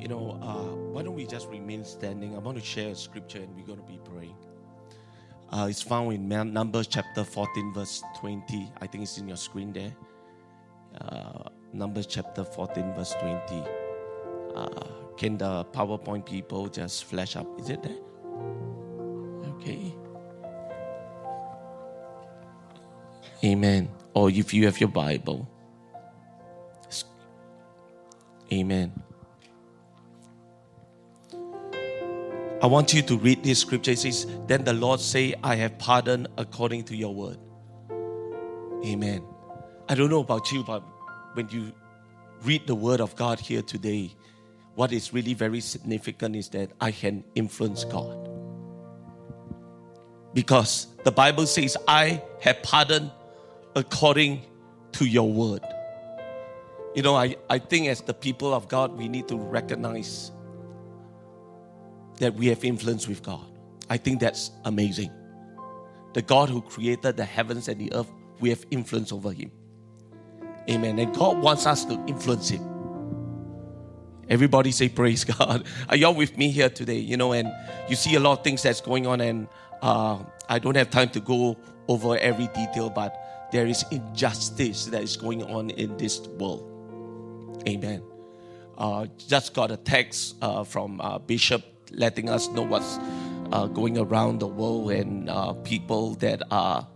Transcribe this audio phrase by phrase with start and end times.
[0.00, 2.34] You know, uh, why don't we just remain standing?
[2.34, 4.34] I want to share a scripture and we're going to be praying.
[5.50, 8.72] Uh, it's found in Numbers chapter 14, verse 20.
[8.80, 9.92] I think it's in your screen there.
[11.00, 13.62] Uh, Numbers chapter 14, verse 20.
[14.54, 14.68] Uh,
[15.16, 17.46] can the PowerPoint people just flash up?
[17.60, 17.98] Is it there?
[19.56, 19.94] Okay.
[23.44, 23.90] Amen.
[24.14, 25.48] Or if you have your Bible.
[28.52, 28.92] Amen.
[32.62, 33.92] I want you to read this scripture.
[33.92, 37.38] It says, Then the Lord say, I have pardoned according to your word.
[38.84, 39.24] Amen.
[39.88, 40.82] I don't know about you, but
[41.32, 41.72] when you
[42.42, 44.14] read the word of God here today,
[44.74, 48.28] what is really very significant is that I can influence God.
[50.34, 53.10] Because the Bible says, I have pardoned
[53.74, 54.42] according
[54.92, 55.64] to your word.
[56.94, 60.30] You know, I, I think as the people of God, we need to recognize
[62.20, 63.44] that we have influence with God.
[63.88, 65.10] I think that's amazing.
[66.12, 69.50] The God who created the heavens and the earth, we have influence over Him.
[70.68, 70.98] Amen.
[70.98, 72.64] And God wants us to influence Him.
[74.28, 75.66] Everybody say, Praise God.
[75.88, 76.98] Are y'all with me here today?
[76.98, 77.50] You know, and
[77.88, 79.48] you see a lot of things that's going on, and
[79.82, 81.56] uh, I don't have time to go
[81.88, 86.66] over every detail, but there is injustice that is going on in this world.
[87.68, 88.02] Amen.
[88.78, 92.98] Uh, just got a text uh, from uh, Bishop letting us know what's
[93.52, 96.86] uh, going around the world and uh, people that are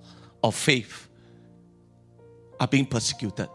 [0.43, 1.09] of faith
[2.61, 3.49] are being persecuted.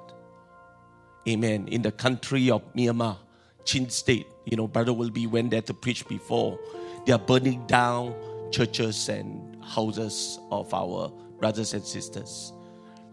[1.28, 1.68] Amen.
[1.68, 3.18] In the country of Myanmar,
[3.64, 6.60] Chin State, you know, Brother Wilby went there to preach before.
[7.06, 8.16] They are burning down
[8.52, 12.52] churches and houses of our brothers and sisters.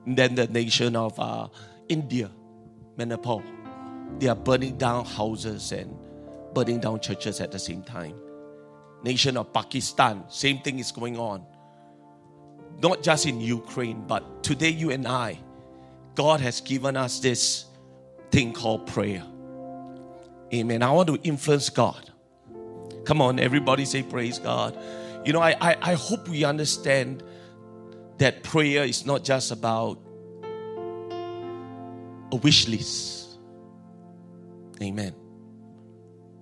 [0.06, 1.48] And then the nation of uh,
[1.88, 2.30] India,
[2.96, 3.42] Manipur,
[4.18, 5.94] they are burning down houses and
[6.56, 8.14] burning down churches at the same time.
[9.04, 11.44] Nation of Pakistan, same thing is going on.
[12.82, 15.38] Not just in Ukraine, but today you and I,
[16.14, 17.66] God has given us this
[18.30, 19.22] thing called prayer.
[20.54, 20.82] Amen.
[20.82, 22.10] I want to influence God.
[23.04, 24.78] Come on, everybody say praise God.
[25.26, 27.22] You know, I, I, I hope we understand
[28.16, 29.98] that prayer is not just about
[32.32, 33.36] a wish list.
[34.80, 35.14] Amen.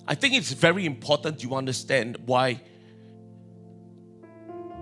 [0.07, 2.61] I think it's very important you understand why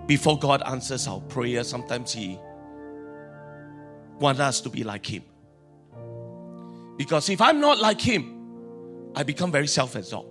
[0.05, 2.37] before God answers our prayer, sometimes He
[4.19, 5.23] wants us to be like Him.
[6.97, 10.29] Because if I'm not like Him, I become very self absorbed.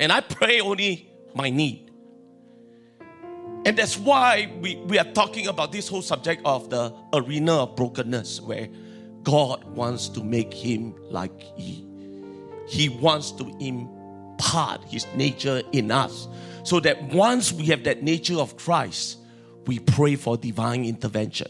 [0.00, 1.90] And I pray only my need.
[3.64, 7.76] And that's why we, we are talking about this whole subject of the arena of
[7.76, 8.68] brokenness, where
[9.22, 11.91] God wants to make him like He.
[12.72, 16.26] He wants to impart His nature in us.
[16.62, 19.18] So that once we have that nature of Christ,
[19.66, 21.48] we pray for divine intervention.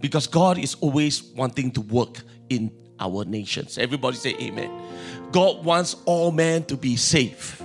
[0.00, 2.18] Because God is always wanting to work
[2.48, 2.70] in
[3.00, 3.76] our nations.
[3.76, 4.70] Everybody say amen.
[5.32, 7.60] God wants all men to be safe.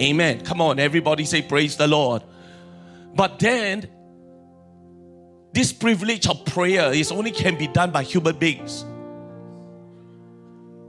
[0.00, 0.42] Amen.
[0.42, 2.22] Come on, everybody say praise the Lord.
[3.14, 3.90] But then,
[5.52, 8.86] this privilege of prayer is only can be done by human beings.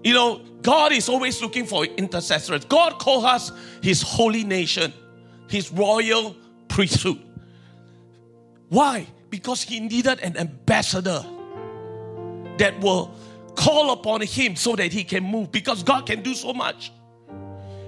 [0.08, 2.64] You know, God is always looking for intercessors.
[2.64, 3.52] God called us
[3.84, 4.94] His holy nation,
[5.50, 6.34] His royal
[6.70, 7.20] priesthood.
[8.70, 9.06] Why?
[9.30, 11.26] Because He needed an ambassador
[12.58, 13.14] that will
[13.58, 15.52] call upon Him so that He can move.
[15.52, 16.94] Because God can do so much.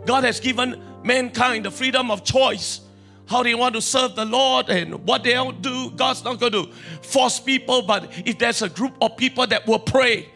[0.06, 2.82] God has given mankind the freedom of choice
[3.28, 5.92] how they want to serve the Lord and what they don't do.
[5.92, 6.66] God's not going to
[7.02, 10.28] force people, but if there's a group of people that will pray,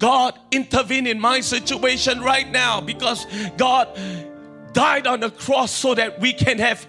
[0.00, 3.88] God intervene in my situation right now because God
[4.72, 6.86] died on the cross so that we can have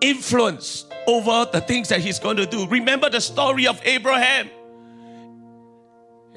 [0.00, 2.68] influence over the things that He's going to do.
[2.68, 4.50] Remember the story of Abraham.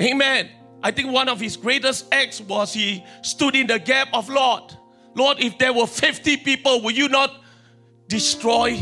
[0.02, 0.50] Amen.
[0.81, 4.74] I think one of his greatest acts was he stood in the gap of Lord.
[5.16, 7.42] Lord, if there were 50 people, will you not
[8.07, 8.74] destroy?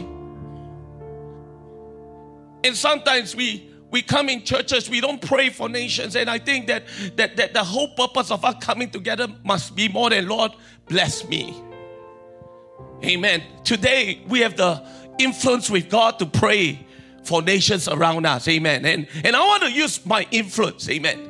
[2.63, 6.15] And sometimes we we come in churches, we don't pray for nations.
[6.15, 6.83] And I think that,
[7.15, 10.51] that, that the whole purpose of us coming together must be more than Lord,
[10.87, 11.61] bless me.
[13.03, 13.43] Amen.
[13.63, 14.83] Today we have the
[15.19, 16.83] influence with God to pray
[17.23, 18.47] for nations around us.
[18.47, 18.83] Amen.
[18.83, 20.89] And, and I want to use my influence.
[20.89, 21.29] Amen.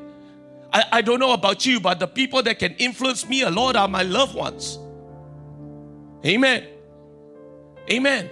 [0.72, 3.76] I, I don't know about you, but the people that can influence me a lot
[3.76, 4.80] are my loved ones.
[6.26, 6.66] Amen.
[7.92, 8.30] Amen.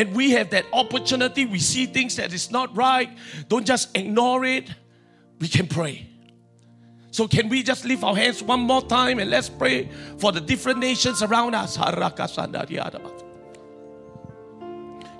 [0.00, 1.44] And we have that opportunity.
[1.44, 3.10] We see things that is not right.
[3.48, 4.66] Don't just ignore it.
[5.38, 6.06] We can pray.
[7.10, 10.40] So, can we just lift our hands one more time and let's pray for the
[10.40, 11.76] different nations around us?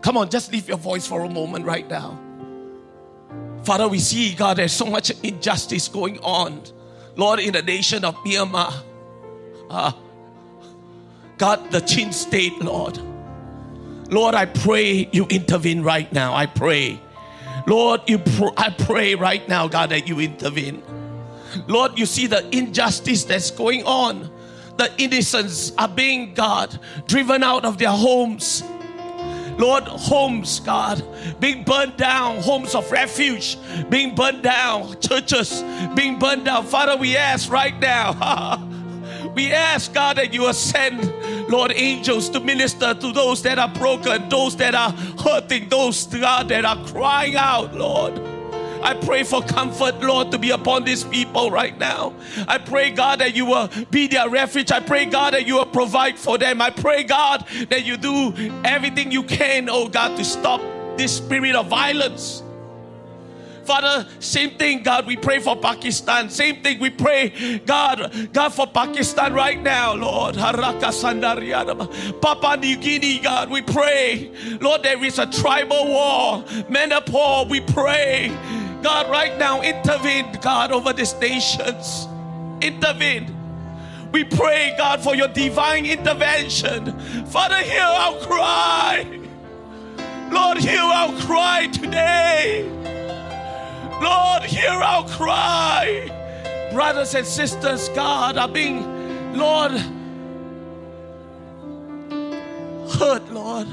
[0.00, 2.18] Come on, just lift your voice for a moment right now.
[3.64, 6.62] Father, we see, God, there's so much injustice going on.
[7.16, 8.72] Lord, in the nation of Myanmar.
[9.68, 9.92] Uh,
[11.36, 12.98] God, the Chin state, Lord.
[14.10, 16.34] Lord, I pray you intervene right now.
[16.34, 17.00] I pray.
[17.66, 20.82] Lord, you pr- I pray right now, God, that you intervene.
[21.66, 24.30] Lord, you see the injustice that's going on.
[24.76, 28.62] The innocents are being, God, driven out of their homes.
[29.58, 31.04] Lord, homes, God,
[31.38, 33.58] being burned down, homes of refuge
[33.90, 35.62] being burned down, churches
[35.94, 36.64] being burned down.
[36.64, 38.12] Father, we ask right now,
[39.34, 41.12] we ask, God, that you send,
[41.48, 44.92] Lord, angels to minister to those that are broken, those that are
[45.22, 48.20] hurting, those, God, that are crying out, Lord.
[48.82, 52.14] I pray for comfort, Lord, to be upon these people right now.
[52.48, 54.72] I pray, God, that you will be their refuge.
[54.72, 56.62] I pray, God, that you will provide for them.
[56.62, 58.32] I pray, God, that you do
[58.64, 60.62] everything you can, oh God, to stop
[60.96, 62.42] this spirit of violence.
[63.70, 66.28] Father, same thing, God, we pray for Pakistan.
[66.28, 70.34] Same thing, we pray, God, God, for Pakistan right now, Lord.
[70.34, 70.96] Papua
[72.56, 74.32] New Guinea, God, we pray.
[74.60, 76.44] Lord, there is a tribal war.
[76.68, 78.36] Manipur, we pray.
[78.82, 82.08] God, right now, intervene, God, over these nations.
[82.60, 83.32] Intervene.
[84.10, 86.98] We pray, God, for your divine intervention.
[87.26, 89.06] Father, hear our cry.
[90.32, 92.68] Lord, hear our cry today.
[94.00, 96.16] Lord, hear our cry.
[96.72, 99.72] Brothers and sisters, God, are being, Lord,
[102.98, 103.68] hurt, Lord,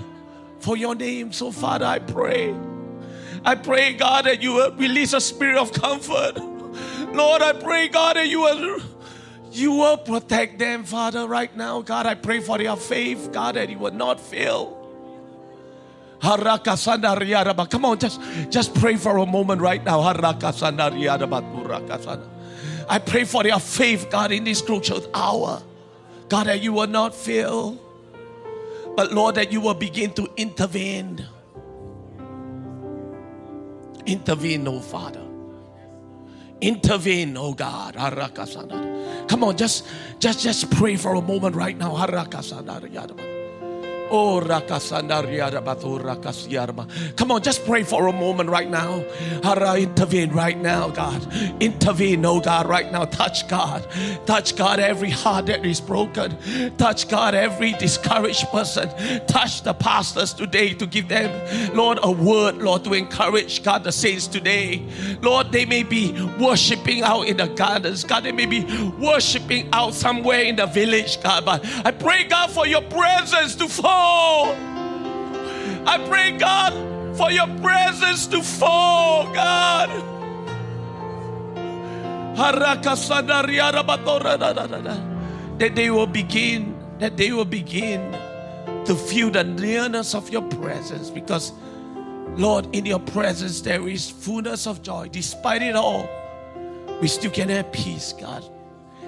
[0.60, 1.32] for your name.
[1.32, 2.56] So, Father, I pray.
[3.46, 6.38] I pray, God, that you will release a spirit of comfort.
[7.14, 8.82] Lord, I pray, God, that you will
[9.52, 11.82] you will protect them, Father, right now.
[11.82, 14.77] God, I pray for their faith, God, that you will not fail.
[16.22, 18.20] Come on, just,
[18.50, 20.02] just pray for a moment right now.
[22.90, 25.62] I pray for your faith, God, in this crucial hour.
[26.30, 27.78] God, that you will not fail,
[28.96, 31.26] but Lord, that you will begin to intervene.
[34.06, 35.24] Intervene, oh Father.
[36.60, 37.96] Intervene, oh God.
[39.28, 39.86] Come on, just
[40.20, 41.96] just just pray for a moment right now.
[44.10, 44.40] Oh,
[47.16, 49.04] Come on, just pray for a moment right now.
[49.76, 51.28] Intervene right now, God.
[51.62, 53.06] Intervene, oh God, right now.
[53.06, 53.86] Touch God.
[54.26, 56.38] Touch God every heart that is broken.
[56.78, 58.90] Touch God every discouraged person.
[59.28, 63.92] Touch the pastors today to give them, Lord, a word, Lord, to encourage God the
[63.92, 64.88] saints today.
[65.22, 68.04] Lord, they may be worshiping out in the gardens.
[68.04, 68.64] God, they may be
[69.00, 71.44] worshiping out somewhere in the village, God.
[71.44, 74.56] But I pray, God, for your presence to fall fall.
[75.88, 76.74] I pray, God,
[77.18, 79.90] for your presence to fall, God.
[85.60, 88.12] That they will begin, that they will begin
[88.86, 91.52] to feel the nearness of your presence because,
[92.36, 95.10] Lord, in your presence there is fullness of joy.
[95.10, 96.08] Despite it all,
[97.02, 98.44] we still can have peace, God.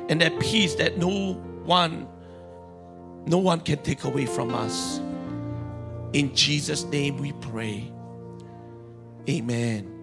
[0.09, 1.33] And that peace that no
[1.65, 2.07] one
[3.25, 4.99] no one can take away from us.
[6.13, 7.91] In Jesus' name we pray.
[9.29, 9.95] Amen.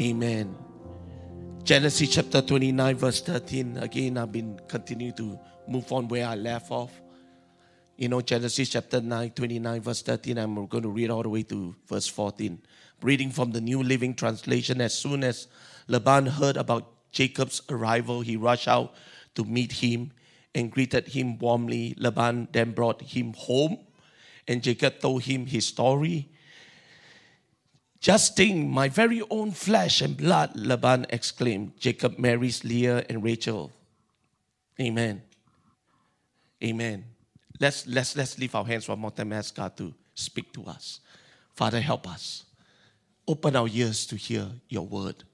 [0.00, 0.56] Amen.
[1.62, 3.76] Genesis chapter 29, verse 13.
[3.76, 5.38] Again, I've been continuing to
[5.68, 6.90] move on where I left off.
[7.96, 10.38] You know, Genesis chapter 9, 29, verse 13.
[10.38, 12.60] I'm going to read all the way to verse 14.
[13.02, 14.80] Reading from the New Living Translation.
[14.80, 15.48] As soon as
[15.86, 18.94] Laban heard about Jacob's arrival, he rushed out
[19.34, 20.12] to meet him
[20.54, 21.94] and greeted him warmly.
[21.98, 23.78] Laban then brought him home,
[24.48, 26.28] and Jacob told him his story.
[28.00, 31.78] Just think, my very own flesh and blood, Laban exclaimed.
[31.78, 33.70] Jacob marries Leah and Rachel.
[34.80, 35.22] Amen.
[36.64, 37.04] Amen.
[37.60, 41.00] Let's, let's, let's leave our hands one more time, ask God to speak to us.
[41.52, 42.44] Father, help us.
[43.28, 45.24] Open our ears to hear your word.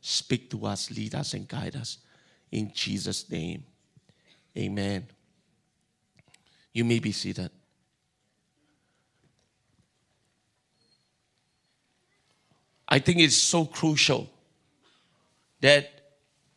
[0.00, 1.98] Speak to us, lead us, and guide us.
[2.50, 3.64] In Jesus' name.
[4.58, 5.06] Amen.
[6.72, 7.50] You may be seated.
[12.88, 14.30] I think it's so crucial
[15.60, 15.90] that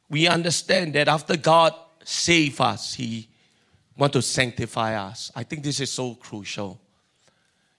[0.10, 3.30] we understand that after God save us, He
[3.98, 5.32] want to sanctify us.
[5.36, 6.80] I think this is so crucial.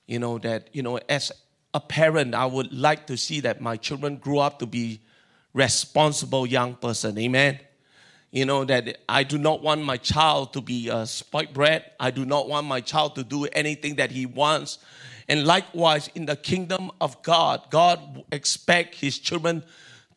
[0.07, 1.33] You know that you know as
[1.75, 5.01] a parent, I would like to see that my children grow up to be
[5.55, 7.19] responsible young person.
[7.19, 7.59] Amen.
[8.33, 11.95] You know, that I do not want my child to be a spoiled brat.
[12.01, 14.79] I do not want my child to do anything that he wants.
[15.29, 19.63] And likewise, in the kingdom of God, God expect his children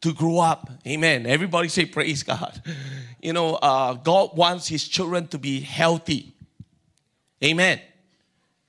[0.02, 0.70] to grow up.
[0.88, 1.26] Amen.
[1.26, 2.62] Everybody say praise God.
[3.22, 6.36] You know, uh, God wants his children to be healthy.
[7.44, 7.82] Amen.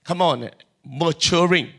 [0.02, 0.48] Come on,
[0.82, 1.72] maturing.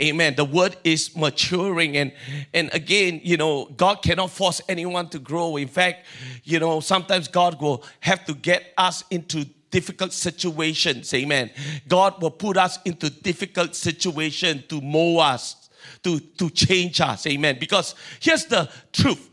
[0.00, 0.34] Amen.
[0.34, 1.96] The word is maturing.
[1.96, 2.12] And,
[2.54, 5.56] and again, you know, God cannot force anyone to grow.
[5.56, 6.06] In fact,
[6.44, 11.12] you know, sometimes God will have to get us into difficult situations.
[11.14, 11.50] Amen.
[11.86, 15.70] God will put us into difficult situations to mold us,
[16.02, 17.26] to, to change us.
[17.26, 17.58] Amen.
[17.60, 19.28] Because here's the truth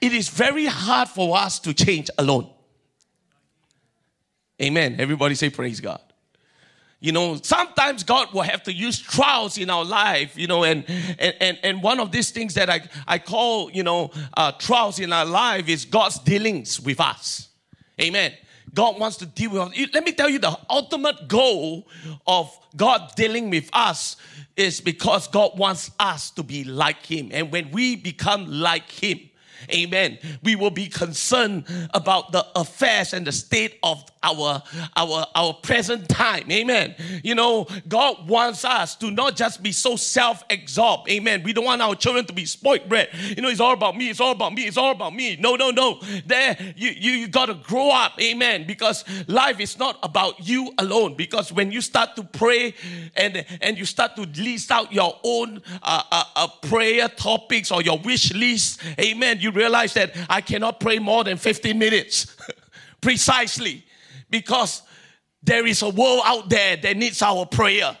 [0.00, 2.50] it is very hard for us to change alone.
[4.62, 4.96] Amen.
[4.98, 6.00] Everybody say, Praise God.
[6.98, 10.84] You know, sometimes God will have to use trials in our life, you know, and
[11.18, 15.12] and and, one of these things that I, I call, you know, uh, trials in
[15.12, 17.48] our life is God's dealings with us.
[18.00, 18.32] Amen.
[18.72, 19.88] God wants to deal with us.
[19.92, 21.86] Let me tell you the ultimate goal
[22.26, 24.16] of God dealing with us
[24.56, 27.30] is because God wants us to be like Him.
[27.32, 29.20] And when we become like Him,
[29.72, 30.18] Amen.
[30.42, 34.62] We will be concerned about the affairs and the state of our,
[34.96, 36.50] our, our present time.
[36.50, 36.94] Amen.
[37.22, 41.08] You know, God wants us to not just be so self absorbed.
[41.10, 41.42] Amen.
[41.44, 43.08] We don't want our children to be spoiled bread.
[43.36, 45.36] You know, it's all about me, it's all about me, it's all about me.
[45.36, 46.00] No, no, no.
[46.26, 48.20] There, you, you, you got to grow up.
[48.20, 48.66] Amen.
[48.66, 51.14] Because life is not about you alone.
[51.14, 52.74] Because when you start to pray
[53.14, 57.82] and, and you start to list out your own uh, uh, uh, prayer topics or
[57.82, 62.36] your wish list, amen, you realize that I cannot pray more than 15 minutes.
[63.00, 63.84] Precisely
[64.30, 64.82] because
[65.42, 67.96] there is a world out there that needs our prayer.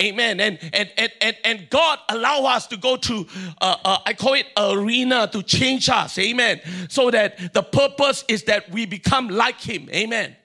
[0.00, 0.38] Amen.
[0.38, 3.26] And and and and, and God allow us to go to
[3.60, 6.18] uh, uh, I call it arena to change us.
[6.18, 6.60] Amen.
[6.88, 9.88] So that the purpose is that we become like Him.
[9.90, 10.36] Amen.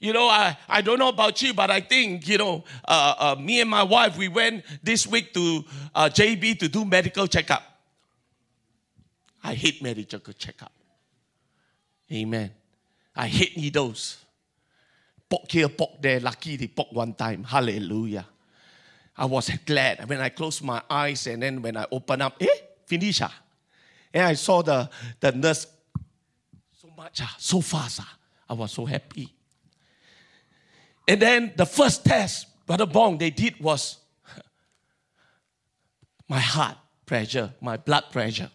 [0.00, 3.36] You know, I, I don't know about you, but I think, you know, uh, uh
[3.38, 5.62] me and my wife, we went this week to
[5.94, 7.62] uh, JB to do medical checkup.
[9.42, 10.72] I hate medical checkup.
[12.12, 12.50] Amen.
[13.16, 14.18] I hate needles.
[15.28, 16.20] Poke here, poke there.
[16.20, 17.44] Lucky they poke one time.
[17.44, 18.26] Hallelujah.
[19.16, 22.46] I was glad when I closed my eyes and then when I opened up, eh,
[22.86, 23.34] finish ah.
[24.12, 25.66] And I saw the, the nurse
[26.72, 28.00] so much, ah, so fast.
[28.02, 28.16] Ah.
[28.48, 29.32] I was so happy.
[31.06, 33.98] And then the first test, Brother Bong, they did was
[36.28, 38.50] my heart pressure, my blood pressure.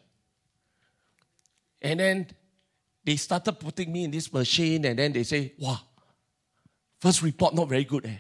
[1.86, 2.28] And then
[3.04, 5.80] they started putting me in this machine, and then they say, wow,
[7.00, 8.18] first report not very good, eh?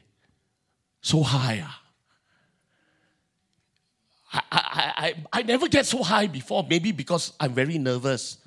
[1.01, 1.65] So high.
[1.65, 1.81] Ah.
[4.33, 8.37] I, I, I, I never get so high before, maybe because I'm very nervous.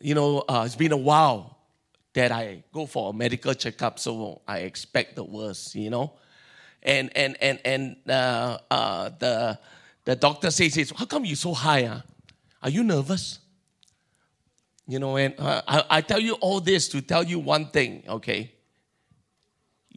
[0.00, 1.58] You know, uh, it's been a while
[2.14, 6.14] that I go for a medical checkup, so I expect the worst, you know.
[6.82, 9.60] And and and and uh, uh, the
[10.04, 11.84] the doctor says, "How come you so high?
[11.84, 12.00] Uh?
[12.64, 13.38] Are you nervous?"
[14.86, 18.02] You know, and uh, I, I tell you all this to tell you one thing,
[18.08, 18.52] okay?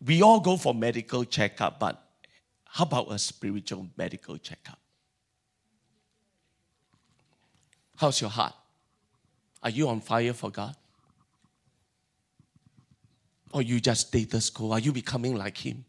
[0.05, 2.01] We all go for medical checkup, but
[2.65, 4.77] how about a spiritual medical checkup?
[7.97, 8.53] How's your heart?
[9.63, 10.75] Are you on fire for God?
[13.51, 14.71] Or you just status quo?
[14.71, 15.85] Are you becoming like Him?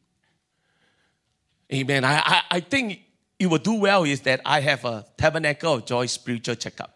[1.73, 2.05] Amen.
[2.05, 3.01] I, I, I think
[3.39, 6.96] it will do well is that I have a Tabernacle of Joy spiritual checkup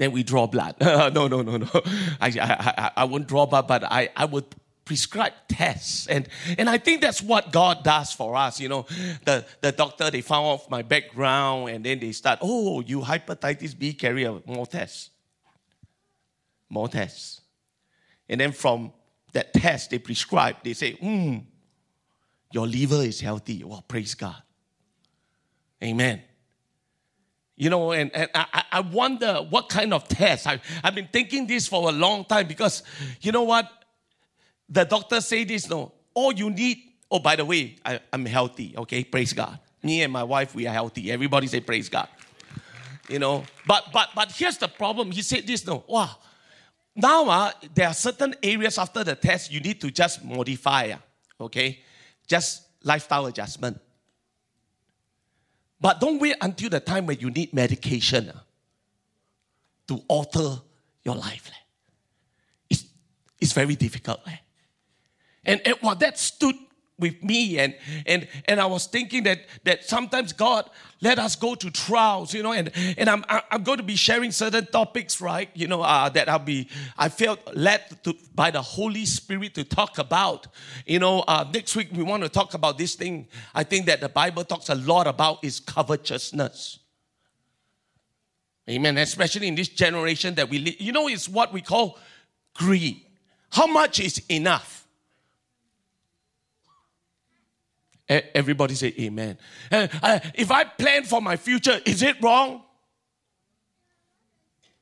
[0.00, 0.76] then we draw blood.
[0.80, 1.68] no, no, no, no.
[2.22, 4.46] I, I, I won't draw blood, but I, I would
[4.86, 6.06] prescribe tests.
[6.06, 6.26] And,
[6.56, 8.58] and I think that's what God does for us.
[8.58, 8.86] You know,
[9.26, 13.78] the, the doctor, they found off my background and then they start, oh, you hepatitis
[13.78, 15.10] B carrier, more tests.
[16.70, 17.42] More tests.
[18.26, 18.94] And then from
[19.34, 21.40] that test they prescribe, they say, hmm,
[22.52, 23.62] your liver is healthy.
[23.64, 24.42] Well, praise God.
[25.84, 26.22] Amen.
[27.60, 30.46] You know, and, and I, I wonder what kind of test.
[30.46, 32.82] I, I've been thinking this for a long time because,
[33.20, 33.70] you know what?
[34.70, 35.92] The doctor say this, no.
[36.14, 36.78] All you need,
[37.10, 39.04] oh, by the way, I, I'm healthy, okay?
[39.04, 39.58] Praise God.
[39.82, 41.12] Me and my wife, we are healthy.
[41.12, 42.08] Everybody say praise God.
[43.10, 45.10] You know, but but but here's the problem.
[45.10, 45.84] He said this, no.
[45.86, 46.16] Wow.
[46.96, 51.44] Now uh, there are certain areas after the test you need to just modify, uh,
[51.44, 51.80] okay?
[52.26, 53.78] Just lifestyle adjustment.
[55.80, 58.38] But don't wait until the time when you need medication uh,
[59.88, 60.60] to alter
[61.04, 61.50] your life.
[62.68, 62.84] It's,
[63.40, 64.20] it's very difficult.
[65.44, 66.54] And, and that stood
[67.00, 67.74] with me and
[68.06, 70.68] and and I was thinking that that sometimes God
[71.00, 74.30] let us go to trials you know and and I'm I'm going to be sharing
[74.30, 78.62] certain topics right you know uh, that I'll be I felt led to by the
[78.62, 80.46] Holy Spirit to talk about.
[80.86, 83.26] You know uh, next week we want to talk about this thing.
[83.54, 86.78] I think that the Bible talks a lot about is covetousness.
[88.68, 88.98] Amen.
[88.98, 91.98] Especially in this generation that we live you know it's what we call
[92.54, 93.00] greed.
[93.50, 94.79] How much is enough
[98.10, 99.38] Everybody say amen.
[99.70, 102.62] Uh, uh, if I plan for my future, is it wrong?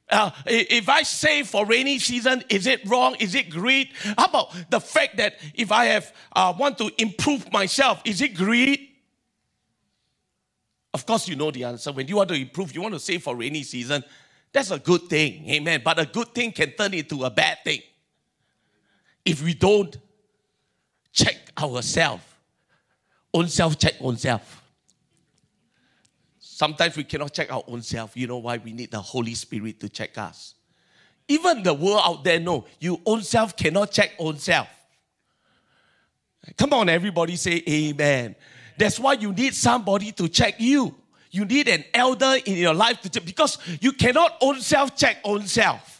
[0.08, 3.16] Uh, if I save for rainy season, is it wrong?
[3.16, 3.90] Is it greed?
[4.16, 8.34] How about the fact that if I have uh, want to improve myself, is it
[8.34, 8.88] greed?
[10.94, 11.92] Of course, you know the answer.
[11.92, 14.02] When you want to improve, you want to save for rainy season.
[14.50, 15.82] That's a good thing, amen.
[15.84, 17.82] But a good thing can turn into a bad thing
[19.22, 19.94] if we don't
[21.12, 22.22] check ourselves
[23.32, 24.62] own self check own self.
[26.38, 28.16] Sometimes we cannot check our own self.
[28.16, 28.56] You know why?
[28.56, 30.54] We need the Holy Spirit to check us.
[31.28, 34.68] Even the world out there know you own self cannot check own self.
[36.56, 38.34] Come on, everybody say amen.
[38.78, 40.94] That's why you need somebody to check you.
[41.30, 45.18] You need an elder in your life to check because you cannot own self check
[45.24, 45.97] own self.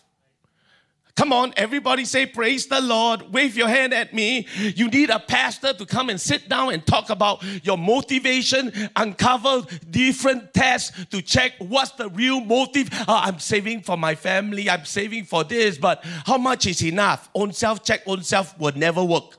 [1.18, 3.32] Come on, everybody say, Praise the Lord.
[3.32, 4.46] Wave your hand at me.
[4.54, 9.62] You need a pastor to come and sit down and talk about your motivation, uncover
[9.90, 12.88] different tests to check what's the real motive.
[12.92, 17.28] Uh, I'm saving for my family, I'm saving for this, but how much is enough?
[17.34, 19.38] Own self check, own self will never work.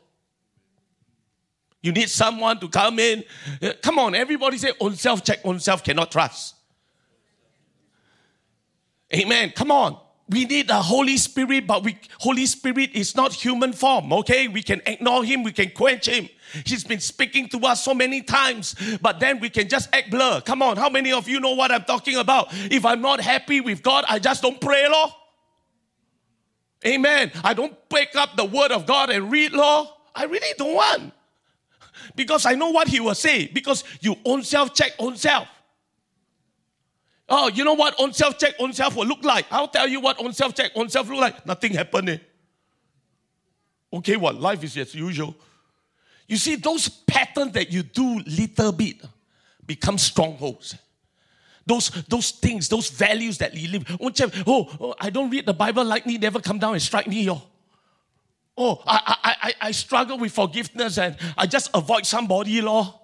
[1.81, 3.23] You need someone to come in.
[3.61, 6.55] Uh, come on, everybody say, own self check, own self cannot trust.
[9.13, 9.53] Amen.
[9.55, 9.97] Come on
[10.29, 14.47] we need the Holy Spirit, but we, Holy Spirit is not human form, okay?
[14.47, 16.29] We can ignore him, we can quench him.
[16.65, 20.41] He's been speaking to us so many times, but then we can just act blur.
[20.41, 22.47] Come on, how many of you know what I'm talking about?
[22.51, 25.11] If I'm not happy with God, I just don't pray, Lord.
[26.85, 27.31] Amen.
[27.43, 29.87] I don't pick up the word of God and read, Lord.
[30.15, 31.13] I really don't want.
[32.15, 33.47] Because I know what he will say.
[33.47, 35.47] Because you own self check own self.
[37.29, 39.45] Oh, you know what own self check, own self will look like?
[39.51, 41.45] I'll tell you what own self check, own self look like.
[41.45, 42.09] Nothing happened.
[42.09, 42.17] Eh?
[43.93, 44.35] Okay, what?
[44.35, 45.35] Life is as usual.
[46.27, 48.97] You see, those patterns that you do little bit
[49.65, 50.75] become strongholds.
[51.65, 53.97] Those, those things, those values that you live.
[54.47, 57.29] Oh, oh, I don't read the Bible like me, never come down and strike me.
[57.29, 57.41] Oh,
[58.57, 62.99] oh I, I, I, I struggle with forgiveness and I just avoid somebody, law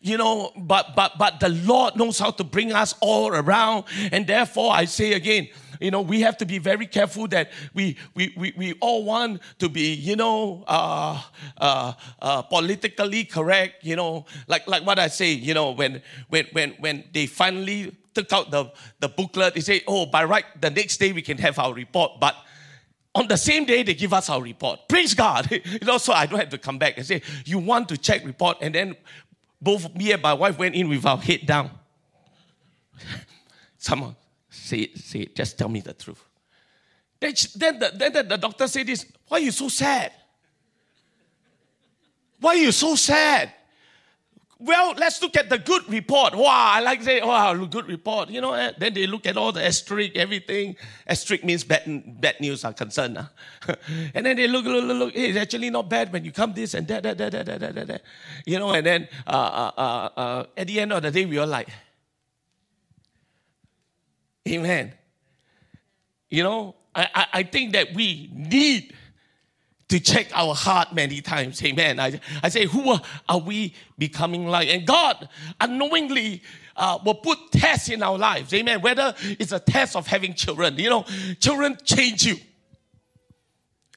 [0.00, 3.84] you know but but but the lord knows how to bring us all around.
[4.12, 5.48] And therefore i say again
[5.80, 9.40] you know we have to be very careful that we we we, we all want
[9.58, 11.20] to be you know uh,
[11.58, 14.26] uh, uh, politically correct you know.
[14.46, 18.50] Like like what i say you know when when when when they finally took out
[18.50, 21.74] the the booklet they say oh by right the next day we can have our
[21.74, 22.12] report.
[22.20, 22.36] But
[23.14, 24.80] on the same day they give us our report.
[24.88, 25.50] Praise god.
[25.64, 28.24] You know so i don't have to come back and say you want to check
[28.24, 28.96] report and then
[29.60, 31.70] both me and my wife went in with our head down.
[33.78, 34.16] Someone
[34.48, 36.24] say it, say it, just tell me the truth.
[37.20, 40.12] Then, then, the, then the, the doctor said this, why are you so sad?
[42.40, 43.52] Why are you so sad?
[44.60, 46.34] Well, let's look at the good report.
[46.34, 48.28] Wow, I like say, wow, good report.
[48.28, 50.74] You know, eh, then they look at all the asterisk, everything.
[51.06, 53.18] Asterisk means bad, bad news are concerned.
[53.18, 53.74] Huh?
[54.14, 55.14] and then they look, look, look, look.
[55.14, 57.74] Hey, it's actually not bad when you come this and that, that, that, that, that,
[57.74, 58.02] that, that.
[58.46, 61.38] You know, and then uh, uh, uh, uh, at the end of the day, we
[61.38, 61.68] are like,
[64.48, 64.92] Amen.
[66.30, 68.94] You know, I, I, I think that we need
[69.88, 71.62] to check our heart many times.
[71.62, 71.98] Amen.
[71.98, 72.98] I, I say, who
[73.28, 74.68] are we becoming like?
[74.68, 75.28] And God
[75.60, 76.42] unknowingly
[76.76, 78.52] uh, will put tests in our lives.
[78.54, 78.80] Amen.
[78.80, 81.04] Whether it's a test of having children, you know,
[81.40, 82.36] children change you.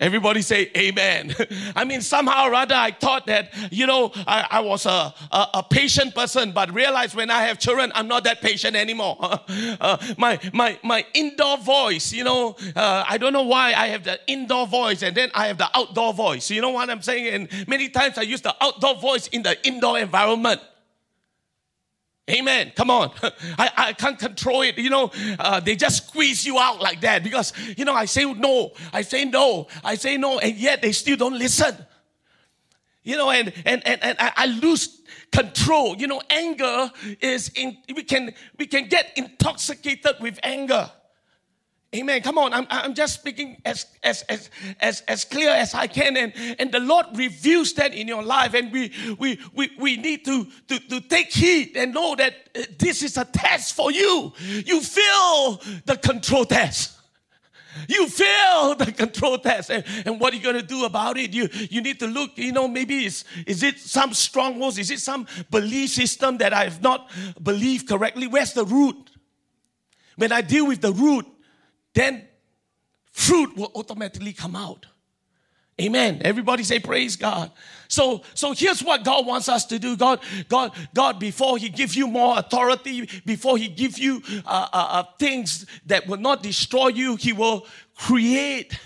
[0.02, 1.36] Everybody say amen.
[1.76, 5.48] I mean, somehow or other, I thought that, you know, I, I was a, a,
[5.54, 9.18] a, patient person, but realized when I have children, I'm not that patient anymore.
[9.80, 14.04] Uh, my, my, my indoor voice, you know, uh, I don't know why I have
[14.04, 16.50] the indoor voice and then I have the outdoor voice.
[16.50, 17.28] You know what I'm saying?
[17.28, 20.62] And many times I use the outdoor voice in the indoor environment.
[22.32, 22.72] Amen.
[22.76, 23.12] Come on.
[23.58, 24.78] I, I can't control it.
[24.78, 28.32] You know, uh, they just squeeze you out like that because, you know, I say
[28.34, 31.76] no, I say no, I say no, and yet they still don't listen.
[33.04, 35.96] You know, and and and, and I, I lose control.
[35.98, 40.90] You know, anger is in we can we can get intoxicated with anger.
[41.94, 42.22] Amen.
[42.22, 42.54] Come on.
[42.54, 44.50] I'm, I'm just speaking as, as, as,
[44.80, 46.16] as, as clear as I can.
[46.16, 48.54] And, and the Lord reveals that in your life.
[48.54, 52.62] And we, we, we, we need to, to, to take heed and know that uh,
[52.80, 54.32] this is a test for you.
[54.40, 56.98] You feel the control test.
[57.90, 59.70] You fail the control test.
[59.70, 61.34] And, and what are you going to do about it?
[61.34, 64.78] You, you need to look, you know, maybe is, is it some strongholds?
[64.78, 67.10] Is it some belief system that I have not
[67.42, 68.28] believed correctly?
[68.28, 69.10] Where's the root?
[70.16, 71.26] When I deal with the root,
[71.94, 72.28] then
[73.12, 74.86] fruit will automatically come out.
[75.80, 76.22] Amen.
[76.24, 77.52] Everybody say praise God.
[77.88, 79.98] So, so here's what God wants us to do.
[79.98, 84.88] God, God, God, before He gives you more authority, before He gives you uh, uh,
[84.90, 88.78] uh, things that will not destroy you, He will create,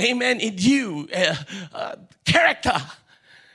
[0.00, 1.34] Amen, in you uh,
[1.72, 2.76] uh, character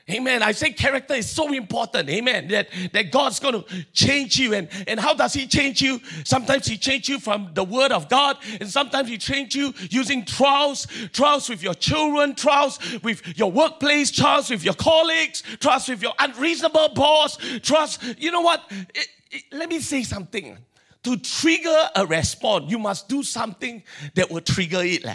[0.09, 0.41] Amen.
[0.41, 2.09] I say character is so important.
[2.09, 2.47] Amen.
[2.47, 4.53] That, that God's going to change you.
[4.53, 5.99] And, and how does He change you?
[6.23, 10.23] Sometimes He change you from the Word of God, and sometimes He change you using
[10.23, 16.01] trials, trials with your children, trials with your workplace, trials with your colleagues, trials with
[16.01, 18.01] your unreasonable boss, trust.
[18.17, 18.63] You know what?
[18.95, 20.57] It, it, let me say something.
[21.03, 23.83] To trigger a response, you must do something
[24.15, 25.05] that will trigger it.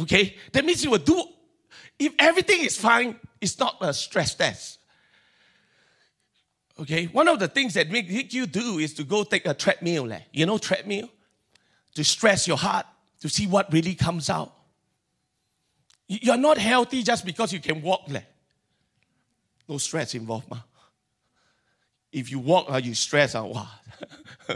[0.00, 0.36] Okay?
[0.52, 1.22] That means you will do,
[1.98, 4.78] if everything is fine, it's not a stress test.
[6.78, 7.06] Okay?
[7.06, 10.06] One of the things that make you do is to go take a treadmill.
[10.06, 11.08] Like, you know, treadmill?
[11.94, 12.86] To stress your heart,
[13.20, 14.54] to see what really comes out.
[16.08, 18.02] You're not healthy just because you can walk.
[18.08, 18.26] Like.
[19.68, 20.50] No stress involved.
[20.50, 20.58] Ma.
[22.12, 23.68] If you walk, uh, you stress, uh, wow,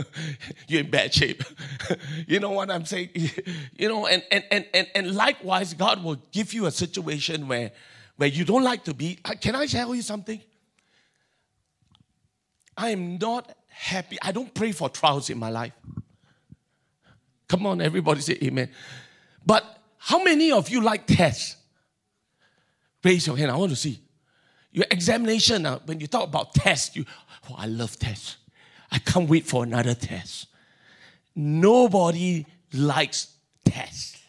[0.68, 1.42] you're in bad shape.
[2.26, 3.11] you know what I'm saying?
[3.76, 7.72] you know, and, and, and, and, and likewise, God will give you a situation where,
[8.16, 9.16] where you don't like to be.
[9.40, 10.40] Can I tell you something?
[12.76, 14.18] I am not happy.
[14.22, 15.72] I don't pray for trials in my life.
[17.48, 18.70] Come on, everybody say amen.
[19.44, 19.64] But
[19.98, 21.57] how many of you like tests?
[23.02, 23.50] Raise your hand.
[23.50, 24.00] I want to see.
[24.72, 27.04] Your examination, uh, when you talk about tests, you,
[27.48, 28.38] oh, I love tests.
[28.90, 30.49] I can't wait for another test.
[31.35, 34.20] Nobody likes tests.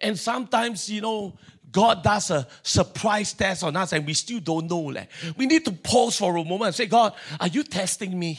[0.00, 1.38] And sometimes, you know,
[1.70, 4.80] God does a surprise test on us and we still don't know.
[4.80, 8.38] Like, we need to pause for a moment and say, God, are you testing me?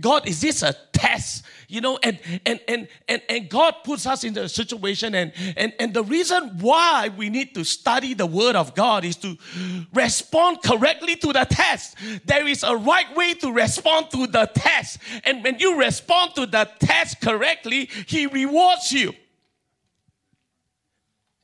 [0.00, 1.44] God, is this a test?
[1.68, 5.72] You know, and and and and, and God puts us in a situation, and, and
[5.78, 9.36] and the reason why we need to study the word of God is to
[9.92, 11.96] respond correctly to the test.
[12.24, 14.98] There is a right way to respond to the test.
[15.24, 19.12] And when you respond to the test correctly, he rewards you.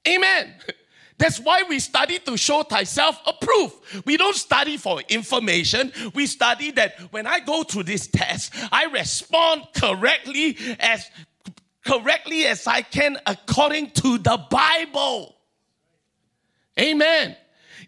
[0.07, 0.55] Amen.
[1.17, 3.75] That's why we study to show thyself approved.
[4.05, 5.93] We don't study for information.
[6.13, 11.09] We study that when I go through this test, I respond correctly as
[11.85, 15.37] correctly as I can according to the Bible.
[16.81, 17.37] Amen.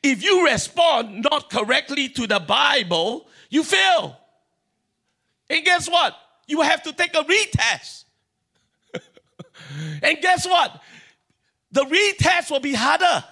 [0.03, 4.17] If you respond not correctly to the Bible, you fail.
[5.49, 6.15] And guess what?
[6.47, 8.05] You have to take a retest.
[10.03, 10.81] and guess what?
[11.77, 13.23] The retest will be harder.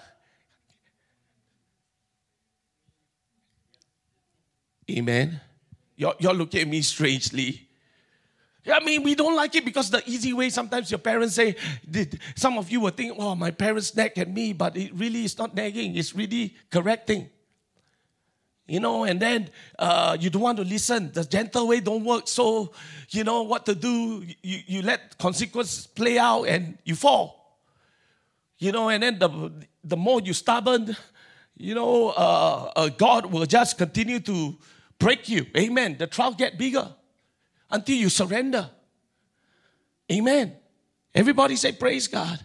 [4.90, 5.40] Amen.
[5.96, 7.66] You're, you're looking at me strangely.
[8.70, 11.56] I mean, we don't like it because the easy way, sometimes your parents say,
[12.36, 15.38] some of you will think, oh, my parents nag at me, but it really is
[15.38, 17.30] not nagging, it's really correcting.
[18.66, 21.12] You know, and then uh, you don't want to listen.
[21.12, 22.28] The gentle way don't work.
[22.28, 22.72] So,
[23.10, 24.24] you know what to do.
[24.42, 27.43] You, you let consequences play out and you fall.
[28.64, 29.52] You know, and then the,
[29.84, 30.96] the more you stubborn,
[31.54, 34.56] you know, uh, uh, God will just continue to
[34.98, 35.44] break you.
[35.54, 35.96] Amen.
[35.98, 36.90] The trial get bigger
[37.70, 38.70] until you surrender.
[40.10, 40.54] Amen.
[41.14, 42.40] Everybody say praise God.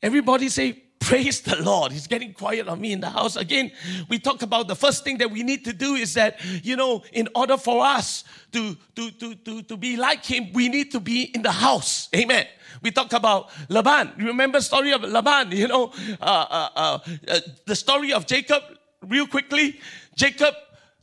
[0.00, 1.92] Everybody say Praise the Lord.
[1.92, 3.36] He's getting quiet on me in the house.
[3.36, 3.70] Again,
[4.08, 7.02] we talk about the first thing that we need to do is that, you know,
[7.12, 11.00] in order for us to, to, to, to, to be like him, we need to
[11.00, 12.08] be in the house.
[12.16, 12.46] Amen.
[12.80, 14.12] We talk about Laban.
[14.18, 18.62] You remember story of Laban, you know, uh, uh, uh, uh, the story of Jacob,
[19.06, 19.78] real quickly.
[20.16, 20.54] Jacob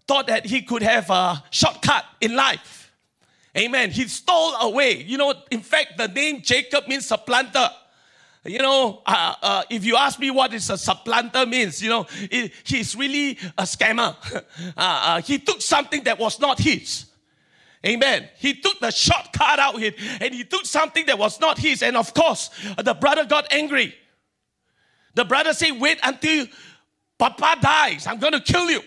[0.07, 2.91] thought that he could have a shortcut in life.
[3.55, 3.91] Amen.
[3.91, 5.03] He stole away.
[5.03, 7.69] You know, in fact, the name Jacob means supplanter.
[8.43, 12.07] You know, uh, uh, if you ask me what is a supplanter means, you know,
[12.21, 14.15] it, he's really a scammer.
[14.77, 17.05] Uh, uh, he took something that was not his.
[17.85, 18.29] Amen.
[18.37, 21.83] He took the shortcut out here and he took something that was not his.
[21.83, 23.95] And of course, the brother got angry.
[25.15, 26.47] The brother said, Wait until
[27.17, 28.07] Papa dies.
[28.07, 28.81] I'm going to kill you.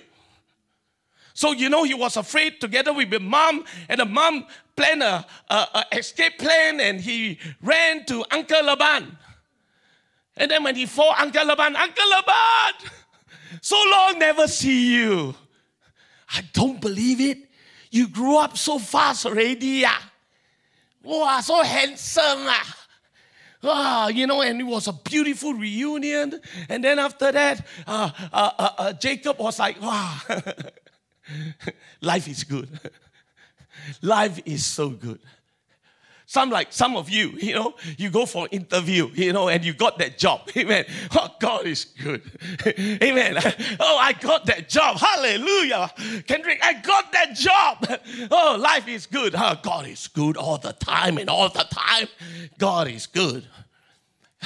[1.35, 5.27] So, you know, he was afraid together with the mom, and the mom planned a,
[5.51, 9.19] a, a escape plan, and he ran to Uncle Laban.
[10.37, 12.90] And then when he fought Uncle Laban, Uncle Laban,
[13.61, 15.35] so long never see you.
[16.31, 17.38] I don't believe it.
[17.90, 19.66] You grew up so fast already.
[19.66, 19.99] Yeah.
[21.03, 22.40] Wow, so handsome.
[22.47, 22.77] Ah.
[23.66, 26.40] Ah, you know, and it was a beautiful reunion.
[26.68, 30.18] And then after that, uh, uh, uh, uh Jacob was like, wow,
[32.01, 32.68] life is good.
[34.03, 35.20] life is so good.
[36.35, 39.73] Some like some of you, you know, you go for interview, you know, and you
[39.73, 40.51] got that job.
[40.57, 40.85] Amen.
[41.12, 42.23] Oh, God is good.
[42.66, 43.37] Amen.
[43.79, 44.97] Oh, I got that job.
[44.97, 45.92] Hallelujah.
[46.27, 47.87] Kendrick, I got that job.
[48.33, 49.37] Oh, life is good.
[49.37, 52.09] Oh, God is good all the time and all the time.
[52.59, 53.47] God is good.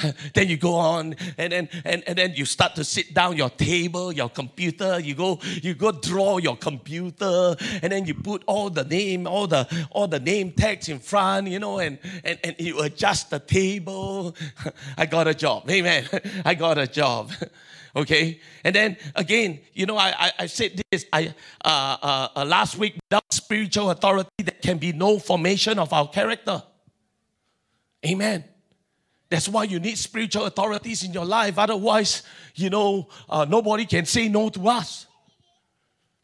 [0.33, 3.49] then you go on and then and, and then you start to sit down your
[3.49, 4.99] table your computer.
[4.99, 9.47] You go you go draw your computer and then you put all the name all
[9.47, 13.39] the all the name tags in front you know and and, and you adjust the
[13.39, 14.35] table.
[14.97, 15.69] I got a job.
[15.69, 16.07] Amen.
[16.45, 17.31] I got a job.
[17.95, 18.39] Okay?
[18.63, 21.05] And then again you know i i, I said this.
[21.11, 21.33] I
[21.63, 26.07] uh, uh, uh, last week without spiritual authority there can be no formation of our
[26.07, 26.63] character.
[28.05, 28.45] Amen
[29.29, 31.57] that's why you need spiritual authorities in your life.
[31.59, 32.23] Otherwise,
[32.55, 35.05] you know, uh, nobody can say no to us.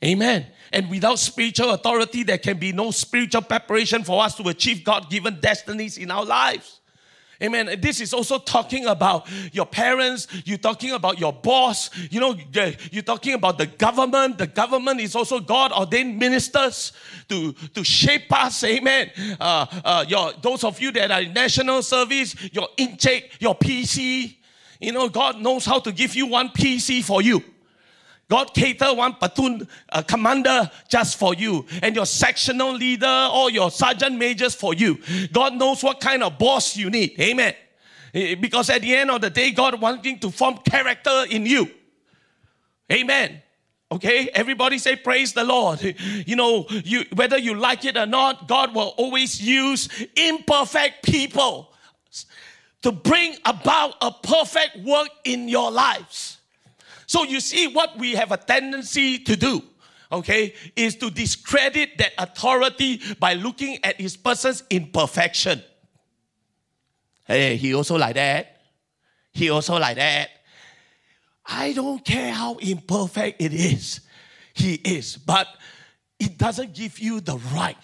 [0.04, 0.46] Amen.
[0.74, 5.10] And without spiritual authority, there can be no spiritual preparation for us to achieve God
[5.10, 6.82] given destinies in our lives.
[7.42, 7.80] Amen.
[7.82, 10.28] This is also talking about your parents.
[10.46, 11.90] You're talking about your boss.
[12.10, 12.36] You know,
[12.92, 14.38] you're talking about the government.
[14.38, 16.94] The government is also God ordained ministers
[17.28, 18.64] to, to shape us.
[18.64, 19.12] Amen.
[19.40, 24.38] Uh, uh, your, those of you that are in national service, your intake, your PC.
[24.80, 27.44] You know, God knows how to give you one PC for you.
[28.28, 33.70] God cater one platoon uh, commander just for you, and your sectional leader or your
[33.70, 35.00] sergeant majors for you.
[35.32, 37.20] God knows what kind of boss you need.
[37.20, 37.54] Amen.
[38.14, 41.70] Because at the end of the day, God wanting to form character in you.
[42.92, 43.42] Amen.
[43.92, 45.82] Okay, everybody say praise the Lord.
[46.26, 51.72] You know, you whether you like it or not, God will always use imperfect people
[52.82, 56.38] to bring about a perfect work in your lives.
[57.08, 59.64] So you see, what we have a tendency to do,
[60.12, 65.62] okay, is to discredit that authority by looking at his person's imperfection.
[67.26, 68.62] Hey, he also like that.
[69.32, 70.30] He also like that.
[71.46, 74.02] I don't care how imperfect it is.
[74.54, 75.18] He is.
[75.18, 75.48] But
[76.20, 77.78] it doesn't give you the right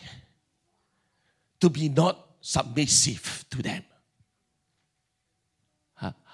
[1.60, 3.84] to be not submissive to them.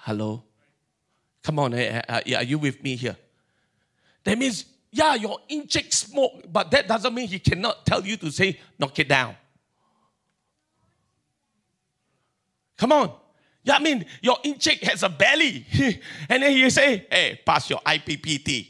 [0.08, 0.47] Hello?
[1.48, 3.16] Come on, uh, uh, are you with me here?
[4.24, 8.30] That means, yeah, your encik smoke, but that doesn't mean he cannot tell you to
[8.30, 9.34] say, knock it down.
[12.76, 13.14] Come on.
[13.64, 15.64] Yeah, I mean, your encik has a belly.
[16.28, 18.68] and then you say, hey, pass your IPPT.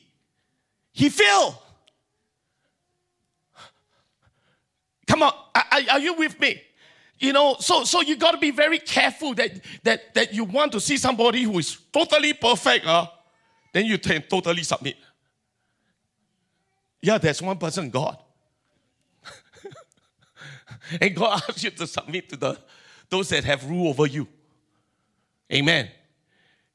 [0.92, 1.56] He failed.
[5.08, 6.62] Come on, are, are you with me?
[7.20, 10.72] You know, so so you got to be very careful that that that you want
[10.72, 13.06] to see somebody who is totally perfect, uh,
[13.72, 14.96] then you can totally submit.
[17.00, 18.18] Yeah, there's one person, God.
[21.00, 22.58] and God asks you to submit to the
[23.10, 24.28] those that have rule over you.
[25.52, 25.88] Amen.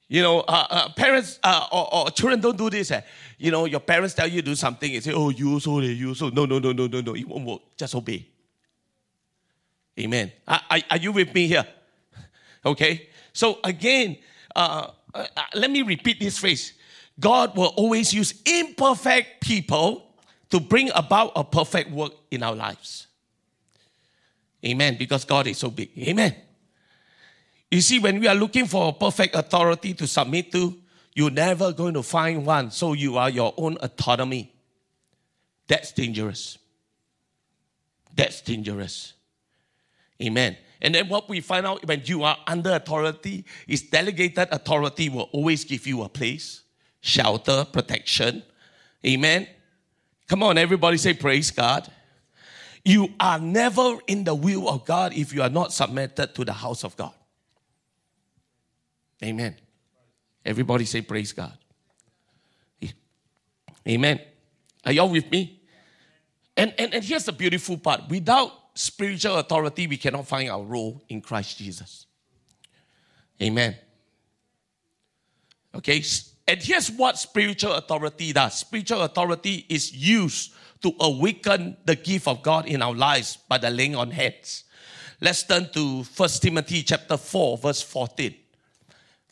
[0.10, 2.92] You know, uh, uh, parents uh, or, or, children don't do this.
[2.92, 3.02] Eh.
[3.38, 6.30] You know, your parents tell you do something, and say, "Oh, you also, you also."
[6.30, 7.16] No, no, no, no, no, no.
[7.16, 7.62] It won't work.
[7.78, 8.28] Just obey.
[10.00, 10.32] Amen.
[10.48, 11.68] Are, are, you with me here?
[12.66, 13.10] Okay.
[13.34, 14.18] So again,
[14.56, 16.74] uh, uh, uh, let me repeat this phrase.
[17.20, 20.16] God will always use imperfect people
[20.50, 23.08] to bring about a perfect work in our lives.
[24.66, 24.96] Amen.
[24.98, 25.90] Because God is so big.
[25.98, 26.36] Amen.
[27.70, 30.78] You see, when we are looking for a perfect authority to submit to,
[31.16, 32.72] you're never going to find one.
[32.72, 34.54] So you are your own autonomy.
[35.68, 36.58] That's dangerous.
[38.16, 39.14] That's dangerous.
[40.24, 40.58] Amen.
[40.82, 45.30] And then what we find out when you are under authority is delegated authority will
[45.32, 46.64] always give you a place,
[47.02, 48.44] shelter, protection.
[49.06, 49.48] Amen.
[50.28, 51.90] Come on, everybody say praise God.
[52.86, 56.54] You are never in the will of God if you are not submitted to the
[56.54, 57.14] house of God.
[59.24, 59.56] Amen.
[60.46, 61.58] Everybody say praise God.
[63.88, 64.20] Amen.
[64.86, 65.62] Are y'all with me?
[66.56, 68.10] And, and, and here's the beautiful part.
[68.10, 72.06] Without spiritual authority, we cannot find our role in Christ Jesus.
[73.42, 73.76] Amen.
[75.76, 76.04] Okay,
[76.48, 82.44] and here's what spiritual authority does spiritual authority is used to awaken the gift of
[82.44, 84.66] God in our lives by the laying on hands.
[85.22, 88.36] Let's turn to 1 Timothy chapter 4, verse 14.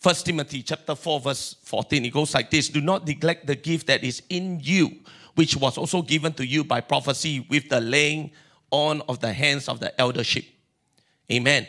[0.02, 2.06] 1 Timothy chapter 4, verse 14.
[2.06, 5.00] It goes like this Do not neglect the gift that is in you,
[5.36, 8.32] which was also given to you by prophecy with the laying
[8.72, 10.46] on of the hands of the eldership.
[11.32, 11.68] Amen.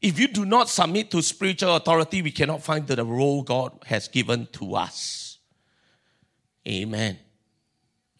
[0.00, 4.06] If you do not submit to spiritual authority, we cannot find the role God has
[4.06, 5.38] given to us.
[6.66, 7.18] Amen.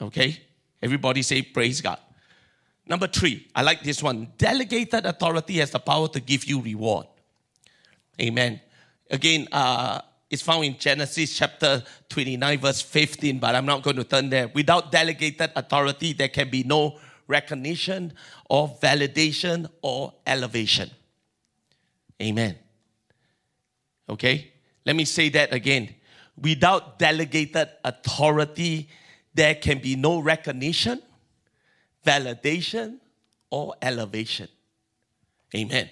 [0.01, 0.41] Okay?
[0.83, 1.99] Everybody say, Praise God.
[2.87, 4.33] Number three, I like this one.
[4.39, 7.07] Delegated authority has the power to give you reward.
[8.21, 8.61] Amen.
[9.11, 14.05] Again, uh, it's found in Genesis chapter 29, verse 15, but I'm not going to
[14.05, 14.49] turn there.
[14.49, 18.14] Without delegated authority, there can be no recognition
[18.49, 20.91] or validation or elevation.
[22.21, 22.57] Amen.
[24.09, 24.51] Okay?
[24.85, 25.95] Let me say that again.
[26.41, 28.88] Without delegated authority,
[29.35, 31.01] there can be no recognition,
[32.05, 32.99] validation,
[33.51, 34.49] or elevation.
[35.55, 35.91] Amen.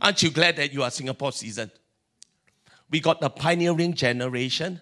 [0.00, 1.70] Aren't you glad that you are Singapore seasoned?
[2.90, 4.80] We got the pioneering generation,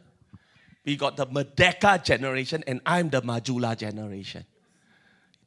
[0.85, 4.45] we got the Merdeka generation, and I'm the Majulah generation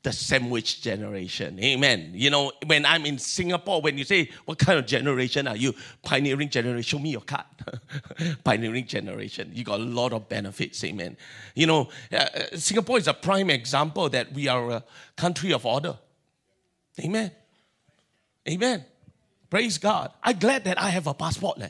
[0.04, 1.60] the sandwich generation.
[1.60, 2.12] Amen.
[2.14, 5.76] You know, when I'm in Singapore, when you say, What kind of generation are you?
[6.04, 6.82] Pioneering generation.
[6.82, 7.46] Show me your card.
[8.44, 9.52] Pioneering generation.
[9.54, 10.84] You got a lot of benefits.
[10.84, 11.18] Amen.
[11.54, 14.84] You know, uh, uh, Singapore is a prime example that we are a
[15.16, 15.98] country of order.
[17.00, 17.32] Amen.
[18.50, 18.86] Amen.
[19.50, 20.12] Praise God.
[20.24, 21.62] I'm glad that I have a passport.
[21.62, 21.70] Eh?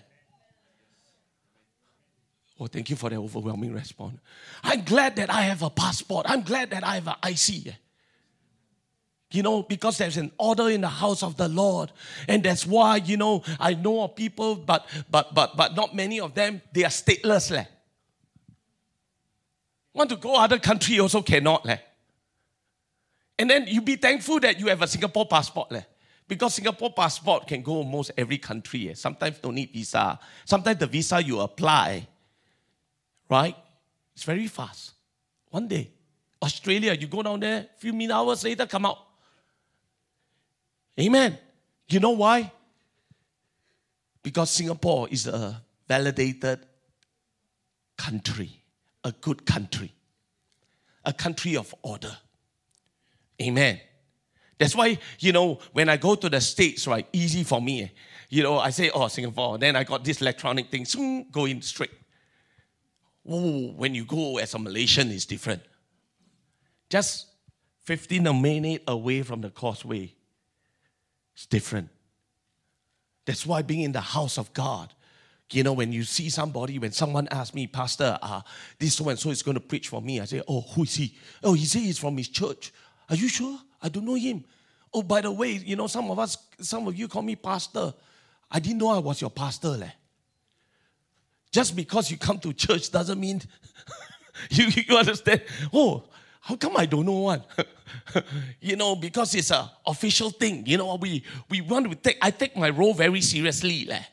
[2.62, 4.20] Oh, thank you for the overwhelming response.
[4.63, 6.28] I'm glad that I have a passport.
[6.30, 7.76] I'm glad that I have an IC.
[9.32, 11.91] You know, because there's an order in the house of the Lord.
[12.28, 16.20] And that's why, you know, I know of people, but but but but not many
[16.20, 17.50] of them, they are stateless.
[17.50, 17.65] Leh.
[19.94, 21.65] Want to go other country also cannot.
[21.65, 21.78] Leh.
[23.39, 25.72] And then you be thankful that you have a Singapore passport.
[25.72, 25.84] Leh.
[26.28, 28.89] Because Singapore passport can go almost every country.
[28.89, 28.94] Eh.
[28.94, 30.20] Sometimes don't need visa.
[30.46, 32.08] Sometimes the visa you apply,
[33.30, 33.56] right?
[34.13, 34.91] It's very fast.
[35.50, 35.89] One day.
[36.41, 38.98] Australia, you go down there, few minutes hours later, come out.
[41.02, 41.38] Amen.
[41.90, 42.52] You know why?
[44.24, 46.60] Because Singapore is a validated
[47.98, 48.62] country,
[49.04, 49.92] a good country,
[51.04, 52.16] a country of order.
[53.42, 53.80] Amen.
[54.60, 57.84] That's why, you know, when I go to the States, right, easy for me.
[57.84, 57.88] Eh?
[58.30, 59.58] You know, I say, oh, Singapore.
[59.58, 61.92] Then I got this electronic thing, soon go in straight.
[63.28, 65.64] Ooh, when you go as a Malaysian, it's different.
[66.90, 67.28] Just
[67.86, 70.14] 15 a minute away from the causeway,
[71.41, 71.89] it's different.
[73.25, 74.93] That's why being in the house of God,
[75.51, 78.41] you know, when you see somebody, when someone asks me, Pastor, uh,
[78.77, 80.93] this so and so is going to preach for me, I say, Oh, who is
[80.93, 81.17] he?
[81.43, 82.71] Oh, he says he's from his church.
[83.10, 83.58] Are you sure?
[83.82, 84.43] I don't know him.
[84.93, 87.91] Oh, by the way, you know, some of us, some of you call me pastor.
[88.51, 89.69] I didn't know I was your pastor.
[89.69, 89.89] Leh.
[91.51, 93.41] Just because you come to church doesn't mean
[94.51, 95.41] you, you understand.
[95.73, 96.04] Oh,
[96.41, 97.43] how come I don't know one?
[98.60, 100.65] you know, because it's an official thing.
[100.65, 103.86] You know, we, we want to take, I take my role very seriously.
[103.86, 104.04] Leh.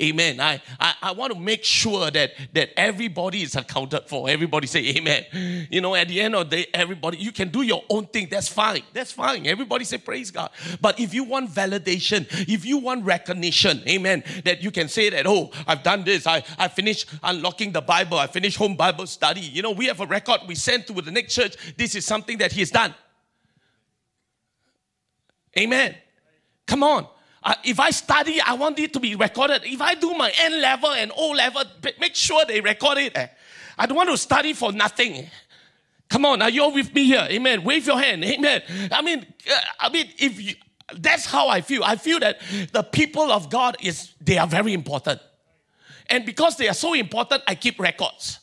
[0.00, 0.40] Amen.
[0.40, 4.28] I, I, I want to make sure that, that everybody is accounted for.
[4.28, 5.66] Everybody say amen.
[5.70, 8.28] You know, at the end of the day, everybody, you can do your own thing.
[8.30, 8.82] That's fine.
[8.92, 9.46] That's fine.
[9.46, 10.50] Everybody say praise God.
[10.80, 15.26] But if you want validation, if you want recognition, amen, that you can say that,
[15.26, 16.26] oh, I've done this.
[16.26, 18.18] I, I finished unlocking the Bible.
[18.18, 19.40] I finished home Bible study.
[19.40, 21.56] You know, we have a record we sent to the next church.
[21.76, 22.94] This is something that he has done.
[25.58, 25.94] Amen.
[26.66, 27.06] Come on.
[27.46, 29.62] Uh, if I study, I want it to be recorded.
[29.64, 31.62] If I do my N level and O level,
[32.00, 33.16] make sure they record it.
[33.16, 33.28] Eh.
[33.78, 35.30] I don't want to study for nothing.
[36.08, 37.24] Come on, are you all with me here?
[37.30, 37.62] Amen.
[37.62, 38.24] Wave your hand.
[38.24, 38.62] Amen.
[38.90, 40.54] I mean, uh, I mean, if you,
[40.98, 41.84] that's how I feel.
[41.84, 42.40] I feel that
[42.72, 45.20] the people of God is they are very important,
[46.10, 48.40] and because they are so important, I keep records.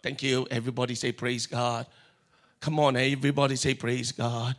[0.00, 0.46] Thank you.
[0.48, 1.86] Everybody say praise God.
[2.60, 4.54] Come on, everybody say praise God.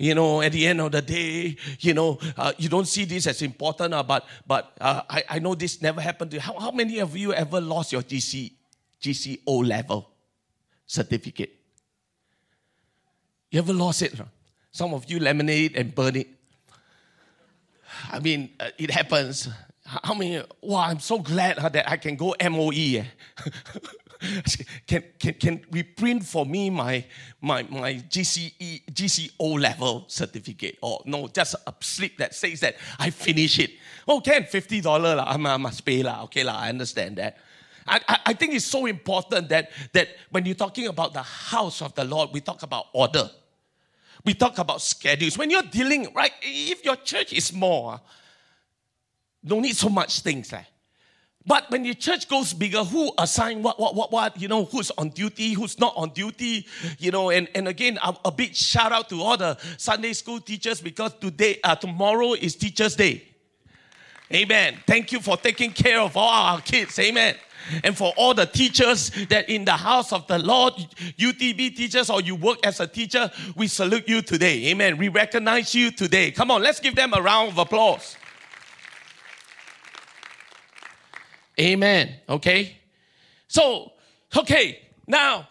[0.00, 3.26] You know, at the end of the day, you know, uh, you don't see this
[3.26, 6.40] as important, uh, but but uh, I, I know this never happened to you.
[6.40, 8.50] How, how many of you ever lost your GC,
[8.98, 10.08] GCO level
[10.86, 11.54] certificate?
[13.50, 14.14] You ever lost it?
[14.70, 16.28] Some of you laminate and burn it.
[18.10, 19.50] I mean, uh, it happens.
[19.84, 20.42] How many?
[20.62, 22.72] Wow, I'm so glad that I can go MOE.
[22.72, 23.04] Eh?
[24.86, 27.04] can, can, can reprint for me my,
[27.40, 30.78] my, my GCE, GCO level certificate?
[30.82, 33.70] Or no, just a slip that says that I finish it.
[34.06, 36.22] Oh, can $50 la, I must pay la.
[36.24, 37.38] Okay la, I understand that.
[37.86, 41.82] I, I, I think it's so important that, that when you're talking about the house
[41.82, 43.28] of the Lord, we talk about order.
[44.24, 45.38] We talk about schedules.
[45.38, 48.00] When you're dealing, right, if your church is small,
[49.44, 50.52] don't need so much things.
[50.52, 50.62] Eh?
[51.46, 54.90] But when your church goes bigger, who assign what, what, what, what, you know, who's
[54.92, 56.66] on duty, who's not on duty,
[56.98, 60.40] you know, and, and again, a, a big shout out to all the Sunday school
[60.40, 63.24] teachers because today, uh, tomorrow is Teacher's Day.
[64.32, 64.76] Amen.
[64.86, 66.98] Thank you for taking care of all our kids.
[66.98, 67.34] Amen.
[67.84, 70.74] And for all the teachers that in the house of the Lord,
[71.18, 74.66] UTB teachers, or you work as a teacher, we salute you today.
[74.68, 74.98] Amen.
[74.98, 76.30] We recognize you today.
[76.30, 78.16] Come on, let's give them a round of applause.
[81.60, 82.14] Amen.
[82.28, 82.76] Okay?
[83.46, 83.92] So,
[84.34, 85.46] okay, now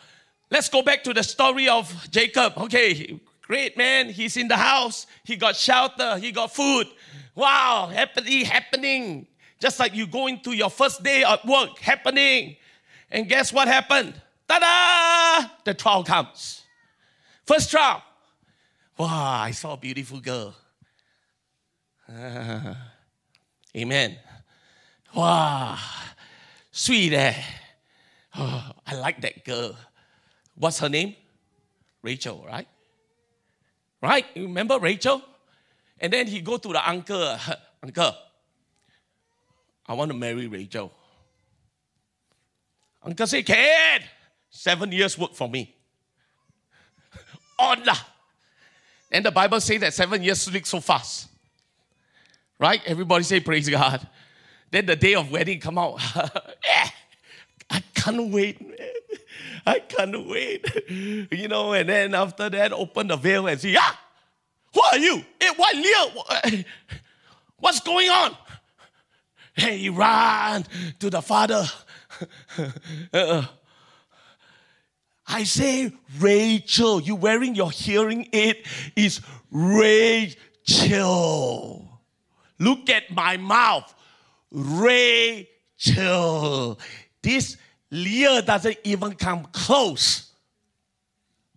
[0.50, 2.54] let's go back to the story of Jacob.
[2.58, 4.10] Okay, great man.
[4.10, 5.06] He's in the house.
[5.24, 6.18] He got shelter.
[6.18, 6.88] He got food.
[7.36, 9.28] Wow, happening, happening.
[9.60, 12.56] Just like you go into your first day at work, happening.
[13.12, 14.20] And guess what happened?
[14.48, 15.50] Ta da!
[15.64, 16.64] The trial comes.
[17.46, 18.02] First trial.
[18.98, 20.56] Wow, I saw a beautiful girl.
[23.76, 24.18] Amen.
[25.16, 25.78] Wow,
[26.72, 27.34] sweet eh?
[28.38, 29.76] Oh, I like that girl.
[30.56, 31.16] What's her name?
[32.02, 32.68] Rachel, right?
[34.02, 34.26] Right?
[34.34, 35.22] You remember Rachel?
[36.00, 37.38] And then he go to the uncle,
[37.84, 38.16] uncle,
[39.88, 40.92] I want to marry Rachel.
[43.04, 44.04] Uncle say, kid,
[44.50, 45.76] Seven years work for me.
[47.60, 48.00] On lah.
[49.12, 51.28] And the Bible say that seven years sleep so fast.
[52.60, 52.82] Right?
[52.86, 54.06] Everybody say praise God.
[54.72, 56.00] Then the day of wedding come out.
[56.72, 56.90] Eh,
[57.72, 58.78] I can't wait, man.
[59.66, 60.66] I can't wait.
[60.90, 64.00] You know, and then after that, open the veil and see, ah,
[64.74, 65.24] who are you?
[65.40, 66.66] Hey, what Leah?
[67.58, 68.36] What's going on?
[69.56, 70.66] Hey, he ran
[71.00, 71.66] to the father.
[73.14, 73.46] uh,
[75.28, 78.66] I say, Rachel, you wearing your hearing aid
[78.96, 80.38] is Rachel.
[82.58, 83.94] Look at my mouth.
[84.52, 85.48] Rachel.
[87.22, 87.58] This
[87.92, 90.32] Leah doesn't even come close.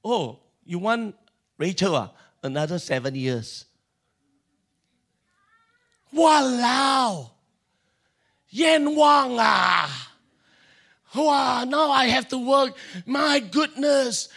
[0.05, 1.15] Oh, you want
[1.59, 1.95] Rachel?
[1.95, 2.09] Uh,
[2.43, 3.67] another seven years.
[6.13, 7.31] Wow!
[8.51, 10.11] Yan Wang ah!
[11.15, 12.77] Wow, now I have to work.
[13.07, 14.29] My goodness,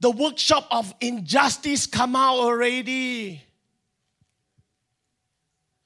[0.00, 3.42] the workshop of injustice come out already.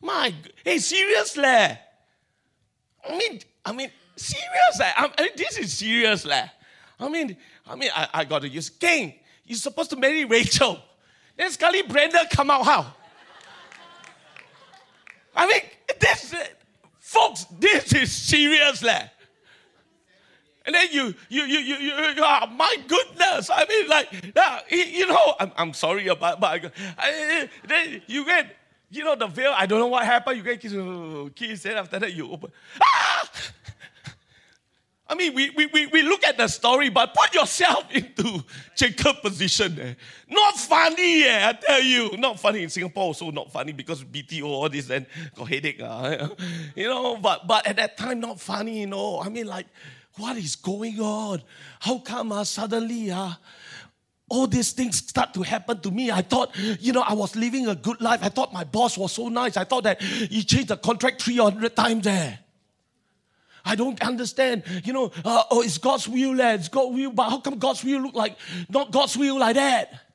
[0.00, 0.34] My,
[0.64, 1.78] hey, seriously.
[3.06, 4.80] I mean, I mean, serious.
[4.80, 6.26] I mean, this is serious.
[6.26, 7.36] I mean,
[7.66, 9.14] I mean, I, I got to use King.
[9.44, 10.78] You're supposed to marry Rachel.
[11.36, 12.94] Then Scully Brenda come out how?
[15.34, 15.60] I mean,
[16.00, 16.34] this,
[16.98, 18.82] folks, this is serious.
[18.82, 23.48] And then you, you, you, you, you, oh, my goodness.
[23.50, 28.54] I mean, like, uh, you know, I'm, I'm sorry about, but I, then you get,
[28.90, 29.52] you know, the veil.
[29.56, 30.36] I don't know what happened.
[30.38, 30.72] You get kiss,
[31.34, 32.50] kiss, and after that you open.
[32.82, 33.30] Ah!
[35.10, 38.44] I mean, we, we, we, we look at the story, but put yourself into
[38.76, 39.80] Jacob's position.
[39.80, 39.94] Eh?
[40.28, 42.14] Not funny, eh, I tell you.
[42.18, 45.80] Not funny in Singapore, also not funny because BTO, all this, and got headache.
[45.80, 46.28] Uh,
[46.76, 49.20] you know, but, but at that time, not funny, you know.
[49.20, 49.66] I mean, like,
[50.16, 51.42] what is going on?
[51.80, 53.32] How come uh, suddenly uh,
[54.28, 56.10] all these things start to happen to me?
[56.10, 58.20] I thought, you know, I was living a good life.
[58.22, 59.56] I thought my boss was so nice.
[59.56, 62.38] I thought that he changed the contract 300 times there.
[63.64, 64.62] I don't understand.
[64.84, 66.60] You know, uh, oh, it's God's will, lad.
[66.60, 70.08] It's God's will, but how come God's will look like not God's will like that?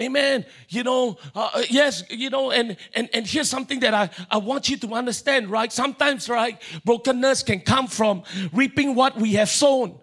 [0.00, 0.46] Amen.
[0.68, 4.38] You know, uh, uh, yes, you know, and, and, and here's something that I, I
[4.38, 5.70] want you to understand, right?
[5.70, 8.22] Sometimes, right, brokenness can come from
[8.52, 9.98] reaping what we have sown.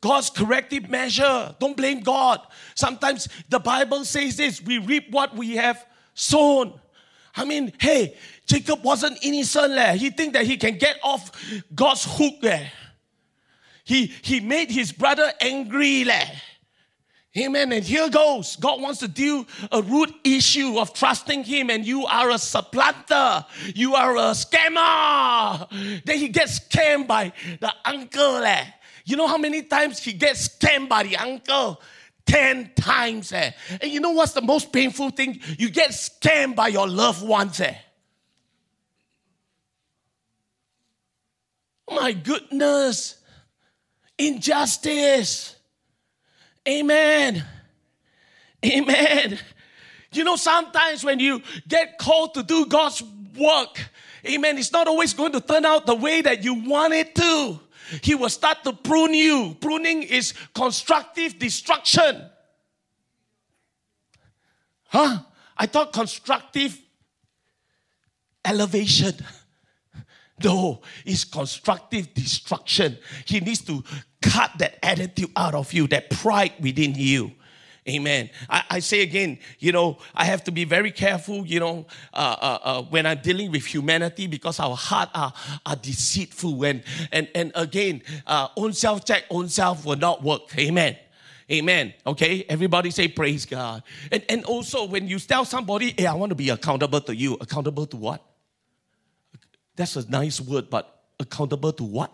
[0.00, 1.54] God's corrective measure.
[1.58, 2.40] Don't blame God.
[2.74, 5.84] Sometimes the Bible says this we reap what we have
[6.14, 6.78] sown.
[7.36, 9.72] I mean, hey, Jacob wasn't innocent.
[9.72, 9.94] Leh.
[9.94, 11.30] He think that he can get off
[11.74, 12.40] God's hook.
[12.40, 12.70] there.
[13.84, 16.04] He, he made his brother angry.
[16.04, 16.26] Leh.
[17.38, 17.72] Amen.
[17.72, 18.56] And here goes.
[18.56, 23.46] God wants to deal a root issue of trusting Him, and you are a supplanter.
[23.72, 26.02] You are a scammer.
[26.04, 28.42] Then he gets scammed by the uncle.
[28.42, 28.64] Eh.
[29.10, 31.80] You know how many times he gets scammed by the uncle?
[32.26, 33.32] 10 times.
[33.32, 33.50] Eh.
[33.80, 35.40] And you know what's the most painful thing?
[35.58, 37.60] You get scammed by your loved ones.
[37.60, 37.74] Eh.
[41.90, 43.18] My goodness.
[44.16, 45.56] Injustice.
[46.68, 47.44] Amen.
[48.64, 49.38] Amen.
[50.12, 53.02] You know, sometimes when you get called to do God's
[53.36, 53.90] work,
[54.26, 54.58] Amen.
[54.58, 57.60] It's not always going to turn out the way that you want it to.
[58.02, 59.56] He will start to prune you.
[59.60, 62.28] Pruning is constructive destruction.
[64.88, 65.18] Huh?
[65.56, 66.78] I thought constructive
[68.44, 69.14] elevation.
[70.42, 72.96] No, it's constructive destruction.
[73.26, 73.84] He needs to
[74.22, 77.32] cut that attitude out of you, that pride within you.
[77.88, 78.28] Amen.
[78.48, 82.36] I, I, say again, you know, I have to be very careful, you know, uh,
[82.40, 85.32] uh, uh, when I'm dealing with humanity because our heart are,
[85.64, 86.62] are deceitful.
[86.64, 90.56] And, and, and again, uh, own self check, own self will not work.
[90.58, 90.96] Amen.
[91.50, 91.94] Amen.
[92.06, 93.82] Okay, everybody say praise God.
[94.12, 97.34] And, and also, when you tell somebody, hey, I want to be accountable to you,
[97.40, 98.22] accountable to what?
[99.74, 102.12] That's a nice word, but accountable to what?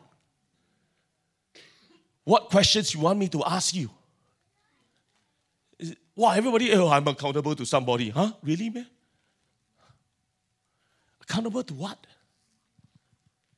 [2.24, 3.90] What questions you want me to ask you?
[6.16, 8.08] Wow, everybody, oh, I'm accountable to somebody.
[8.08, 8.32] Huh?
[8.42, 8.86] Really, man?
[11.20, 12.06] Accountable to what?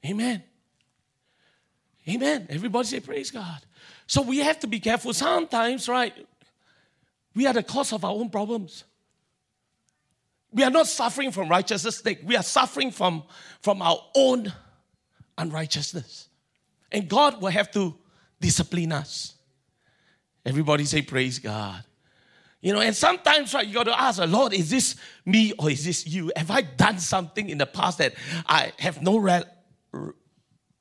[0.04, 0.42] Amen.
[2.08, 2.46] Amen.
[2.50, 3.60] Everybody say, Praise God.
[4.08, 5.12] So we have to be careful.
[5.12, 6.14] Sometimes, right,
[7.34, 8.84] we are the cause of our own problems.
[10.50, 13.22] We are not suffering from righteousness, we are suffering from,
[13.60, 14.52] from our own
[15.36, 16.28] unrighteousness.
[16.90, 17.94] And God will have to
[18.40, 19.34] discipline us.
[20.44, 21.84] Everybody say, Praise God.
[22.60, 25.84] You know, and sometimes right, you got to ask Lord, is this me or is
[25.84, 26.32] this you?
[26.34, 28.14] Have I done something in the past that
[28.46, 29.44] I have no re-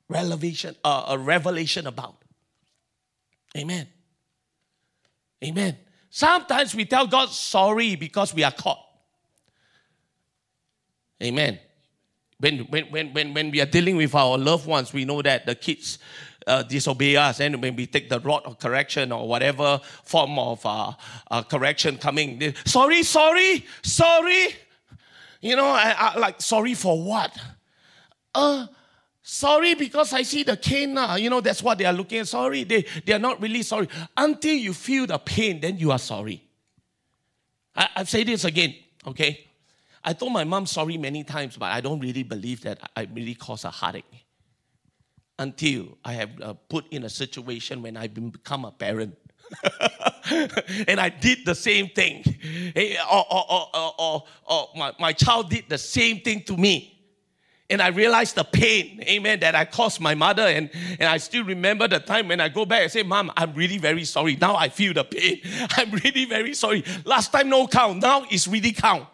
[0.08, 2.16] revelation, uh, a revelation about?
[3.56, 3.86] Amen.
[5.44, 5.76] Amen.
[6.10, 8.84] Sometimes we tell God sorry because we are caught.
[11.22, 11.60] Amen.
[12.40, 15.54] When, when, when, when we are dealing with our loved ones, we know that the
[15.54, 15.98] kids
[16.48, 20.92] uh, disobey us, and we take the rod of correction or whatever form of uh,
[21.30, 24.48] uh, correction coming, they, sorry, sorry, sorry.
[25.40, 27.38] You know, I, I, like sorry for what?
[28.34, 28.66] Uh,
[29.22, 31.14] sorry because I see the cane now.
[31.16, 32.28] You know, that's what they are looking at.
[32.28, 33.88] Sorry, they, they are not really sorry.
[34.16, 36.42] Until you feel the pain, then you are sorry.
[37.76, 38.74] I, I've said this again,
[39.06, 39.46] okay?
[40.02, 43.34] I told my mom sorry many times, but I don't really believe that I really
[43.34, 44.27] caused a heartache
[45.38, 49.16] until I have uh, put in a situation when I become a parent.
[50.88, 52.24] and I did the same thing.
[53.10, 53.66] Or, or,
[53.98, 56.94] or, or my, my child did the same thing to me.
[57.70, 60.42] And I realized the pain, amen, that I caused my mother.
[60.42, 63.52] And, and I still remember the time when I go back and say, Mom, I'm
[63.52, 64.36] really very sorry.
[64.36, 65.40] Now I feel the pain.
[65.76, 66.82] I'm really very sorry.
[67.04, 68.00] Last time no count.
[68.00, 69.06] Now it's really count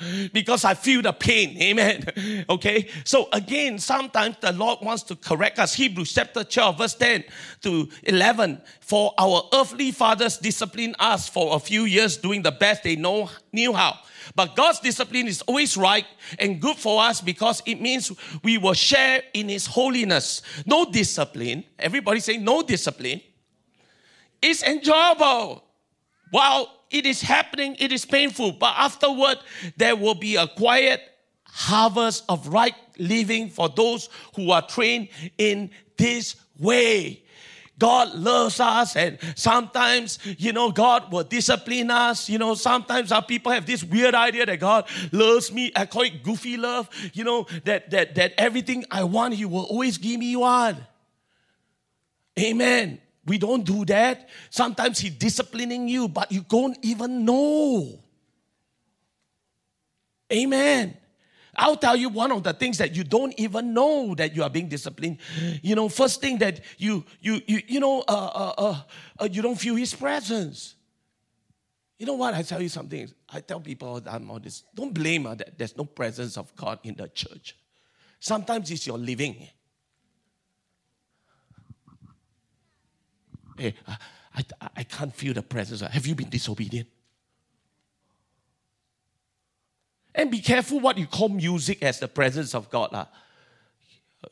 [0.32, 1.60] because I feel the pain.
[1.60, 2.04] Amen.
[2.48, 2.88] Okay.
[3.04, 5.74] So again, sometimes the Lord wants to correct us.
[5.74, 7.24] Hebrews chapter 12, verse 10
[7.62, 8.60] to 11.
[8.80, 13.30] For our earthly fathers disciplined us for a few years doing the best they know,
[13.52, 13.98] knew how.
[14.34, 16.06] But God's discipline is always right
[16.38, 18.12] and good for us because it means
[18.42, 20.42] we will share in His holiness.
[20.66, 21.64] No discipline.
[21.78, 23.20] Everybody say no discipline.
[24.40, 25.64] It's enjoyable.
[26.30, 29.38] While it is happening, it is painful, but afterward,
[29.76, 31.00] there will be a quiet
[31.44, 37.22] harvest of right living for those who are trained in this way.
[37.78, 42.28] God loves us, and sometimes, you know, God will discipline us.
[42.28, 45.72] You know, sometimes our people have this weird idea that God loves me.
[45.74, 46.88] I call it goofy love.
[47.12, 50.76] You know, that that that everything I want, He will always give me one.
[52.38, 53.00] Amen.
[53.24, 54.28] We don't do that.
[54.50, 58.00] Sometimes He's disciplining you, but you don't even know.
[60.32, 60.96] Amen.
[61.54, 64.48] I'll tell you one of the things that you don't even know that you are
[64.48, 65.18] being disciplined.
[65.60, 68.80] You know, first thing that you you you you know uh, uh, uh,
[69.20, 70.74] uh you don't feel His presence.
[71.98, 72.34] You know what?
[72.34, 73.08] I tell you something.
[73.28, 74.64] I tell people time all this.
[74.74, 77.56] Don't blame that there's no presence of God in the church.
[78.18, 79.46] Sometimes it's your living.
[83.62, 83.96] Hey, I,
[84.34, 85.82] I, I can't feel the presence.
[85.82, 86.88] Have you been disobedient?
[90.12, 92.92] And be careful what you call music as the presence of God.
[92.92, 93.04] Uh.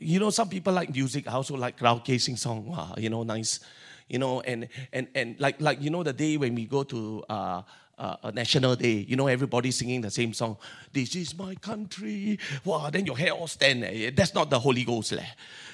[0.00, 1.28] You know, some people like music.
[1.28, 2.66] I also like karaoke sing song.
[2.66, 3.60] Wow, you know, nice.
[4.08, 7.24] You know, and and and like like you know the day when we go to
[7.30, 7.62] uh,
[7.96, 10.56] uh, a national day, you know, everybody singing the same song.
[10.92, 12.40] This is my country.
[12.64, 13.84] Wow, then your hair all stand.
[13.84, 14.10] Eh.
[14.12, 15.12] That's not the Holy Ghost.
[15.12, 15.24] Leh.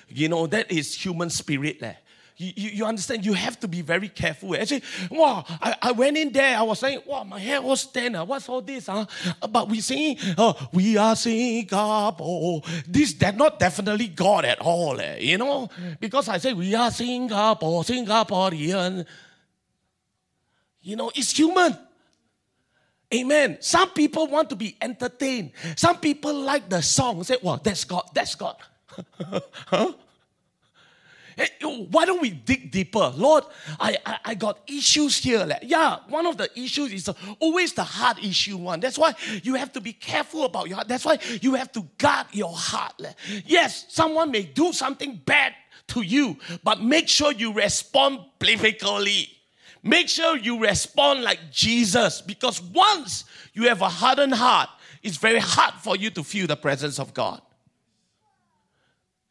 [0.09, 1.80] You know, that is human spirit.
[1.80, 1.94] Leh
[2.39, 4.55] you, you, understand, you have to be very careful.
[4.55, 8.24] Actually, wow, I, I went in there, I was saying, wow, my hair was thinner.
[8.26, 8.87] What's all this?
[8.87, 9.07] Huh?
[9.49, 12.61] But we sing, oh, we are Singapore.
[12.87, 15.70] This, that's not definitely God at all, eh, you know?
[15.99, 19.07] Because I say, we are Singapore, Singaporean.
[20.82, 21.76] You know, it's human.
[23.14, 23.59] Amen.
[23.61, 25.53] Some people want to be entertained.
[25.74, 27.24] Some people like the song.
[27.24, 28.57] Say, well, that's God, that's God.
[29.66, 29.93] huh?
[31.91, 33.12] Why don't we dig deeper?
[33.14, 33.45] Lord,
[33.78, 35.45] I, I, I got issues here.
[35.45, 37.11] Like, yeah, one of the issues is
[37.41, 38.80] always the heart issue one.
[38.80, 40.89] That's why you have to be careful about your heart.
[40.89, 42.95] That's why you have to guard your heart.
[42.99, 45.55] Like, yes, someone may do something bad
[45.89, 49.30] to you, but make sure you respond biblically.
[49.82, 54.70] Make sure you respond like Jesus because once you have a hardened heart,
[55.03, 57.43] it's very hard for you to feel the presence of God.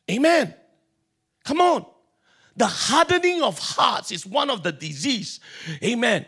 [0.10, 0.54] Amen.
[1.44, 1.86] Come on.
[2.58, 5.40] The hardening of hearts is one of the disease.
[5.84, 6.26] Amen.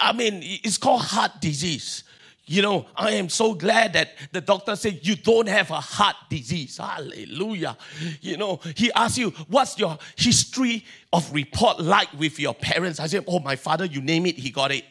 [0.00, 2.04] I mean, it's called heart disease.
[2.46, 6.16] You know, I am so glad that the doctor said you don't have a heart
[6.28, 6.78] disease.
[6.78, 7.76] Hallelujah.
[8.20, 12.98] You know, he asked you, what's your history of report like with your parents?
[12.98, 14.84] I said, oh, my father, you name it, he got it.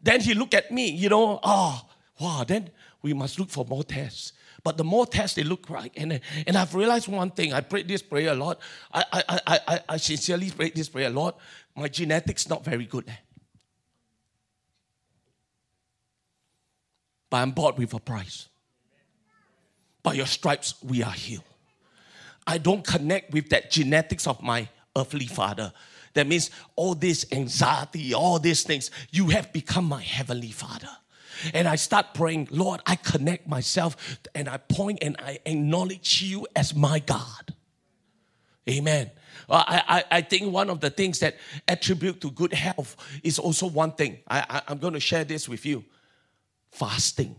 [0.00, 1.84] Then he looked at me, you know, oh,
[2.20, 2.70] wow, then
[3.02, 4.32] we must look for more tests.
[4.64, 7.52] But the more tests they look right, and, and I've realized one thing.
[7.52, 8.58] I prayed this prayer a lot.
[8.92, 11.38] I, I, I, I, I sincerely prayed this prayer a lot.
[11.76, 13.08] My genetics not very good.
[13.08, 13.12] Eh?
[17.30, 18.48] But I'm bought with a price.
[20.02, 21.44] By your stripes, we are healed.
[22.46, 25.72] I don't connect with that genetics of my earthly father.
[26.14, 30.88] That means all this anxiety, all these things, you have become my heavenly father.
[31.54, 36.46] And I start praying, Lord, I connect myself and I point and I acknowledge you
[36.54, 37.54] as my God.
[38.68, 39.10] Amen.
[39.48, 41.36] I, I, I think one of the things that
[41.66, 44.18] attribute to good health is also one thing.
[44.28, 45.84] I, I, I'm going to share this with you
[46.70, 47.34] fasting.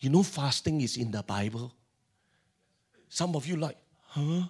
[0.00, 1.72] You know, fasting is in the Bible.
[3.08, 3.76] Some of you like,
[4.08, 4.44] huh?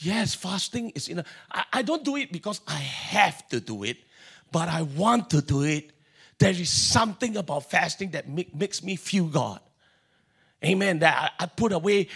[0.00, 1.18] Yes, fasting is in.
[1.18, 3.96] A, I, I don't do it because I have to do it,
[4.52, 5.90] but I want to do it.
[6.38, 9.60] There is something about fasting that make, makes me feel God.
[10.64, 11.00] Amen.
[11.00, 12.08] That I, I put away.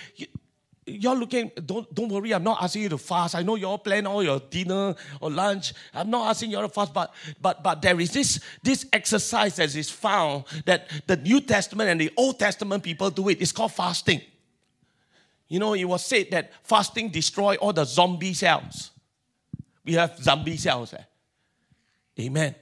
[0.84, 3.36] You're looking, don't, don't worry, I'm not asking you to fast.
[3.36, 5.74] I know you all plan all your dinner or lunch.
[5.94, 9.74] I'm not asking you to fast, but but but there is this, this exercise that
[9.76, 13.40] is found that the New Testament and the Old Testament people do it.
[13.40, 14.22] It's called fasting.
[15.52, 18.90] You know, it was said that fasting destroy all the zombie cells.
[19.84, 20.94] We have zombie cells.
[20.94, 22.22] Eh?
[22.22, 22.54] Amen.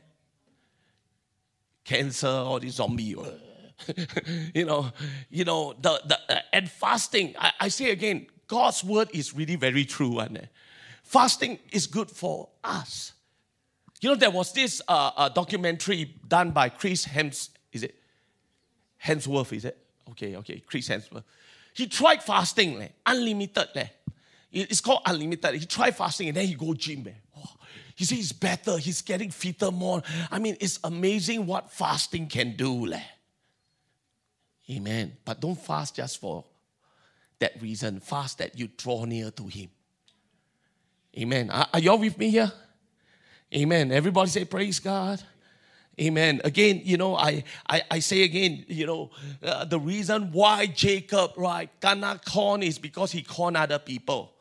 [1.84, 3.14] Cancer, all these zombie.
[4.54, 4.90] you know,
[5.30, 9.54] you know, the, the uh, and fasting, I, I, say again, God's word is really
[9.54, 10.18] very true.
[10.18, 10.46] And eh?
[11.04, 13.12] fasting is good for us.
[14.00, 17.94] You know, there was this uh, uh, documentary done by Chris Hems, is it?
[19.04, 19.78] Hemsworth, is it?
[20.10, 21.22] Okay, okay, Chris Hemsworth.
[21.80, 23.68] He tried fasting, leh, unlimited.
[23.74, 23.88] Leh.
[24.52, 25.54] It's called unlimited.
[25.54, 27.04] He tried fasting and then he go gym.
[27.04, 27.12] Leh.
[27.94, 28.76] He says he's better.
[28.76, 30.02] He's getting fitter more.
[30.30, 32.84] I mean, it's amazing what fasting can do.
[32.84, 33.00] Leh.
[34.70, 35.16] Amen.
[35.24, 36.44] But don't fast just for
[37.38, 38.00] that reason.
[38.00, 39.70] Fast that you draw near to Him.
[41.18, 41.48] Amen.
[41.48, 42.52] Are, are y'all with me here?
[43.54, 43.90] Amen.
[43.90, 45.22] Everybody say, Praise God.
[45.98, 46.40] Amen.
[46.44, 49.10] Again, you know, I, I, I say again, you know,
[49.42, 54.32] uh, the reason why Jacob, right, cannot corn is because he corn other people.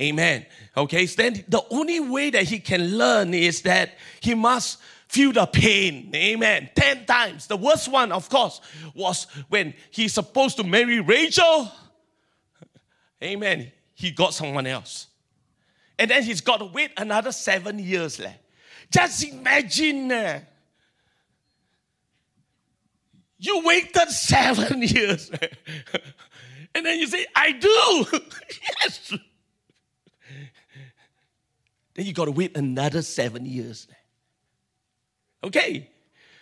[0.00, 0.44] Amen.
[0.76, 4.78] Okay, so then the only way that he can learn is that he must
[5.08, 6.10] feel the pain.
[6.14, 6.70] Amen.
[6.74, 7.46] Ten times.
[7.46, 8.60] The worst one, of course,
[8.94, 11.70] was when he's supposed to marry Rachel.
[13.22, 13.72] Amen.
[13.94, 15.06] He got someone else.
[15.98, 18.18] And then he's got to wait another seven years.
[18.18, 18.32] Leh.
[18.90, 20.10] Just imagine.
[20.10, 20.40] Eh,
[23.38, 25.30] you waited seven years.
[26.74, 28.18] and then you say, I do.
[28.80, 29.14] yes.
[31.94, 33.88] Then you got to wait another seven years.
[35.42, 35.90] Okay.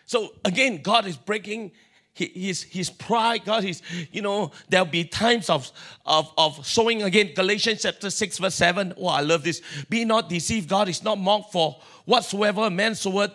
[0.06, 1.72] So again, God is breaking
[2.14, 3.82] his, his pride, God is,
[4.12, 5.70] you know, there'll be times of,
[6.06, 8.94] of, of showing again Galatians chapter 6, verse 7.
[8.96, 9.60] Oh, I love this.
[9.88, 13.32] Be not deceived, God is not mocked for whatsoever man soweth,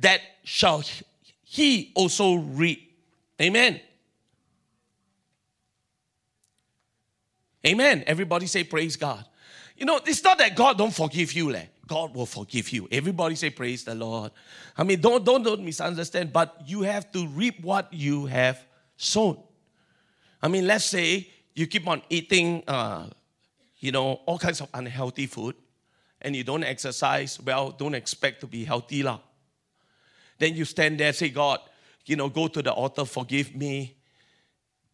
[0.00, 0.84] that shall
[1.44, 2.91] he also reap.
[3.42, 3.80] Amen.
[7.66, 8.04] Amen.
[8.06, 9.24] Everybody say praise God.
[9.76, 11.50] You know, it's not that God don't forgive you.
[11.50, 11.66] Leh.
[11.86, 12.88] God will forgive you.
[12.90, 14.30] Everybody say praise the Lord.
[14.76, 18.64] I mean, don't, don't, don't misunderstand, but you have to reap what you have
[18.96, 19.42] sown.
[20.40, 23.08] I mean, let's say you keep on eating, uh,
[23.78, 25.56] you know, all kinds of unhealthy food,
[26.20, 29.02] and you don't exercise, well, don't expect to be healthy.
[29.02, 29.18] Lah.
[30.38, 31.60] Then you stand there say, God,
[32.06, 33.96] you know, go to the altar, forgive me,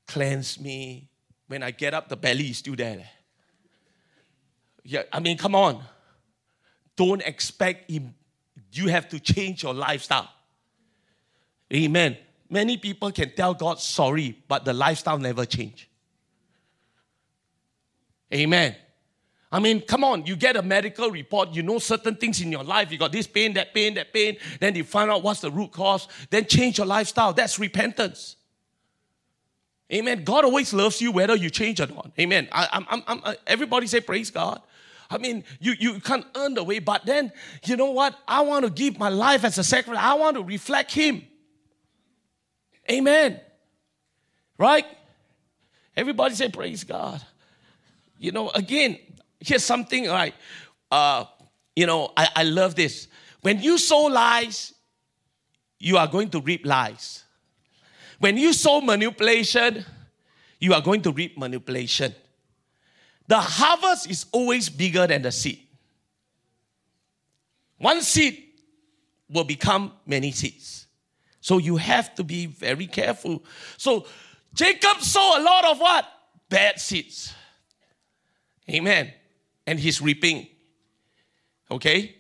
[0.07, 1.09] cleanse me.
[1.47, 3.09] When I get up, the belly is still there.
[4.85, 5.83] Yeah, I mean, come on.
[6.97, 8.15] don't expect him,
[8.73, 10.29] you have to change your lifestyle.
[11.73, 12.17] Amen.
[12.51, 15.89] Many people can tell God sorry, but the lifestyle never change.
[18.33, 18.75] Amen.
[19.51, 22.65] I mean, come on, you get a medical report, you know certain things in your
[22.65, 25.51] life, you got this pain, that pain, that pain, then you find out what's the
[25.51, 27.33] root cause, then change your lifestyle.
[27.33, 28.37] That's repentance.
[29.91, 30.23] Amen.
[30.23, 32.13] God always loves you whether you change or not.
[32.21, 32.47] Amen.
[32.53, 34.61] I, I'm, I'm, uh, everybody say praise God.
[35.11, 37.33] I mean, you, you can't earn the way, but then,
[37.65, 38.15] you know what?
[38.29, 40.05] I want to give my life as a sacrifice.
[40.05, 41.25] I want to reflect Him.
[42.91, 43.41] Amen.
[44.59, 44.85] Right?
[45.97, 47.23] Everybody say praise God.
[48.19, 48.99] You know, again,
[49.41, 50.35] here's something like,
[50.91, 51.25] uh,
[51.77, 53.09] you know, I, I love this.
[53.43, 54.75] When you sow lies,
[55.79, 57.25] you are going to reap lies.
[58.19, 59.85] When you sow manipulation,
[60.59, 62.15] you are going to reap manipulation.
[63.29, 65.61] The harvest is always bigger than the seed.
[67.77, 68.43] One seed
[69.31, 70.87] will become many seeds.
[71.41, 73.45] So you have to be very careful.
[73.77, 74.07] So
[74.53, 76.07] Jacob saw a lot of what?
[76.49, 77.33] Bad seeds.
[78.69, 79.13] Amen.
[79.69, 80.47] And he's reaping.
[81.71, 82.17] Okay?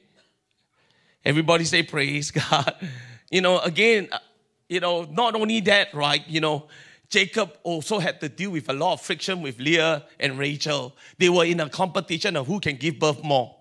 [1.24, 2.74] Everybody say praise God.
[3.30, 4.08] You know, again,
[4.70, 6.26] you know, not only that, right?
[6.26, 6.68] You know,
[7.10, 10.96] Jacob also had to deal with a lot of friction with Leah and Rachel.
[11.18, 13.54] They were in a competition of who can give birth more.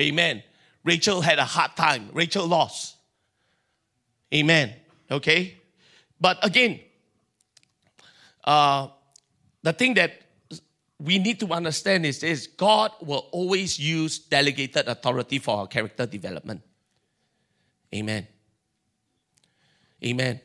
[0.00, 0.44] Amen.
[0.84, 2.10] Rachel had a hard time.
[2.12, 2.94] Rachel lost.
[4.32, 4.72] Amen.
[5.10, 5.56] Okay?
[6.20, 6.78] But again,
[8.44, 8.86] uh,
[9.64, 10.12] the thing that
[10.98, 16.06] we need to understand is this God will always use delegated authority for our character
[16.06, 16.62] development.
[17.94, 18.26] Amen.
[20.04, 20.40] Amen.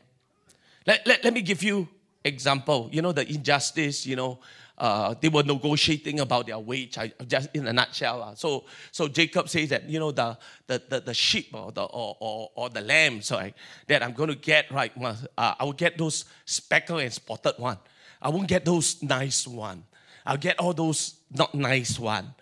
[0.86, 1.88] Let, let, let me give you
[2.24, 2.88] example.
[2.92, 4.40] You know, the injustice, you know,
[4.78, 8.22] uh, they were negotiating about their wage, I, just in a nutshell.
[8.22, 8.34] Uh.
[8.34, 10.36] So, so Jacob says that, you know, the,
[10.66, 13.54] the, the, the sheep or the, or, or, or the lamb, sorry,
[13.86, 17.78] that I'm going to get, right, uh, I will get those speckled and spotted one.
[18.20, 19.84] I won't get those nice one.
[20.24, 22.34] I'll get all those not nice one.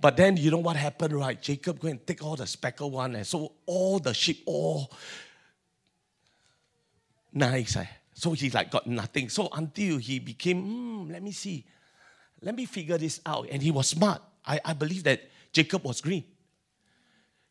[0.00, 1.40] But then you know what happened, right?
[1.40, 4.92] Jacob go and take all the speckled one, and so all the sheep all
[7.32, 7.76] nice.
[7.76, 7.86] Eh?
[8.12, 9.28] So he like got nothing.
[9.28, 11.64] So until he became, hmm, let me see,
[12.42, 13.48] let me figure this out.
[13.50, 14.22] And he was smart.
[14.44, 15.20] I, I believe that
[15.52, 16.24] Jacob was green.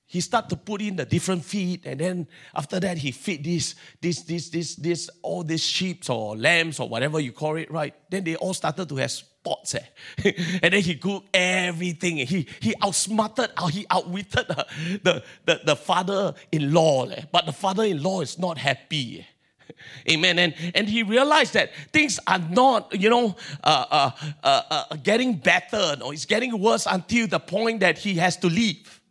[0.08, 3.74] He started to put in the different feed, and then after that he feed this,
[4.00, 7.94] this, this, this, this, all these sheep or lambs or whatever you call it, right?
[8.10, 9.12] Then they all started to have
[9.46, 10.32] spots, eh?
[10.64, 12.18] and then he cooked everything.
[12.18, 14.66] He he outsmarted, he outwitted the
[15.04, 17.24] the, the, the father-in-law, eh?
[17.32, 19.20] but the father-in-law is not happy.
[19.20, 19.24] Eh?
[20.12, 20.40] Amen.
[20.40, 24.12] And, and he realized that things are not, you know, uh, uh,
[24.44, 25.96] uh, uh, getting better.
[26.00, 29.02] No, it's getting worse until the point that he has to leave.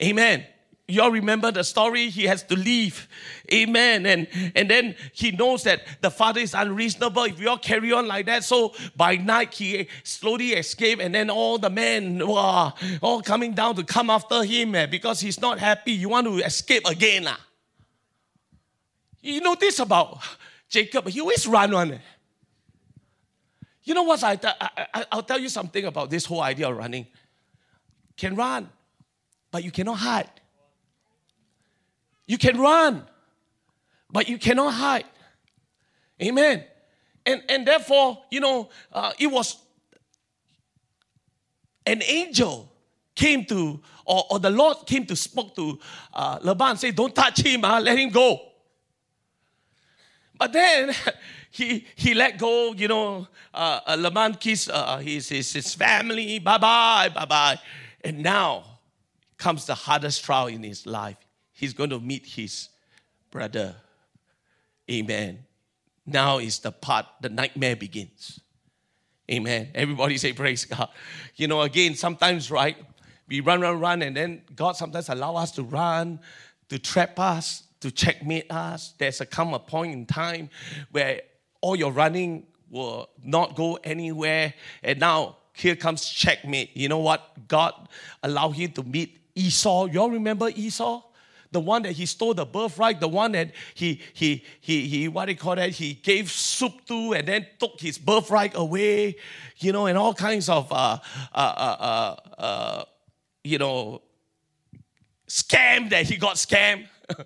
[0.00, 0.46] Amen.
[0.90, 2.08] You all remember the story?
[2.08, 3.08] He has to leave.
[3.52, 4.06] Amen.
[4.06, 4.26] And,
[4.56, 8.24] and then he knows that the father is unreasonable if we all carry on like
[8.24, 8.42] that.
[8.42, 11.02] So by night, he slowly escaped.
[11.02, 12.72] And then all the men were
[13.02, 15.92] all coming down to come after him eh, because he's not happy.
[15.92, 17.26] You want to escape again.
[17.26, 17.38] Ah.
[19.20, 20.20] You know this about
[20.68, 22.00] Jacob, he always run on one.
[23.84, 24.22] You know what?
[24.22, 27.06] I, I, I'll tell you something about this whole idea of running.
[28.16, 28.68] Can run,
[29.50, 30.37] but you cannot hide.
[32.28, 33.04] You can run,
[34.10, 35.06] but you cannot hide.
[36.22, 36.62] Amen.
[37.24, 39.56] And, and therefore, you know, uh, it was
[41.86, 42.70] an angel
[43.14, 45.78] came to, or, or the Lord came to spoke to
[46.12, 48.40] uh, Laban, say, don't touch him, uh, let him go.
[50.38, 50.94] But then
[51.50, 56.38] he he let go, you know, uh, uh, Laban kissed uh, his, his, his family,
[56.38, 57.58] bye bye, bye bye.
[58.02, 58.64] And now
[59.38, 61.16] comes the hardest trial in his life.
[61.58, 62.68] He's going to meet his
[63.32, 63.74] brother.
[64.88, 65.40] Amen.
[66.06, 68.38] Now is the part, the nightmare begins.
[69.28, 69.70] Amen.
[69.74, 70.88] Everybody say praise God.
[71.34, 72.76] You know, again, sometimes, right,
[73.26, 76.20] we run, run, run, and then God sometimes allow us to run,
[76.68, 78.94] to trap us, to checkmate us.
[78.96, 80.50] There's a come a point in time
[80.92, 81.22] where
[81.60, 84.54] all your running will not go anywhere.
[84.84, 86.76] And now here comes checkmate.
[86.76, 87.48] You know what?
[87.48, 87.74] God
[88.22, 89.86] allowed him to meet Esau.
[89.86, 91.02] You all remember Esau?
[91.50, 95.26] The one that he stole the birthright, the one that he he he he what
[95.26, 95.70] do you call that?
[95.70, 99.16] He gave soup to and then took his birthright away,
[99.58, 100.98] you know, and all kinds of uh
[101.34, 102.84] uh uh uh, uh
[103.44, 104.02] you know
[105.26, 106.86] scam that he got scammed.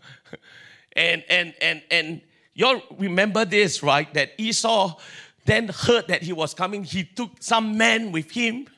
[0.93, 2.21] and and and and
[2.55, 4.13] y'all remember this, right?
[4.15, 4.99] That Esau
[5.47, 6.85] then heard that he was coming.
[6.85, 8.69] He took some men with him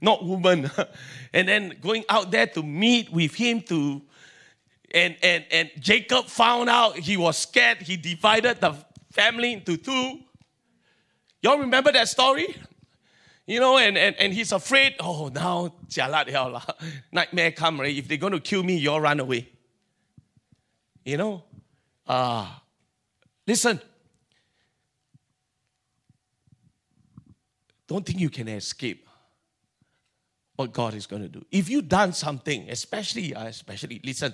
[0.00, 0.70] not woman.
[1.32, 4.02] and then going out there to meet with him to
[4.92, 7.78] and and and Jacob found out he was scared.
[7.82, 8.76] He divided the
[9.12, 10.20] family into two.
[11.42, 12.56] Y'all remember that story?
[13.46, 15.74] You know, and, and, and he's afraid, oh, now,
[17.12, 17.96] nightmare come, right?
[17.96, 19.48] If they're going to kill me, you'll run away.
[21.04, 21.42] You know?
[22.06, 22.60] Ah, uh,
[23.46, 23.80] listen.
[27.88, 29.08] Don't think you can escape
[30.54, 31.44] what God is going to do.
[31.50, 34.32] If you've done something, especially, uh, especially, listen,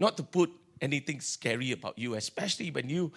[0.00, 3.12] not to put anything scary about you, especially when you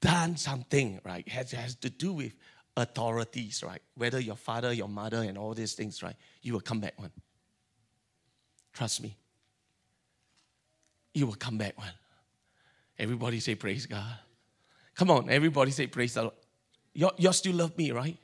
[0.00, 1.26] done something, right?
[1.28, 2.34] Has, has to do with
[2.76, 3.82] authorities, right?
[3.96, 6.14] Whether your father, your mother, and all these things, right?
[6.42, 7.10] You will come back one.
[8.72, 9.16] Trust me.
[11.14, 11.92] You will come back one.
[12.98, 14.18] Everybody say praise God.
[14.94, 16.34] Come on, everybody say praise the Lord.
[16.94, 18.18] You you still love me, right?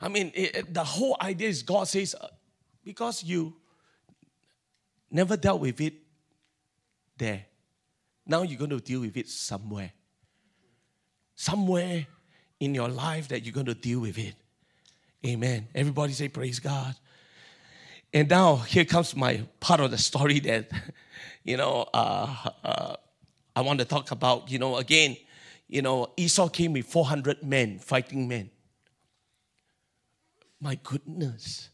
[0.00, 2.28] I mean, it, it, the whole idea is God says, uh,
[2.84, 3.54] because you
[5.10, 5.94] never dealt with it
[7.18, 7.44] there,
[8.26, 9.92] now you're going to deal with it somewhere.
[11.34, 12.06] Somewhere
[12.60, 14.34] in your life that you're going to deal with it.
[15.24, 15.68] Amen.
[15.74, 16.94] Everybody say, Praise God.
[18.12, 20.70] And now here comes my part of the story that,
[21.44, 22.96] you know, uh, uh,
[23.54, 24.50] I want to talk about.
[24.50, 25.16] You know, again,
[25.68, 28.50] you know, Esau came with 400 men, fighting men.
[30.60, 31.70] My goodness,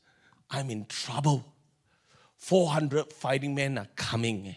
[0.50, 1.44] I'm in trouble.
[2.36, 4.56] 400 fighting men are coming.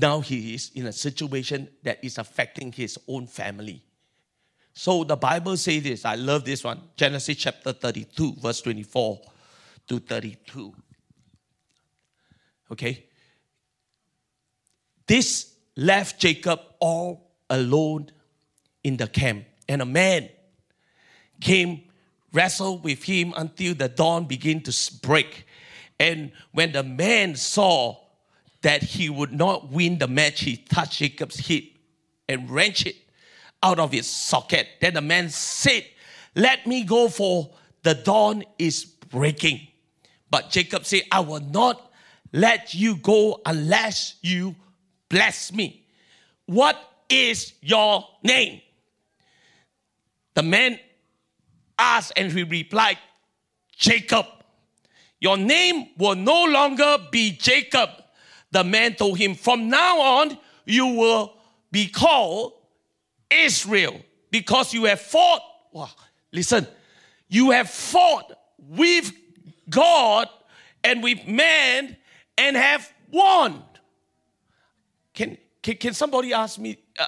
[0.00, 3.84] Now he is in a situation that is affecting his own family.
[4.72, 6.04] So the Bible says this.
[6.06, 6.80] I love this one.
[6.96, 9.20] Genesis chapter 32, verse 24
[9.88, 10.72] to 32.
[12.72, 13.04] Okay?
[15.06, 18.10] This left Jacob all alone
[18.82, 19.44] in the camp.
[19.68, 20.30] And a man
[21.40, 21.82] came,
[22.32, 25.44] wrestled with him until the dawn began to break.
[25.98, 27.98] And when the man saw
[28.62, 31.64] that he would not win the match, he touched Jacob's hip
[32.28, 32.96] and wrenched it
[33.62, 34.66] out of its socket.
[34.80, 35.84] Then the man said,
[36.34, 37.50] Let me go, for
[37.82, 39.66] the dawn is breaking.
[40.30, 41.90] But Jacob said, I will not
[42.32, 44.54] let you go unless you
[45.08, 45.84] bless me.
[46.46, 46.76] What
[47.08, 48.60] is your name?
[50.34, 50.78] The man
[51.78, 52.98] asked, and he replied,
[53.76, 54.26] Jacob.
[55.20, 57.90] Your name will no longer be Jacob.
[58.52, 61.34] The man told him, From now on, you will
[61.70, 62.54] be called
[63.30, 65.42] Israel because you have fought.
[65.72, 65.90] Wow,
[66.32, 66.66] listen,
[67.28, 69.12] you have fought with
[69.68, 70.28] God
[70.82, 71.96] and with man
[72.36, 73.62] and have won.
[75.14, 77.06] Can, can, can somebody ask me, uh,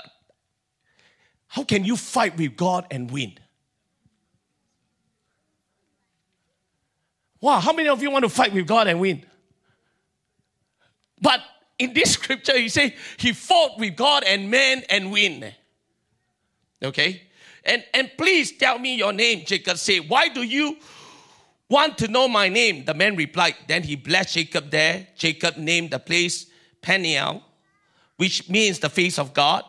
[1.48, 3.34] how can you fight with God and win?
[7.40, 9.24] Wow, how many of you want to fight with God and win?
[11.22, 11.40] But
[11.78, 15.52] in this scripture, he say he fought with God and man and win.
[16.82, 17.22] Okay?
[17.64, 20.08] And, and please tell me your name, Jacob said.
[20.08, 20.76] Why do you
[21.70, 22.84] want to know my name?
[22.84, 23.54] The man replied.
[23.68, 25.06] Then he blessed Jacob there.
[25.16, 26.46] Jacob named the place
[26.82, 27.42] Peniel,
[28.16, 29.64] which means the face of God.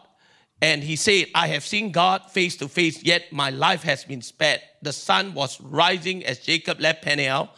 [0.60, 4.22] And he said, I have seen God face to face, yet my life has been
[4.22, 4.62] spared.
[4.82, 7.50] The sun was rising as Jacob left Peniel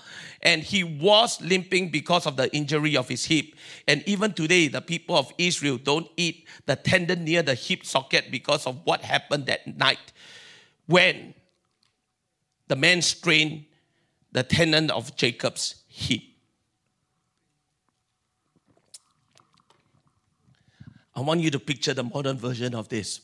[0.45, 3.47] and he was limping because of the injury of his hip.
[3.87, 8.29] And even today, the people of Israel don't eat the tendon near the hip socket
[8.29, 10.13] because of what happened that night
[10.85, 11.33] when
[12.67, 13.65] the man strained
[14.31, 16.21] the tendon of Jacob's hip.
[21.15, 23.21] I want you to picture the modern version of this.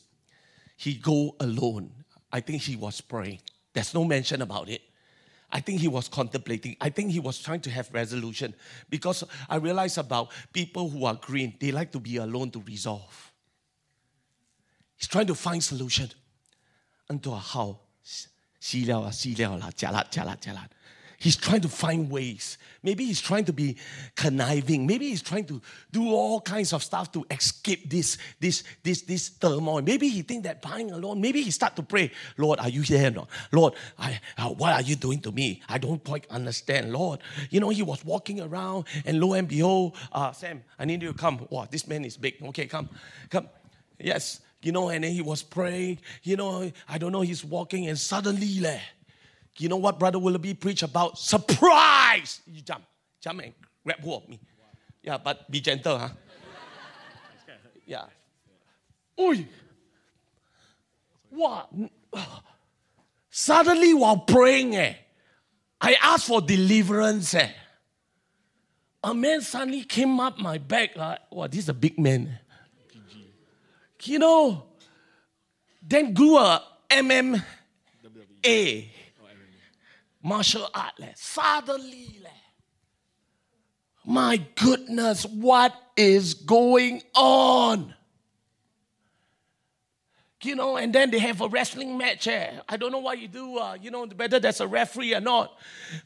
[0.76, 1.92] He go alone.
[2.32, 3.40] I think he was praying.
[3.74, 4.80] There's no mention about it.
[5.51, 6.75] I think he was contemplating.
[6.81, 8.53] I think he was trying to have resolution
[8.89, 13.31] because I realize about people who are green, they like to be alone to resolve.
[14.97, 16.09] He's trying to find solution.
[17.09, 17.79] Unto a how?
[18.59, 20.67] 死了啊，死了啦，加啦加啦加啦。
[21.22, 22.58] He's trying to find ways.
[22.82, 23.76] Maybe he's trying to be
[24.16, 24.88] conniving.
[24.88, 25.62] Maybe he's trying to
[25.92, 29.82] do all kinds of stuff to escape this, this, this, this turmoil.
[29.82, 31.20] Maybe he think that buying alone.
[31.20, 33.08] Maybe he start to pray, Lord, are you here?
[33.12, 33.28] No?
[33.52, 35.62] Lord, I, uh, what are you doing to me?
[35.68, 36.92] I don't quite understand.
[36.92, 37.20] Lord,
[37.50, 41.12] you know, he was walking around and lo and behold, uh, Sam, I need you
[41.12, 41.46] to come.
[41.50, 42.42] Wow, this man is big.
[42.42, 42.88] Okay, come,
[43.30, 43.48] come.
[44.00, 46.00] Yes, you know, and then he was praying.
[46.24, 48.80] You know, I don't know, he's walking and suddenly, leh,
[49.58, 51.18] you know what Brother Willoughby preached about?
[51.18, 52.40] Surprise!
[52.46, 52.84] You jump,
[53.20, 53.52] jump and
[53.84, 54.40] grab hold of me.
[55.02, 56.08] Yeah, but be gentle, huh?
[57.86, 58.04] Yeah.
[59.18, 59.46] Oi!
[61.30, 61.70] What?
[63.30, 64.94] Suddenly while praying, eh,
[65.80, 67.34] I asked for deliverance.
[67.34, 67.50] Eh.
[69.04, 72.38] A man suddenly came up my back like, wow, this is a big man.
[74.04, 74.64] You know,
[75.80, 77.42] then grew a MMA,
[80.22, 80.94] martial art.
[80.98, 81.12] Leh.
[81.14, 82.20] Suddenly,
[84.04, 87.94] my goodness, what is going on?
[90.44, 92.26] You know, and then they have a wrestling match.
[92.26, 92.50] Eh?
[92.68, 95.56] I don't know what you do, uh, you know, whether there's a referee or not.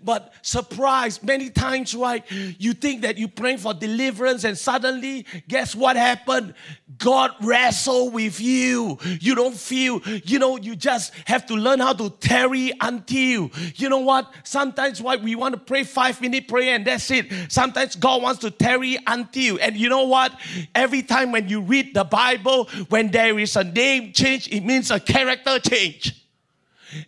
[0.03, 5.74] But surprise, many times, right, you think that you're praying for deliverance, and suddenly, guess
[5.74, 6.55] what happened?
[6.99, 8.99] God wrestle with you.
[9.20, 13.51] You don't feel, you know, you just have to learn how to tarry until.
[13.74, 14.32] You know what?
[14.45, 17.26] Sometimes, why we want to pray five minute prayer and that's it.
[17.51, 19.59] Sometimes God wants to tarry until.
[19.61, 20.32] And you know what?
[20.74, 24.64] Every time when you read the Bible, when there is a name change, change, it
[24.64, 26.24] means a character change.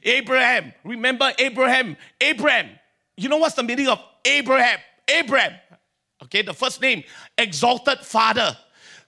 [0.03, 1.97] Abraham, remember Abraham?
[2.21, 2.71] Abraham,
[3.17, 4.79] you know what's the meaning of Abraham?
[5.09, 5.55] Abraham,
[6.25, 7.03] okay, the first name,
[7.37, 8.57] exalted father.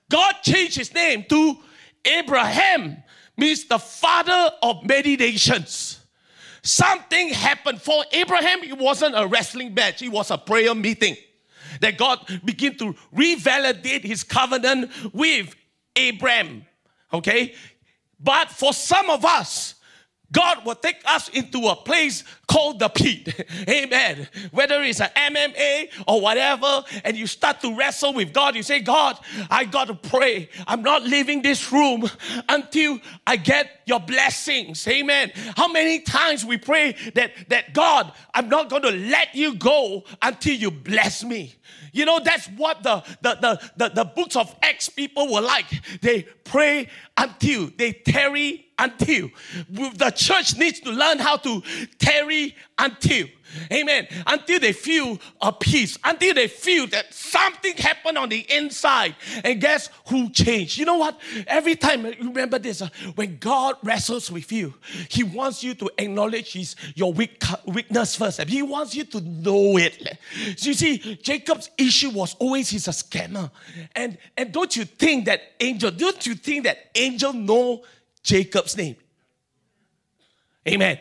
[0.08, 1.58] God changed his name to
[2.04, 3.02] Abraham,
[3.36, 6.00] means the father of many nations.
[6.62, 8.62] Something happened for Abraham.
[8.62, 11.16] It wasn't a wrestling match, it was a prayer meeting
[11.80, 15.54] that God began to revalidate his covenant with
[15.94, 16.66] Abraham.
[17.12, 17.54] Okay?
[18.23, 19.77] But for some of us,
[20.33, 23.49] God will take us into a place called the pit.
[23.68, 24.28] Amen.
[24.53, 28.81] Whether it's an MMA or whatever, and you start to wrestle with God, you say,
[28.81, 29.18] God,
[29.51, 30.49] I got to pray.
[30.66, 32.09] I'm not leaving this room
[32.49, 34.87] until I get your blessings.
[34.87, 35.33] Amen.
[35.57, 40.05] How many times we pray that, that God, I'm not going to let you go
[40.22, 41.55] until you bless me.
[41.93, 45.66] You know, that's what the, the, the, the, the books of Acts people were like.
[46.01, 49.31] They pray until, they tarry until.
[49.68, 51.62] The church needs to learn how to
[51.99, 53.26] tarry until.
[53.72, 54.07] Amen.
[54.26, 59.16] Until they feel a peace, until they feel that something happened on the inside.
[59.43, 60.78] And guess who changed?
[60.78, 61.18] You know what?
[61.47, 64.74] Every time, remember this uh, when God wrestles with you,
[65.09, 68.41] He wants you to acknowledge his, your weak, weakness first.
[68.43, 70.18] He wants you to know it.
[70.57, 73.51] So you see, Jacob's issue was always he's a scammer.
[73.95, 77.83] And, and don't you think that angel, don't you think that angel know
[78.23, 78.97] Jacob's name?
[80.68, 80.99] Amen.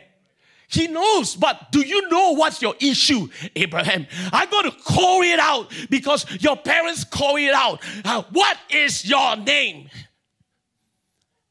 [0.69, 4.05] He knows, but do you know what's your issue, Abraham?
[4.31, 7.81] I got to call it out because your parents call it out.
[8.05, 9.89] Uh, what is your name?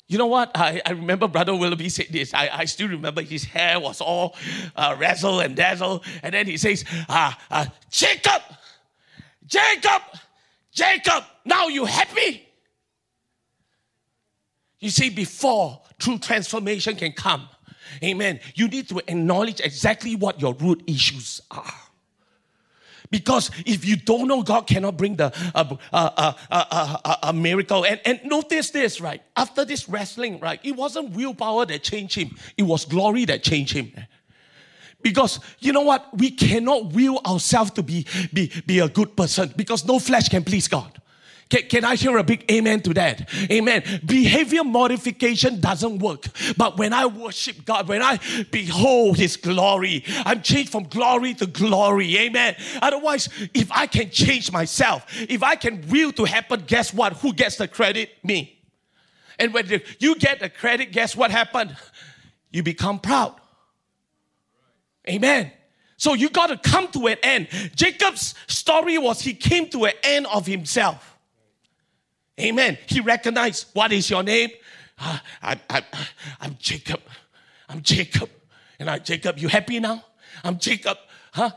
[0.06, 0.52] You know what?
[0.54, 2.32] I, I remember Brother Willoughby said this.
[2.32, 4.36] I, I still remember his hair was all
[4.76, 6.02] uh, razzle and dazzle.
[6.22, 8.40] And then he says, uh, uh, Jacob,
[9.46, 10.02] Jacob,
[10.72, 12.47] Jacob, now you happy?
[14.80, 17.48] You see, before true transformation can come,
[18.02, 18.40] Amen.
[18.54, 21.72] You need to acknowledge exactly what your root issues are.
[23.10, 27.86] Because if you don't know, God cannot bring the uh, uh, uh, a miracle.
[27.86, 29.22] And, and notice this, right?
[29.34, 30.60] After this wrestling, right?
[30.62, 32.36] It wasn't willpower that changed him.
[32.58, 33.92] It was glory that changed him.
[35.00, 36.06] Because you know what?
[36.18, 40.44] We cannot will ourselves to be, be, be a good person because no flesh can
[40.44, 41.00] please God.
[41.48, 43.28] Can, can I hear a big amen to that?
[43.50, 43.82] Amen.
[44.04, 46.26] Behavior modification doesn't work.
[46.56, 48.18] But when I worship God, when I
[48.50, 52.16] behold His glory, I'm changed from glory to glory.
[52.18, 52.54] Amen.
[52.82, 57.14] Otherwise, if I can change myself, if I can will to happen, guess what?
[57.14, 58.10] Who gets the credit?
[58.22, 58.58] Me.
[59.38, 59.66] And when
[60.00, 61.76] you get the credit, guess what happened?
[62.50, 63.34] You become proud.
[65.08, 65.52] Amen.
[65.96, 67.48] So you got to come to an end.
[67.74, 71.17] Jacob's story was he came to an end of himself.
[72.38, 72.78] Amen.
[72.86, 74.50] He recognized, what is your name?
[74.98, 75.82] Uh, I, I,
[76.40, 77.00] I'm Jacob.
[77.68, 78.30] I'm Jacob.
[78.78, 80.04] And I, Jacob, you happy now?
[80.44, 80.98] I'm Jacob.
[81.32, 81.50] Huh?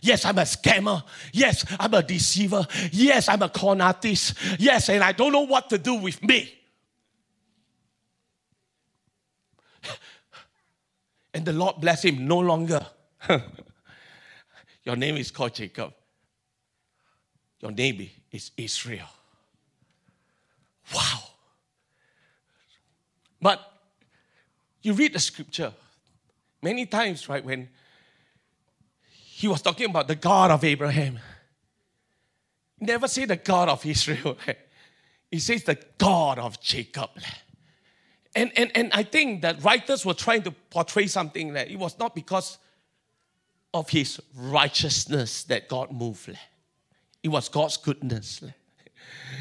[0.00, 1.02] Yes, I'm a scammer.
[1.32, 2.66] Yes, I'm a deceiver.
[2.90, 4.34] Yes, I'm a con artist.
[4.58, 6.52] Yes, and I don't know what to do with me.
[11.34, 12.84] And the Lord bless him no longer.
[14.84, 15.94] Your name is called Jacob.
[17.58, 19.08] Your name is Israel.
[20.94, 21.20] Wow.
[23.40, 23.60] But
[24.82, 25.72] you read the scripture
[26.62, 27.44] many times, right?
[27.44, 27.68] When
[29.10, 31.18] he was talking about the God of Abraham,
[32.80, 34.36] never say the God of Israel.
[35.32, 37.08] He says the God of Jacob.
[38.36, 41.98] And, and, and I think that writers were trying to portray something that it was
[41.98, 42.58] not because
[43.72, 46.36] of his righteousness that God moved.
[47.22, 48.44] It was God's goodness.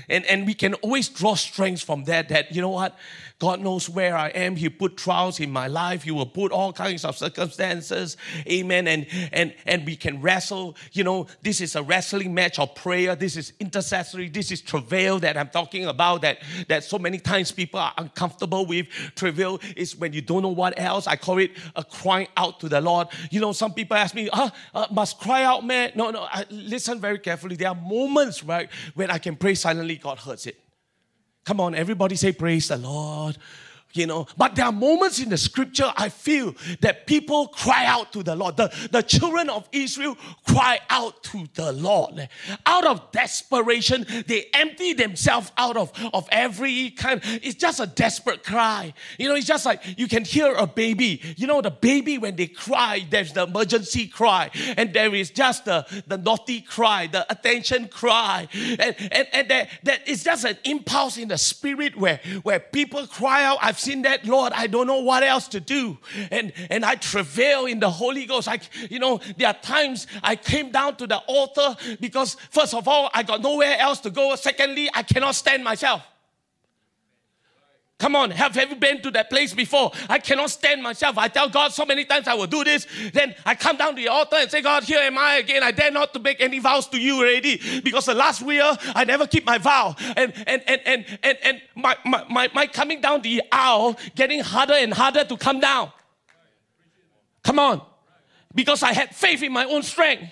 [0.10, 2.98] And, and we can always draw strength from that, that, you know what?
[3.42, 4.56] God knows where I am.
[4.56, 6.04] He put trials in my life.
[6.04, 8.16] He will put all kinds of circumstances.
[8.48, 8.88] Amen.
[8.88, 10.78] And, and, and we can wrestle.
[10.92, 13.16] You know, this is a wrestling match of prayer.
[13.16, 14.30] This is intercessory.
[14.30, 16.38] This is travail that I'm talking about that,
[16.68, 18.86] that so many times people are uncomfortable with.
[19.16, 21.08] Travail is when you don't know what else.
[21.08, 23.08] I call it a crying out to the Lord.
[23.32, 25.94] You know, some people ask me, uh, uh, must cry out, man.
[25.96, 27.56] No, no, I, listen very carefully.
[27.56, 30.60] There are moments, right, when I can pray silently, God hurts it.
[31.46, 33.38] Come on, everybody say, Praise the Lord
[33.94, 34.28] you know.
[34.38, 38.36] But there are moments in the scripture I feel that people cry out to the
[38.36, 38.58] Lord.
[38.58, 40.18] The, the children of Israel
[40.48, 42.30] cry out to the Lord.
[42.66, 47.22] Out of desperation, they empty themselves out of, of every kind.
[47.24, 48.94] It's just a desperate cry.
[49.18, 51.22] You know, it's just like you can hear a baby.
[51.38, 55.66] You know, the baby, when they cry, there's the emergency cry, and there is just
[55.66, 58.48] the, the naughty cry, the attention cry.
[58.54, 63.08] And, and, and that, that is just an impulse in the spirit where, where people
[63.08, 63.58] cry out.
[63.62, 65.98] I've seen that, Lord, I don't know what else to do.
[66.32, 68.48] And, and I travail in the Holy Ghost.
[68.48, 68.60] I,
[68.90, 73.10] you know, there are times I came down to the altar because, first of all,
[73.14, 74.36] I got nowhere else to go.
[74.36, 76.02] Secondly, I cannot stand myself.
[78.02, 79.92] Come on, have, have you been to that place before?
[80.10, 81.20] I cannot stand myself.
[81.20, 82.88] I tell God so many times I will do this.
[83.14, 85.62] Then I come down to the altar and say, God, here am I again.
[85.62, 89.04] I dare not to make any vows to you already because the last year I
[89.04, 89.96] never keep my vow.
[90.18, 94.40] And and and and and, and my, my, my, my coming down the aisle getting
[94.40, 95.92] harder and harder to come down.
[97.44, 97.84] Come on.
[98.56, 100.24] Because I had faith in my own strength.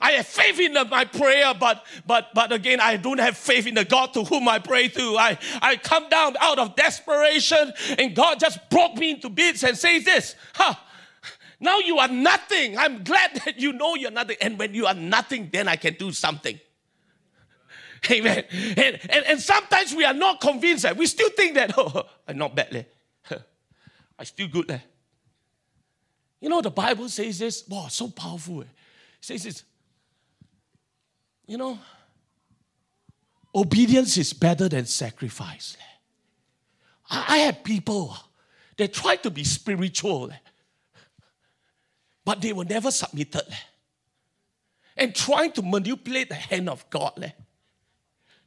[0.00, 3.66] I have faith in the, my prayer, but but but again, I don't have faith
[3.66, 5.16] in the God to whom I pray to.
[5.18, 9.76] I, I come down out of desperation, and God just broke me into bits and
[9.76, 10.74] says this, huh?
[11.60, 12.78] Now you are nothing.
[12.78, 14.36] I'm glad that you know you're nothing.
[14.40, 16.58] And when you are nothing, then I can do something.
[18.10, 18.44] Amen.
[18.52, 22.38] And, and, and sometimes we are not convinced that we still think that, oh, I'm
[22.38, 22.72] not bad.
[22.72, 23.38] Leh.
[24.18, 24.68] I still good.
[24.68, 24.78] Leh.
[26.40, 28.60] You know, the Bible says this, wow, so powerful.
[28.60, 28.64] Eh?
[28.64, 28.68] It
[29.20, 29.64] says this
[31.48, 31.78] you know,
[33.54, 35.76] obedience is better than sacrifice.
[37.10, 38.14] I have people,
[38.76, 40.30] they try to be spiritual,
[42.24, 43.46] but they were never submitted.
[44.94, 47.32] And trying to manipulate the hand of God,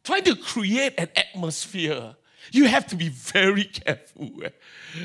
[0.04, 2.16] trying to create an atmosphere.
[2.52, 4.32] You have to be very careful.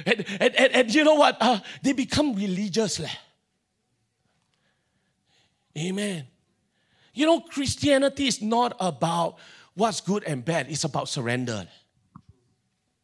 [0.05, 1.37] And, and, and, and you know what?
[1.41, 3.01] Uh, they become religious.
[5.79, 6.27] Amen.
[7.17, 9.39] You know, Christianity is not about
[9.75, 11.67] what's good and bad, it's about surrender.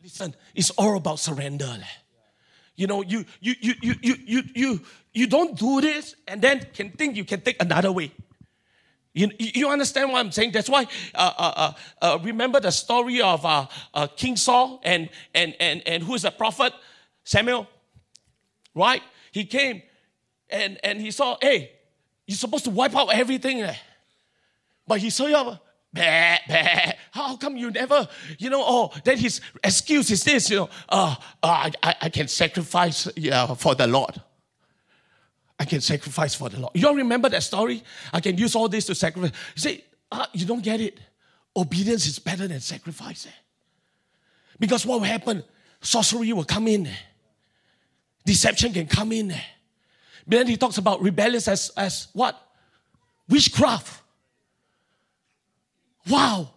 [0.03, 1.79] Listen, it's all about surrender.
[2.77, 4.81] You know, you you you you you you you,
[5.15, 8.13] you don't do this and then can think you can take another way.
[9.15, 10.53] You, you understand what I'm saying?
[10.53, 11.73] That's why uh, uh, uh,
[12.05, 16.23] uh remember the story of uh, uh, King Saul and and and and who is
[16.23, 16.75] the prophet
[17.25, 17.67] Samuel,
[18.75, 19.03] right?
[19.31, 19.83] He came
[20.51, 21.73] and and he saw, hey,
[22.27, 23.61] you're supposed to wipe out everything.
[23.61, 23.79] there.
[24.87, 25.35] But he saw you,
[25.93, 26.93] bah, bah.
[27.13, 28.09] how come you never,
[28.39, 32.29] you know, oh, then his excuse is this, you know, uh, uh, I, I can
[32.29, 33.05] sacrifice
[33.59, 34.21] for the Lord.
[35.59, 36.73] I can sacrifice for the Lord.
[36.75, 37.85] You all remember that story?
[38.13, 39.31] I can use all this to sacrifice.
[39.55, 40.99] You say, uh, you don't get it.
[41.57, 43.27] Obedience is better than sacrifice.
[43.27, 43.31] Eh?
[44.59, 45.45] Because what will happen?
[45.81, 46.87] Sorcery will come in.
[46.87, 46.97] Eh?
[48.25, 49.31] Deception can come in.
[49.31, 49.41] Eh?
[50.27, 52.41] But then he talks about rebellious as, as what?
[53.29, 54.02] Witchcraft.
[56.09, 56.51] Wow.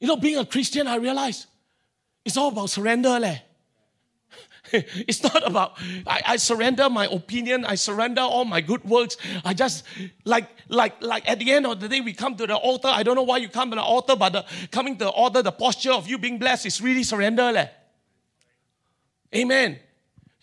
[0.00, 1.46] You know, being a Christian, I realize
[2.24, 3.18] it's all about surrender.
[3.18, 3.38] Leh.
[4.72, 9.16] it's not about I, I, surrender my opinion, I surrender all my good works.
[9.44, 9.84] I just
[10.24, 12.88] like like like at the end of the day, we come to the altar.
[12.88, 15.42] I don't know why you come to the altar, but the, coming to the altar,
[15.42, 17.52] the posture of you being blessed is really surrender.
[17.52, 17.68] Leh.
[19.34, 19.78] Amen.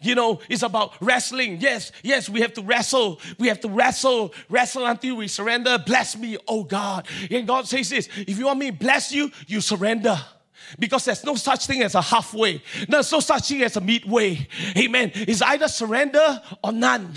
[0.01, 1.57] You know, it's about wrestling.
[1.59, 3.19] Yes, yes, we have to wrestle.
[3.37, 5.77] We have to wrestle, wrestle until we surrender.
[5.77, 7.07] Bless me, oh God.
[7.29, 10.17] And God says this if you want me to bless you, you surrender.
[10.77, 12.61] Because there's no such thing as a halfway.
[12.87, 14.47] There's no such thing as a midway.
[14.77, 15.11] Amen.
[15.15, 17.13] It's either surrender or none.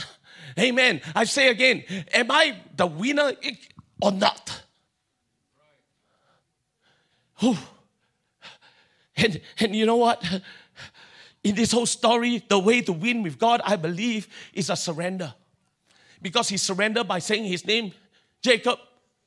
[0.58, 1.00] Amen.
[1.14, 3.32] I say again, am I the winner
[4.00, 4.62] or not?
[7.38, 7.56] Whew.
[9.16, 10.24] And, and you know what?
[11.44, 15.34] In this whole story, the way to win with God, I believe, is a surrender.
[16.20, 17.92] Because he surrendered by saying his name,
[18.42, 18.78] Jacob,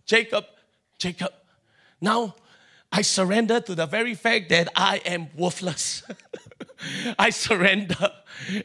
[0.05, 0.45] Jacob,
[0.97, 1.33] Jacob.
[1.99, 2.35] Now,
[2.91, 6.03] I surrender to the very fact that I am worthless.
[7.19, 8.11] I surrender.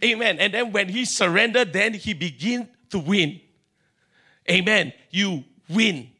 [0.04, 0.38] Amen.
[0.38, 3.40] And then when he surrendered, then he began to win.
[4.48, 4.92] Amen.
[5.10, 6.10] You win.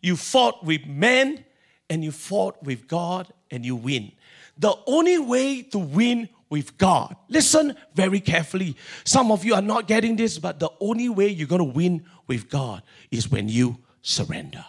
[0.00, 1.44] You fought with men
[1.88, 4.12] and you fought with God and you win.
[4.58, 8.76] The only way to win with God, listen very carefully.
[9.04, 12.04] Some of you are not getting this, but the only way you're going to win
[12.26, 14.64] with God is when you surrender.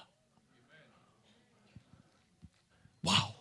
[3.04, 3.34] Wow.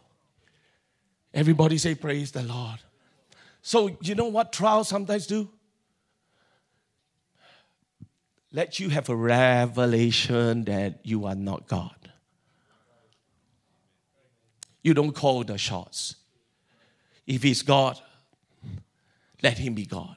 [1.34, 2.78] Everybody say, Praise the Lord.
[3.62, 5.50] So, you know what trials sometimes do?
[8.52, 11.94] Let you have a revelation that you are not God.
[14.82, 16.16] You don't call the shots.
[17.26, 18.00] If He's God,
[19.42, 20.16] let Him be God.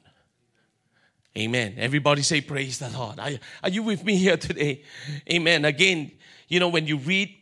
[1.38, 1.76] Amen.
[1.78, 3.20] Everybody say, Praise the Lord.
[3.20, 3.32] Are,
[3.64, 4.84] are you with me here today?
[5.32, 5.66] Amen.
[5.66, 6.12] Again,
[6.48, 7.36] you know, when you read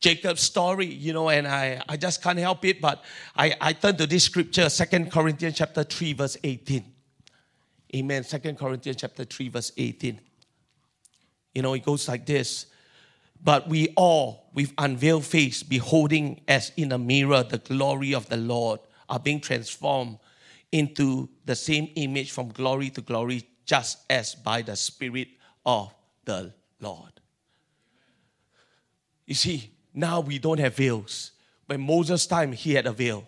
[0.00, 3.02] Jacob's story, you know, and I, I just can't help it, but
[3.34, 6.84] I, I turn to this scripture, Second Corinthians chapter 3, verse 18.
[7.96, 8.22] Amen.
[8.22, 10.20] Second Corinthians chapter 3, verse 18.
[11.54, 12.66] You know, it goes like this.
[13.42, 18.36] But we all, with unveiled face, beholding as in a mirror the glory of the
[18.36, 20.18] Lord, are being transformed
[20.72, 25.28] into the same image from glory to glory, just as by the Spirit
[25.64, 25.92] of
[26.24, 27.12] the Lord.
[29.26, 31.32] You see, now we don't have veils.
[31.66, 33.26] When Moses' time, he had a veil.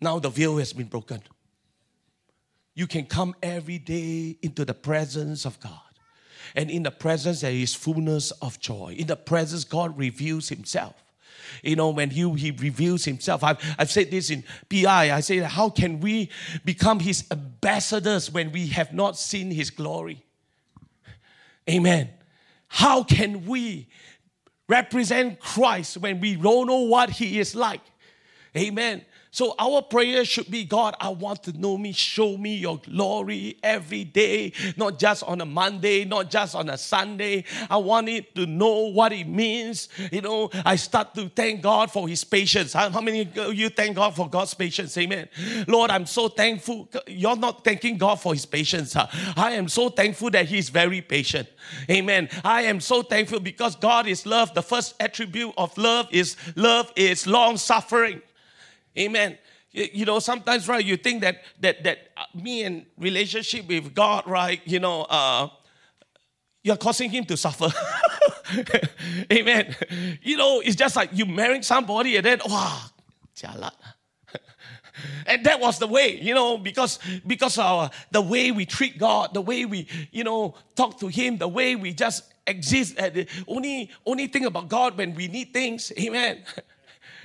[0.00, 1.22] Now the veil has been broken.
[2.74, 5.72] You can come every day into the presence of God.
[6.54, 8.96] And in the presence, there is fullness of joy.
[8.98, 10.94] In the presence, God reveals Himself.
[11.62, 15.38] You know, when he, he reveals himself, I've, I've said this in PI, I say,
[15.38, 16.30] how can we
[16.64, 20.24] become his ambassadors when we have not seen his glory?
[21.68, 22.10] Amen.
[22.68, 23.88] How can we
[24.68, 27.82] represent Christ when we don't know what he is like?
[28.56, 29.04] Amen.
[29.36, 33.58] So our prayer should be God, I want to know me, show me your glory
[33.62, 37.44] every day, not just on a Monday, not just on a Sunday.
[37.68, 39.90] I want it to know what it means.
[40.10, 42.72] You know, I start to thank God for his patience.
[42.72, 44.96] How many of you thank God for God's patience?
[44.96, 45.28] Amen.
[45.68, 46.88] Lord, I'm so thankful.
[47.06, 48.94] You're not thanking God for his patience.
[48.94, 49.06] Huh?
[49.36, 51.46] I am so thankful that he's very patient.
[51.90, 52.30] Amen.
[52.42, 54.54] I am so thankful because God is love.
[54.54, 58.22] The first attribute of love is love is long suffering.
[58.98, 59.38] Amen.
[59.72, 64.26] You know, sometimes, right, you think that that that uh, me in relationship with God,
[64.26, 65.48] right, you know, uh,
[66.62, 67.68] you're causing him to suffer.
[69.32, 69.74] Amen.
[70.22, 72.80] You know, it's just like you marrying somebody and then, wow,
[73.36, 73.72] jialat.
[75.26, 79.34] and that was the way, you know, because because our the way we treat God,
[79.34, 82.96] the way we, you know, talk to Him, the way we just exist.
[82.96, 86.42] The only only thing about God when we need things, Amen.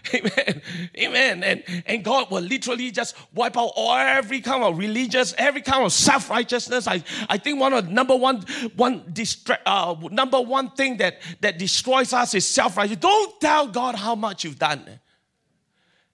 [0.14, 0.62] Amen.
[0.98, 1.44] Amen.
[1.44, 5.94] And, and God will literally just wipe out every kind of religious, every kind of
[5.94, 6.88] self-righteousness.
[6.88, 8.42] I, I think one of number one,
[8.76, 13.02] one distra- uh, number one thing that, that destroys us is self-righteousness.
[13.02, 15.00] Don't tell God how much you've done.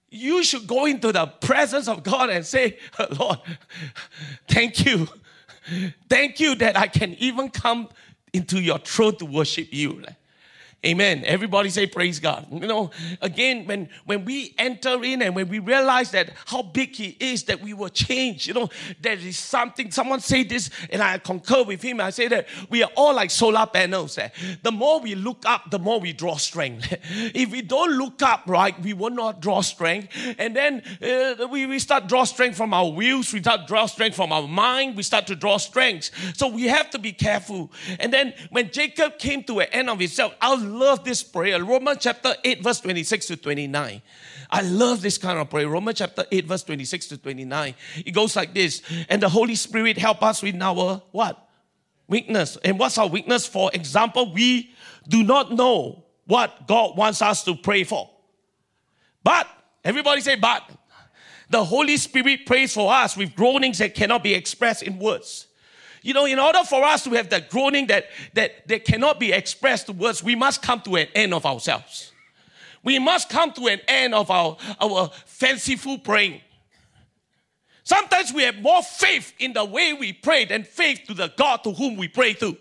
[0.10, 2.78] You should go into the presence of God and say,
[3.20, 3.40] Lord,
[4.48, 5.08] thank you.
[6.10, 7.90] Thank you that I can even come
[8.34, 10.04] into your throne to worship you.
[10.86, 11.24] Amen.
[11.26, 12.46] Everybody say praise God.
[12.52, 16.96] You know, again, when, when we enter in and when we realize that how big
[16.96, 18.46] He is, that we will change.
[18.48, 18.70] You know,
[19.02, 22.00] there is something, someone say this, and I concur with him.
[22.00, 24.20] I say that we are all like solar panels.
[24.20, 24.30] Eh?
[24.62, 26.94] The more we look up, the more we draw strength.
[27.10, 30.10] if we don't look up, right, we will not draw strength.
[30.38, 34.16] And then uh, we, we start draw strength from our wheels, we start draw strength
[34.16, 36.12] from our mind, we start to draw strength.
[36.38, 37.72] So we have to be careful.
[38.00, 41.64] And then when Jacob came to an end of himself, I'll love this prayer.
[41.64, 44.02] Romans chapter 8, verse 26 to 29.
[44.50, 45.68] I love this kind of prayer.
[45.68, 47.76] Romans chapter 8, verse 26 to 29.
[48.06, 48.82] It goes like this.
[49.10, 51.50] And the Holy Spirit help us with our what?
[52.08, 52.58] Weakness.
[52.64, 53.46] And what's our weakness?
[53.46, 54.72] For example, we
[55.08, 58.10] do not know what God wants us to pray for.
[59.24, 59.48] But,
[59.84, 60.64] everybody say, but.
[61.50, 65.47] The Holy Spirit prays for us with groanings that cannot be expressed in words.
[66.08, 69.34] You know, in order for us to have that groaning that, that, that cannot be
[69.34, 72.14] expressed to words, we must come to an end of ourselves.
[72.82, 76.40] We must come to an end of our, our fanciful praying.
[77.84, 81.66] Sometimes we have more faith in the way we pray than faith to the God
[81.66, 82.56] to whom we pray to.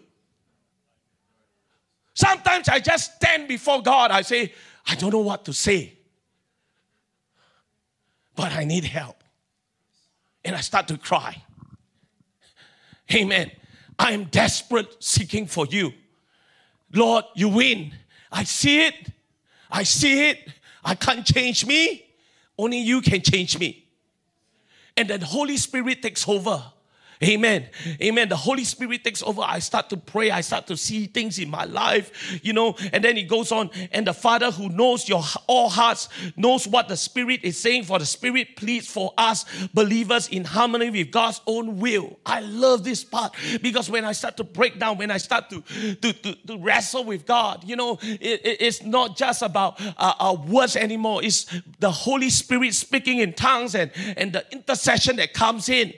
[2.15, 4.53] Sometimes I just stand before God, I say,
[4.89, 5.97] I don't know what to say,
[8.35, 9.23] but I need help.
[10.45, 11.45] And I start to cry.
[13.13, 13.51] Amen.
[13.99, 15.93] I am desperate seeking for you.
[16.93, 17.93] Lord, you win.
[18.31, 18.95] I see it.
[19.71, 20.49] I see it.
[20.85, 22.07] I can't change me.
[22.59, 23.87] Only you can change me.
[24.97, 26.63] And then Holy Spirit takes over.
[27.25, 27.69] Amen.
[28.03, 28.29] Amen.
[28.29, 29.41] The Holy Spirit takes over.
[29.41, 30.31] I start to pray.
[30.31, 33.71] I start to see things in my life, you know, and then it goes on.
[33.91, 37.99] And the Father who knows your all hearts knows what the Spirit is saying, for
[37.99, 42.19] the Spirit pleads for us believers in harmony with God's own will.
[42.27, 45.63] I love this part because when I start to break down, when I start to,
[45.63, 50.15] to, to, to wrestle with God, you know, it, it, it's not just about uh,
[50.19, 51.25] uh, words anymore.
[51.25, 51.47] It's
[51.79, 55.95] the Holy Spirit speaking in tongues and, and the intercession that comes in.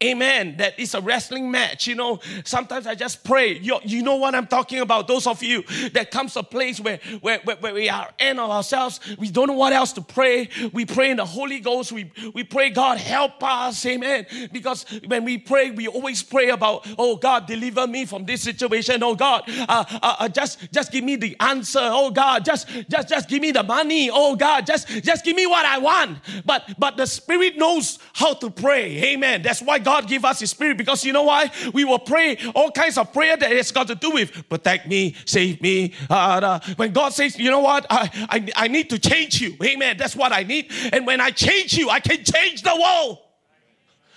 [0.00, 0.56] Amen.
[0.58, 1.88] That is a wrestling match.
[1.88, 3.58] You know, sometimes I just pray.
[3.58, 5.08] You, you know what I'm talking about.
[5.08, 8.48] Those of you that comes a place where, where, where, where we are in on
[8.48, 9.00] ourselves.
[9.18, 10.50] We don't know what else to pray.
[10.72, 11.90] We pray in the Holy Ghost.
[11.90, 13.84] We, we pray, God, help us.
[13.86, 14.26] Amen.
[14.52, 19.02] Because when we pray, we always pray about, oh God, deliver me from this situation.
[19.02, 21.80] Oh God, uh, uh, uh, just, just give me the answer.
[21.82, 24.10] Oh God, just, just, just give me the money.
[24.12, 26.18] Oh God, just, just give me what I want.
[26.44, 29.02] But, but the Spirit knows how to pray.
[29.02, 29.42] Amen.
[29.42, 31.50] That's why God give us His Spirit because you know why?
[31.72, 35.14] We will pray all kinds of prayer that has got to do with protect me,
[35.24, 35.94] save me.
[36.08, 37.86] Uh, when God says, you know what?
[37.90, 39.56] I, I, I need to change you.
[39.62, 39.96] Amen.
[39.96, 40.70] That's what I need.
[40.92, 43.18] And when I change you, I can change the world.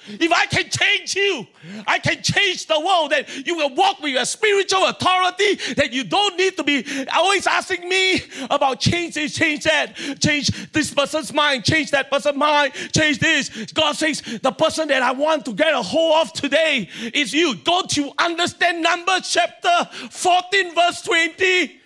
[0.07, 1.45] If I can change you,
[1.85, 3.11] I can change the world.
[3.11, 7.45] That you will walk with a spiritual authority that you don't need to be always
[7.45, 12.73] asking me about change this, change that, change this person's mind, change that person's mind,
[12.93, 13.71] change this.
[13.73, 17.55] God says, the person that I want to get a hold of today is you.
[17.55, 21.79] Don't you understand Numbers chapter 14, verse 20?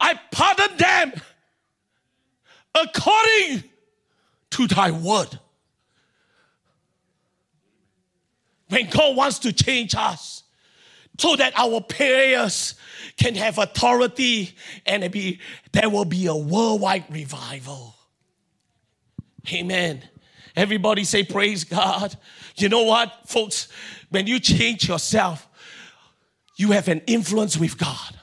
[0.00, 1.12] I pardon them
[2.74, 3.64] according
[4.50, 5.38] to thy word.
[8.72, 10.44] When God wants to change us
[11.18, 12.74] so that our prayers
[13.18, 15.40] can have authority and be,
[15.72, 17.94] there will be a worldwide revival.
[19.52, 20.02] Amen.
[20.56, 22.16] Everybody say, Praise God.
[22.56, 23.68] You know what, folks?
[24.08, 25.46] When you change yourself,
[26.56, 28.18] you have an influence with God.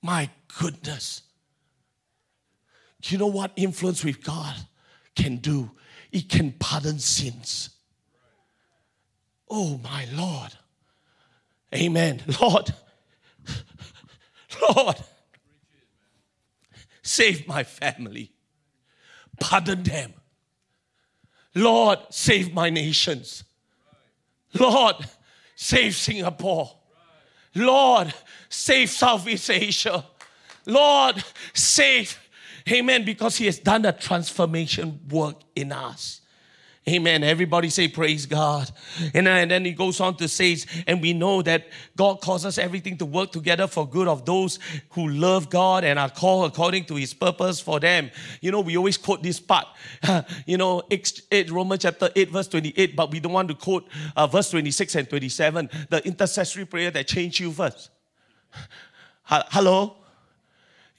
[0.00, 1.20] My goodness.
[3.04, 4.54] You know what influence with God
[5.14, 5.70] can do?
[6.12, 7.70] It can pardon sins.
[9.50, 10.52] Oh, my Lord.
[11.74, 12.22] Amen.
[12.40, 12.72] Lord,
[14.74, 14.96] Lord,
[17.02, 18.32] save my family,
[19.38, 20.14] pardon them.
[21.54, 23.44] Lord, save my nations.
[24.58, 24.96] Lord,
[25.56, 26.76] save Singapore.
[27.54, 28.14] Lord,
[28.48, 30.04] save Southeast Asia.
[30.66, 32.18] Lord, save.
[32.70, 33.04] Amen.
[33.04, 36.19] Because He has done a transformation work in us.
[36.90, 37.22] Amen.
[37.22, 38.70] Everybody say praise God.
[39.14, 40.56] And then he goes on to say,
[40.86, 44.58] and we know that God causes everything to work together for good of those
[44.90, 48.10] who love God and are called according to his purpose for them.
[48.40, 49.66] You know, we always quote this part,
[50.46, 50.82] you know,
[51.50, 55.08] Romans chapter 8, verse 28, but we don't want to quote uh, verse 26 and
[55.08, 57.90] 27, the intercessory prayer that changed you first.
[59.24, 59.99] Hello?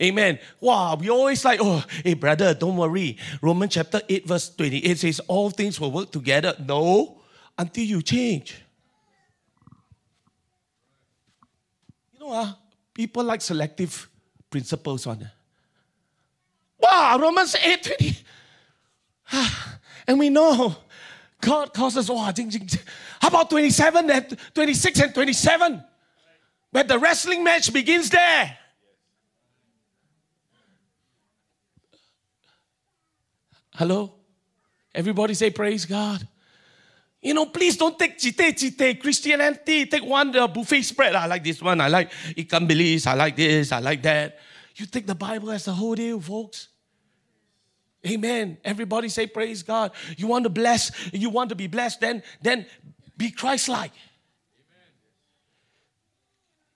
[0.01, 0.39] Amen.
[0.59, 3.17] Wow, we always like, oh, hey, brother, don't worry.
[3.41, 6.55] Romans chapter 8, verse 28 says, all things will work together.
[6.65, 7.21] No,
[7.57, 8.63] until you change.
[12.13, 12.53] You know, uh,
[12.93, 14.09] people like selective
[14.49, 15.27] principles on it.
[16.79, 18.17] Wow, Romans 8, 20.
[20.07, 20.75] and we know
[21.39, 25.83] God causes, oh, how about 27 and 26 and 27?
[26.71, 28.57] Where the wrestling match begins there.
[33.75, 34.13] Hello?
[34.93, 36.27] Everybody say praise God.
[37.21, 39.85] You know, please don't take jite jite Christianity.
[39.85, 41.15] Take one the buffet spread.
[41.15, 41.79] I like this one.
[41.79, 43.05] I like ikan bilis.
[43.05, 43.71] I like this.
[43.71, 44.39] I like that.
[44.75, 46.69] You take the Bible as a whole deal, folks.
[48.07, 48.57] Amen.
[48.65, 49.91] Everybody say praise God.
[50.17, 50.91] You want to bless.
[51.13, 52.01] You want to be blessed.
[52.01, 52.65] Then, then
[53.15, 53.91] be Christ-like.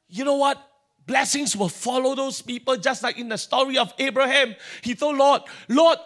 [0.07, 0.61] You know what?
[1.07, 4.55] Blessings will follow those people, just like in the story of Abraham.
[4.81, 5.97] He told Lord, Lord,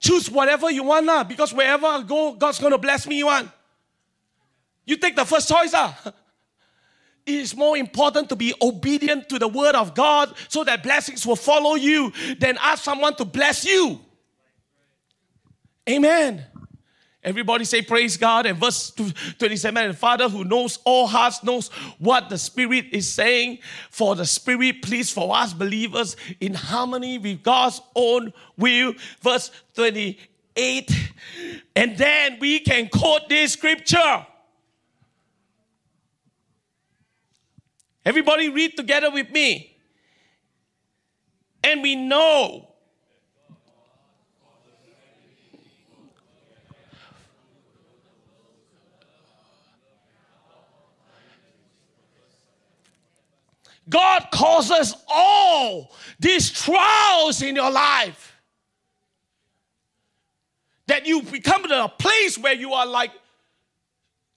[0.00, 3.50] Choose whatever you want now, because wherever I go, God's going to bless me one.
[4.86, 5.72] You take the first choice.
[5.74, 6.12] Ah.
[7.26, 11.26] It is more important to be obedient to the word of God so that blessings
[11.26, 14.00] will follow you than ask someone to bless you.
[15.86, 16.42] Amen.
[17.28, 18.46] Everybody say praise God.
[18.46, 18.90] And verse
[19.38, 21.68] 27 and Father who knows all hearts knows
[21.98, 23.58] what the Spirit is saying.
[23.90, 28.94] For the Spirit please for us believers in harmony with God's own will.
[29.20, 30.90] Verse 28.
[31.76, 34.26] And then we can quote this scripture.
[38.06, 39.76] Everybody read together with me.
[41.62, 42.67] And we know
[53.88, 58.36] God causes all these trials in your life
[60.86, 63.12] that you become to a place where you are like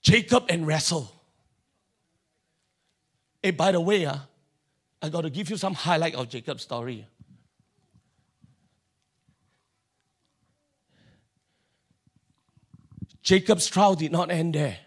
[0.02, 1.12] Jacob and wrestle.
[3.42, 4.16] Hey, by the way, uh,
[5.00, 7.06] I got to give you some highlight of Jacob's story.
[13.22, 14.78] Jacob's trial did not end there.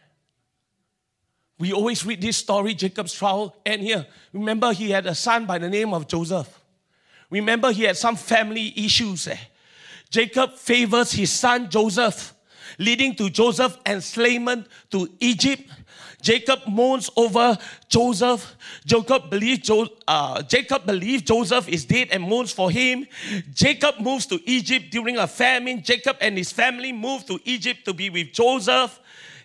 [1.57, 4.05] We always read this story, Jacob's trial, and here.
[4.33, 6.61] Remember, he had a son by the name of Joseph.
[7.29, 9.27] Remember, he had some family issues.
[9.27, 9.37] Eh?
[10.09, 12.33] Jacob favors his son Joseph,
[12.77, 15.63] leading to Joseph enslavement to Egypt.
[16.21, 17.57] Jacob mourns over
[17.87, 18.55] Joseph.
[18.85, 23.05] Jacob believes, jo- uh, Jacob believes Joseph is dead and mourns for him.
[23.53, 25.83] Jacob moves to Egypt during a famine.
[25.83, 28.99] Jacob and his family move to Egypt to be with Joseph.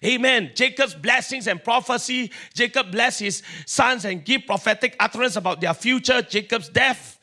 [0.05, 0.53] Amen.
[0.55, 2.31] Jacob's blessings and prophecy.
[2.55, 6.23] Jacob bless his sons and give prophetic utterance about their future.
[6.23, 7.19] Jacob's death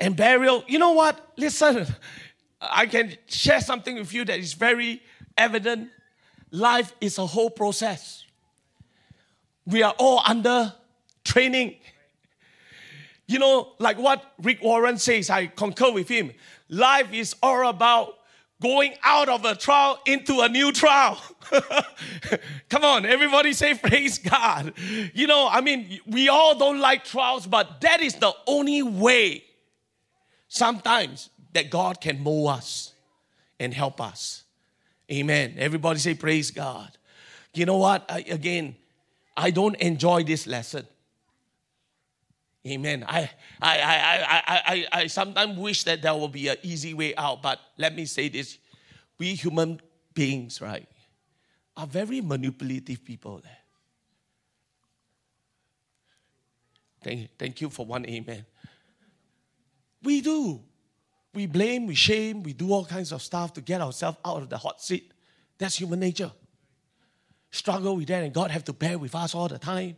[0.00, 0.64] and burial.
[0.66, 1.32] You know what?
[1.36, 1.86] Listen,
[2.60, 5.00] I can share something with you that is very
[5.36, 5.90] evident.
[6.50, 8.24] Life is a whole process.
[9.64, 10.72] We are all under
[11.24, 11.76] training.
[13.26, 16.32] You know, like what Rick Warren says, I concur with him.
[16.68, 18.17] Life is all about
[18.60, 21.20] going out of a trial into a new trial.
[22.68, 24.72] Come on, everybody say praise God.
[25.14, 29.44] You know, I mean, we all don't like trials, but that is the only way
[30.48, 32.92] sometimes that God can mold us
[33.60, 34.44] and help us.
[35.10, 35.54] Amen.
[35.56, 36.96] Everybody say praise God.
[37.54, 38.04] You know what?
[38.08, 38.76] I, again,
[39.36, 40.86] I don't enjoy this lesson.
[42.66, 43.04] Amen.
[43.06, 43.30] I,
[43.62, 47.42] I, I, I, I, I sometimes wish that there will be an easy way out,
[47.42, 48.58] but let me say this.
[49.18, 49.80] We human
[50.14, 50.88] beings, right,
[51.76, 53.40] are very manipulative people.
[53.44, 53.48] Eh?
[57.02, 58.44] Thank, thank you for one amen.
[60.02, 60.60] We do.
[61.34, 64.48] We blame, we shame, we do all kinds of stuff to get ourselves out of
[64.48, 65.12] the hot seat.
[65.58, 66.32] That's human nature.
[67.50, 69.96] Struggle with that, and God have to bear with us all the time.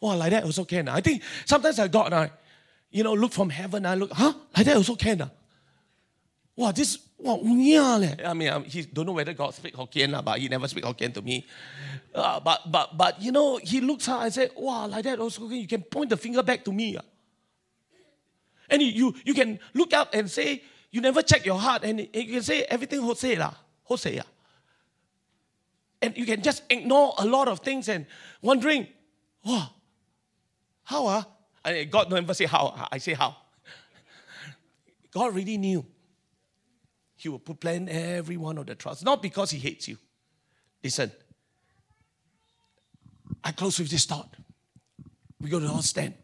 [0.00, 0.88] Oh, like that also can.
[0.88, 2.30] I think sometimes I got, I,
[2.90, 4.32] you know, look from heaven, I look, huh?
[4.56, 5.22] Like that also can.
[5.22, 5.28] Uh?
[6.54, 10.38] Wow, this, wow, yeah, I mean, um, he don't know whether God speak Hokkien, but
[10.38, 11.46] he never speak Hokkien to me.
[12.14, 15.48] Uh, but, but, but, you know, he looks out and said, wow, like that also
[15.48, 15.58] can.
[15.58, 16.96] You can point the finger back to me.
[16.96, 17.02] Uh.
[18.70, 22.32] And you, you can look out and say, you never check your heart, and you
[22.32, 23.52] can say everything Jose lah,
[23.84, 24.24] Hosea.
[26.00, 28.06] And you can just ignore a lot of things and
[28.40, 28.86] wondering,
[29.44, 29.70] wow,
[30.86, 31.06] how?
[31.06, 31.22] Uh?
[31.90, 33.36] God never say how, I say how.
[35.12, 35.84] God really knew.
[37.16, 39.98] He will put plan every one of the trials, not because he hates you.
[40.84, 41.10] Listen,
[43.42, 44.32] I close with this thought.
[45.40, 46.14] We go to all stand.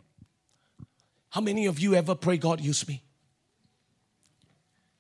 [1.31, 3.03] How many of you ever pray, God, use me?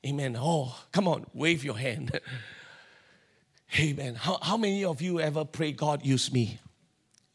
[0.05, 0.37] Amen.
[0.37, 2.19] Oh, come on, wave your hand.
[3.79, 4.17] Amen.
[4.17, 6.59] How, how many of you ever pray, God, use me?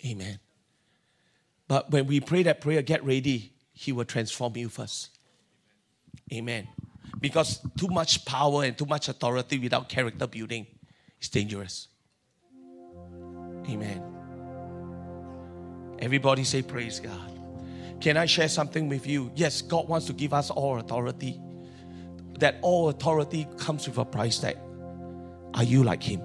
[0.05, 0.39] Amen.
[1.67, 3.51] But when we pray that prayer, get ready.
[3.73, 5.09] He will transform you first.
[6.33, 6.67] Amen.
[7.19, 10.67] Because too much power and too much authority without character building
[11.21, 11.87] is dangerous.
[13.69, 14.01] Amen.
[15.99, 17.33] Everybody say, Praise God.
[17.99, 19.31] Can I share something with you?
[19.35, 21.39] Yes, God wants to give us all authority.
[22.39, 24.57] That all authority comes with a price tag.
[25.55, 26.21] Are you like Him?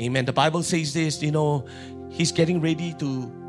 [0.00, 0.24] Amen.
[0.24, 1.66] The Bible says this, you know,
[2.10, 3.43] He's getting ready to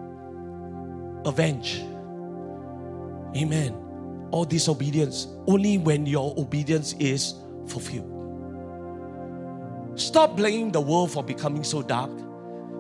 [1.26, 1.82] avenge.
[3.36, 3.76] Amen.
[4.32, 7.34] All disobedience only when your obedience is
[7.68, 8.12] fulfilled.
[9.96, 12.12] Stop blaming the world for becoming so dark.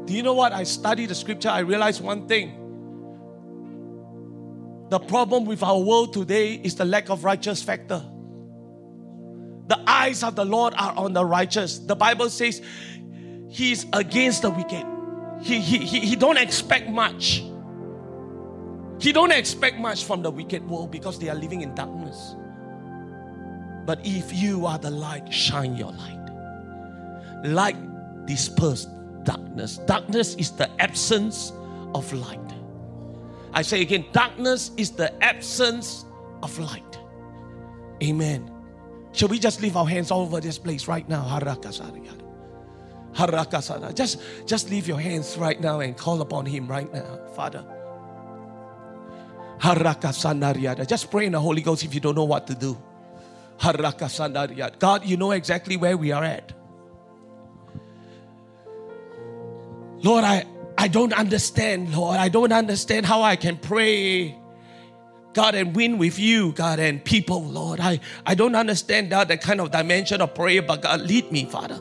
[0.05, 0.51] Do you know what?
[0.51, 2.61] I studied the scripture, I realized one thing
[4.89, 8.03] the problem with our world today is the lack of righteous factor.
[9.67, 11.79] The eyes of the Lord are on the righteous.
[11.79, 12.61] The Bible says
[13.49, 14.85] he's against the wicked.
[15.41, 17.43] He, he, he, he don't expect much.
[18.99, 22.35] He don't expect much from the wicked world because they are living in darkness.
[23.85, 27.45] But if you are the light, shine your light.
[27.45, 28.87] Light disperses
[29.23, 29.77] darkness.
[29.85, 31.51] Darkness is the absence
[31.93, 32.39] of light.
[33.53, 36.05] I say again, darkness is the absence
[36.41, 36.99] of light.
[38.03, 38.51] Amen.
[39.13, 41.39] Shall we just leave our hands all over this place right now?
[43.93, 47.63] Just, just leave your hands right now and call upon Him right now, Father.
[49.59, 52.77] Just pray in the Holy Ghost if you don't know what to do.
[54.79, 56.51] God, you know exactly where we are at.
[59.99, 60.45] Lord, I,
[60.77, 62.17] I don't understand, Lord.
[62.17, 64.37] I don't understand how I can pray.
[65.33, 67.79] God, and win with you, God, and people, Lord.
[67.79, 71.45] I, I don't understand that, that kind of dimension of prayer, but God, lead me,
[71.45, 71.79] Father.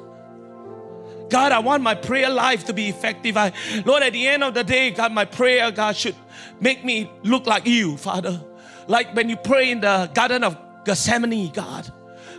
[1.29, 3.37] God, I want my prayer life to be effective.
[3.37, 3.53] I,
[3.85, 6.17] Lord, at the end of the day, God, my prayer, God, should
[6.61, 8.41] make me look like you, Father.
[8.87, 11.91] Like when you pray in the Garden of Gethsemane, God.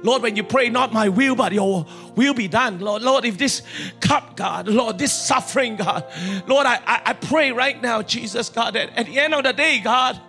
[0.04, 1.86] Lord, when you pray, not my will, but your
[2.16, 2.80] will be done.
[2.80, 3.64] Lord, Lord, if this
[4.00, 6.06] cup, God, Lord, this suffering, God,
[6.46, 9.54] Lord, I, I, I pray right now, Jesus, God, that at the end of the
[9.54, 10.22] day, God,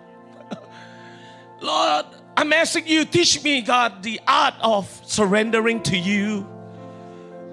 [1.61, 2.05] Lord,
[2.35, 6.47] I'm asking you, teach me, God, the art of surrendering to you.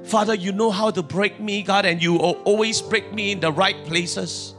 [0.04, 3.50] Father, you know how to break me, God, and you always break me in the
[3.50, 4.54] right places.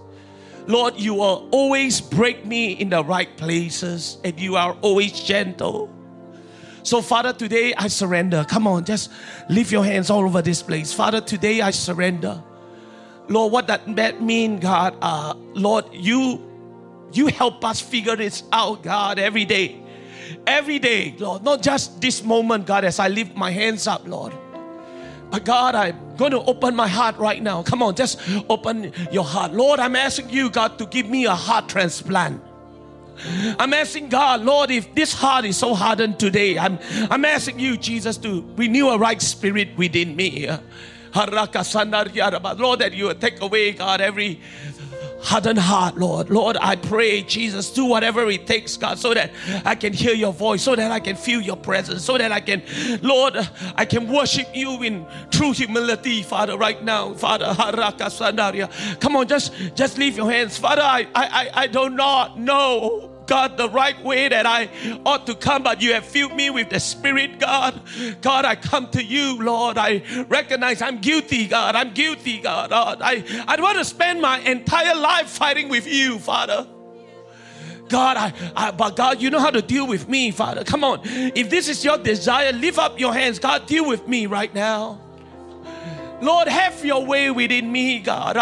[0.68, 5.94] Lord, you will always break me in the right places, and you are always gentle.
[6.82, 8.44] So, Father, today I surrender.
[8.48, 9.12] Come on, just
[9.50, 10.94] lift your hands all over this place.
[10.94, 12.44] Father, today I surrender.
[13.28, 14.96] Lord, what that, mean, God?
[15.02, 16.42] Uh, Lord, you
[17.12, 19.82] you help us figure this out, God, every day.
[20.46, 21.44] Every day, Lord.
[21.44, 24.34] Not just this moment, God, as I lift my hands up, Lord.
[25.32, 27.64] But God, I'm going to open my heart right now.
[27.64, 28.20] Come on, just
[28.50, 29.54] open your heart.
[29.54, 32.42] Lord, I'm asking you, God, to give me a heart transplant.
[33.60, 36.80] I'm asking God, Lord, if this heart is so hardened today, I'm,
[37.10, 40.48] I'm asking you, Jesus, to renew a right spirit within me.
[40.48, 44.42] Lord, that you take away, God, every
[45.26, 46.30] hardened heart, Lord.
[46.30, 49.32] Lord, I pray, Jesus, do whatever it takes, God, so that
[49.66, 52.40] I can hear your voice, so that I can feel your presence, so that I
[52.40, 52.62] can,
[53.02, 53.36] Lord,
[53.76, 57.54] I can worship you in true humility, Father, right now, Father.
[59.00, 60.82] Come on, just just leave your hands, Father.
[60.84, 64.70] I I I do not know God, the right way that I
[65.06, 67.82] ought to come, but you have filled me with the Spirit, God.
[68.22, 69.78] God, I come to you, Lord.
[69.78, 71.76] I recognize I'm guilty, God.
[71.76, 72.72] I'm guilty, God.
[72.72, 76.68] Oh, I, I want to spend my entire life fighting with you, Father.
[77.88, 80.64] God, I, I, but God, you know how to deal with me, Father.
[80.64, 81.02] Come on.
[81.04, 83.38] If this is your desire, lift up your hands.
[83.38, 85.00] God, deal with me right now.
[86.22, 88.36] Lord, have your way within me, God.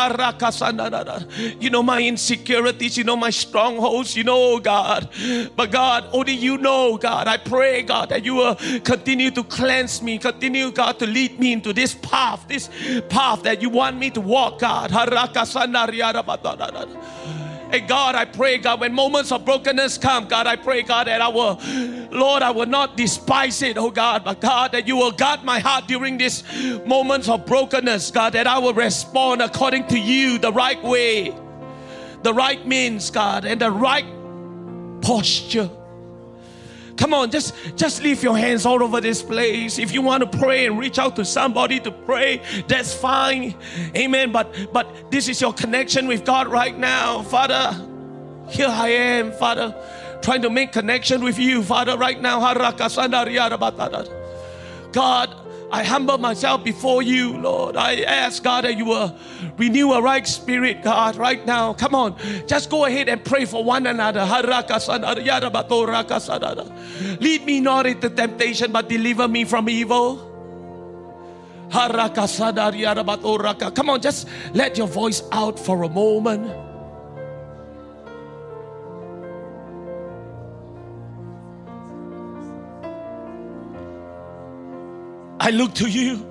[1.59, 5.09] You know my insecurities, you know my strongholds, you know, oh God.
[5.55, 7.27] But God, only you know, God.
[7.27, 11.53] I pray, God, that you will continue to cleanse me, continue, God, to lead me
[11.53, 12.69] into this path, this
[13.09, 14.91] path that you want me to walk, God.
[17.79, 21.27] God, I pray, God, when moments of brokenness come, God, I pray, God, that I
[21.27, 21.59] will,
[22.11, 25.59] Lord, I will not despise it, oh God, but God, that you will guard my
[25.59, 26.43] heart during these
[26.85, 31.33] moments of brokenness, God, that I will respond according to you the right way,
[32.23, 34.05] the right means, God, and the right
[35.01, 35.69] posture.
[36.97, 39.79] Come on, just just leave your hands all over this place.
[39.79, 43.55] If you want to pray and reach out to somebody to pray, that's fine.
[43.95, 44.31] Amen.
[44.31, 47.23] But but this is your connection with God right now.
[47.23, 47.73] Father,
[48.49, 49.75] here I am, Father,
[50.21, 52.39] trying to make connection with you, Father, right now.
[54.91, 55.42] God,
[55.73, 57.75] I humble myself before you, Lord.
[57.75, 59.17] I ask, God, that you will
[59.57, 61.73] renew a right spirit, God, right now.
[61.73, 64.23] Come on, just go ahead and pray for one another.
[67.19, 70.29] Lead me not into temptation, but deliver me from evil.
[71.71, 76.62] Come on, just let your voice out for a moment.
[85.43, 86.25] I look to you.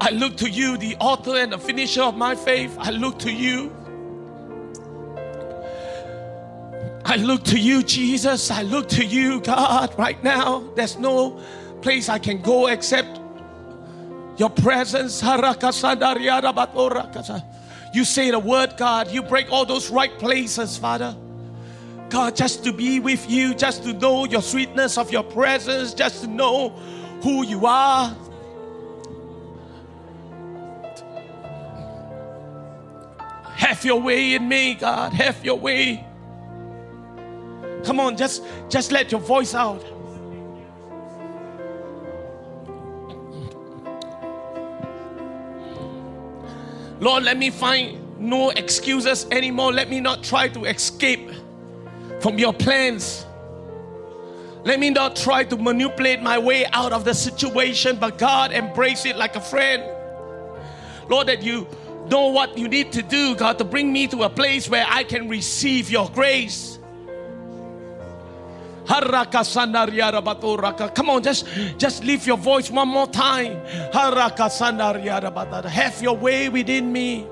[0.00, 2.74] I look to you, the author and the finisher of my faith.
[2.78, 3.70] I look to you.
[7.04, 8.50] I look to you, Jesus.
[8.50, 10.60] I look to you, God, right now.
[10.74, 11.42] There's no
[11.82, 13.20] place I can go except
[14.38, 15.20] your presence.
[15.20, 15.28] You
[18.04, 19.10] say the word, God.
[19.10, 21.14] You break all those right places, Father.
[22.12, 26.20] God, just to be with you, just to know your sweetness of your presence, just
[26.20, 26.68] to know
[27.22, 28.14] who you are.
[33.56, 35.14] Have your way in me, God.
[35.14, 36.06] Have your way.
[37.82, 39.82] Come on, just just let your voice out.
[47.00, 49.72] Lord, let me find no excuses anymore.
[49.72, 51.30] Let me not try to escape
[52.22, 53.26] from your plans.
[54.64, 59.04] Let me not try to manipulate my way out of the situation, but God, embrace
[59.04, 59.82] it like a friend.
[61.08, 61.66] Lord, that you
[62.08, 65.02] know what you need to do, God, to bring me to a place where I
[65.02, 66.78] can receive your grace.
[70.94, 71.46] Come on, just,
[71.78, 73.60] just lift your voice one more time.
[75.68, 77.26] Have your way within me.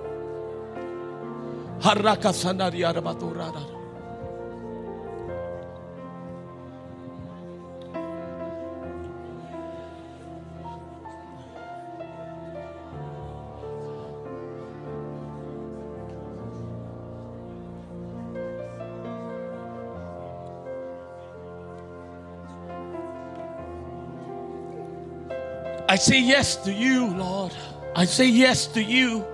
[26.00, 27.52] Say yes to you, Lord.
[27.94, 29.24] I say yes to you.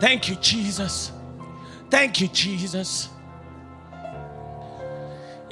[0.00, 1.12] Thank you, Jesus.
[1.90, 3.08] Thank you, Jesus.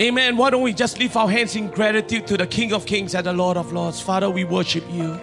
[0.00, 0.36] Amen.
[0.36, 3.26] Why don't we just lift our hands in gratitude to the King of Kings and
[3.26, 4.00] the Lord of Lords?
[4.00, 5.18] Father, we worship you.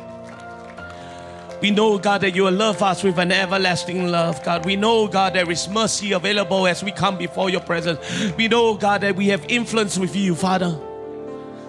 [1.64, 4.66] We know, God, that you will love us with an everlasting love, God.
[4.66, 8.02] We know, God, there is mercy available as we come before your presence.
[8.36, 10.78] We know, God, that we have influence with you, Father.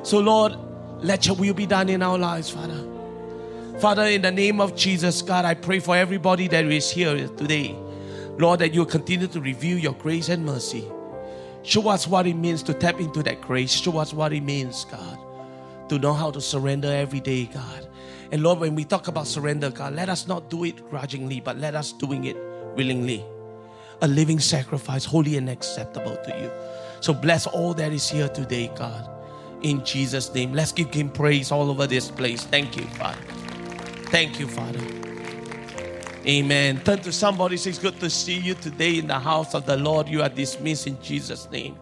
[0.03, 0.57] So, Lord,
[0.99, 2.85] let your will be done in our lives, Father.
[3.79, 7.77] Father, in the name of Jesus, God, I pray for everybody that is here today.
[8.37, 10.91] Lord, that you continue to reveal your grace and mercy.
[11.63, 13.71] Show us what it means to tap into that grace.
[13.71, 15.21] Show us what it means, God,
[15.89, 17.89] to know how to surrender every day, God.
[18.33, 21.59] And Lord, when we talk about surrender, God, let us not do it grudgingly, but
[21.59, 22.37] let us doing it
[22.77, 23.25] willingly.
[24.03, 26.51] A living sacrifice, holy and acceptable to you.
[27.01, 29.09] So bless all that is here today, God.
[29.63, 30.53] In Jesus' name.
[30.53, 32.45] Let's give him praise all over this place.
[32.45, 33.21] Thank you, Father.
[34.11, 34.81] Thank you, Father.
[36.27, 36.81] Amen.
[36.81, 39.77] Turn to somebody, say, It's good to see you today in the house of the
[39.77, 40.09] Lord.
[40.09, 41.77] You are dismissed in Jesus' name.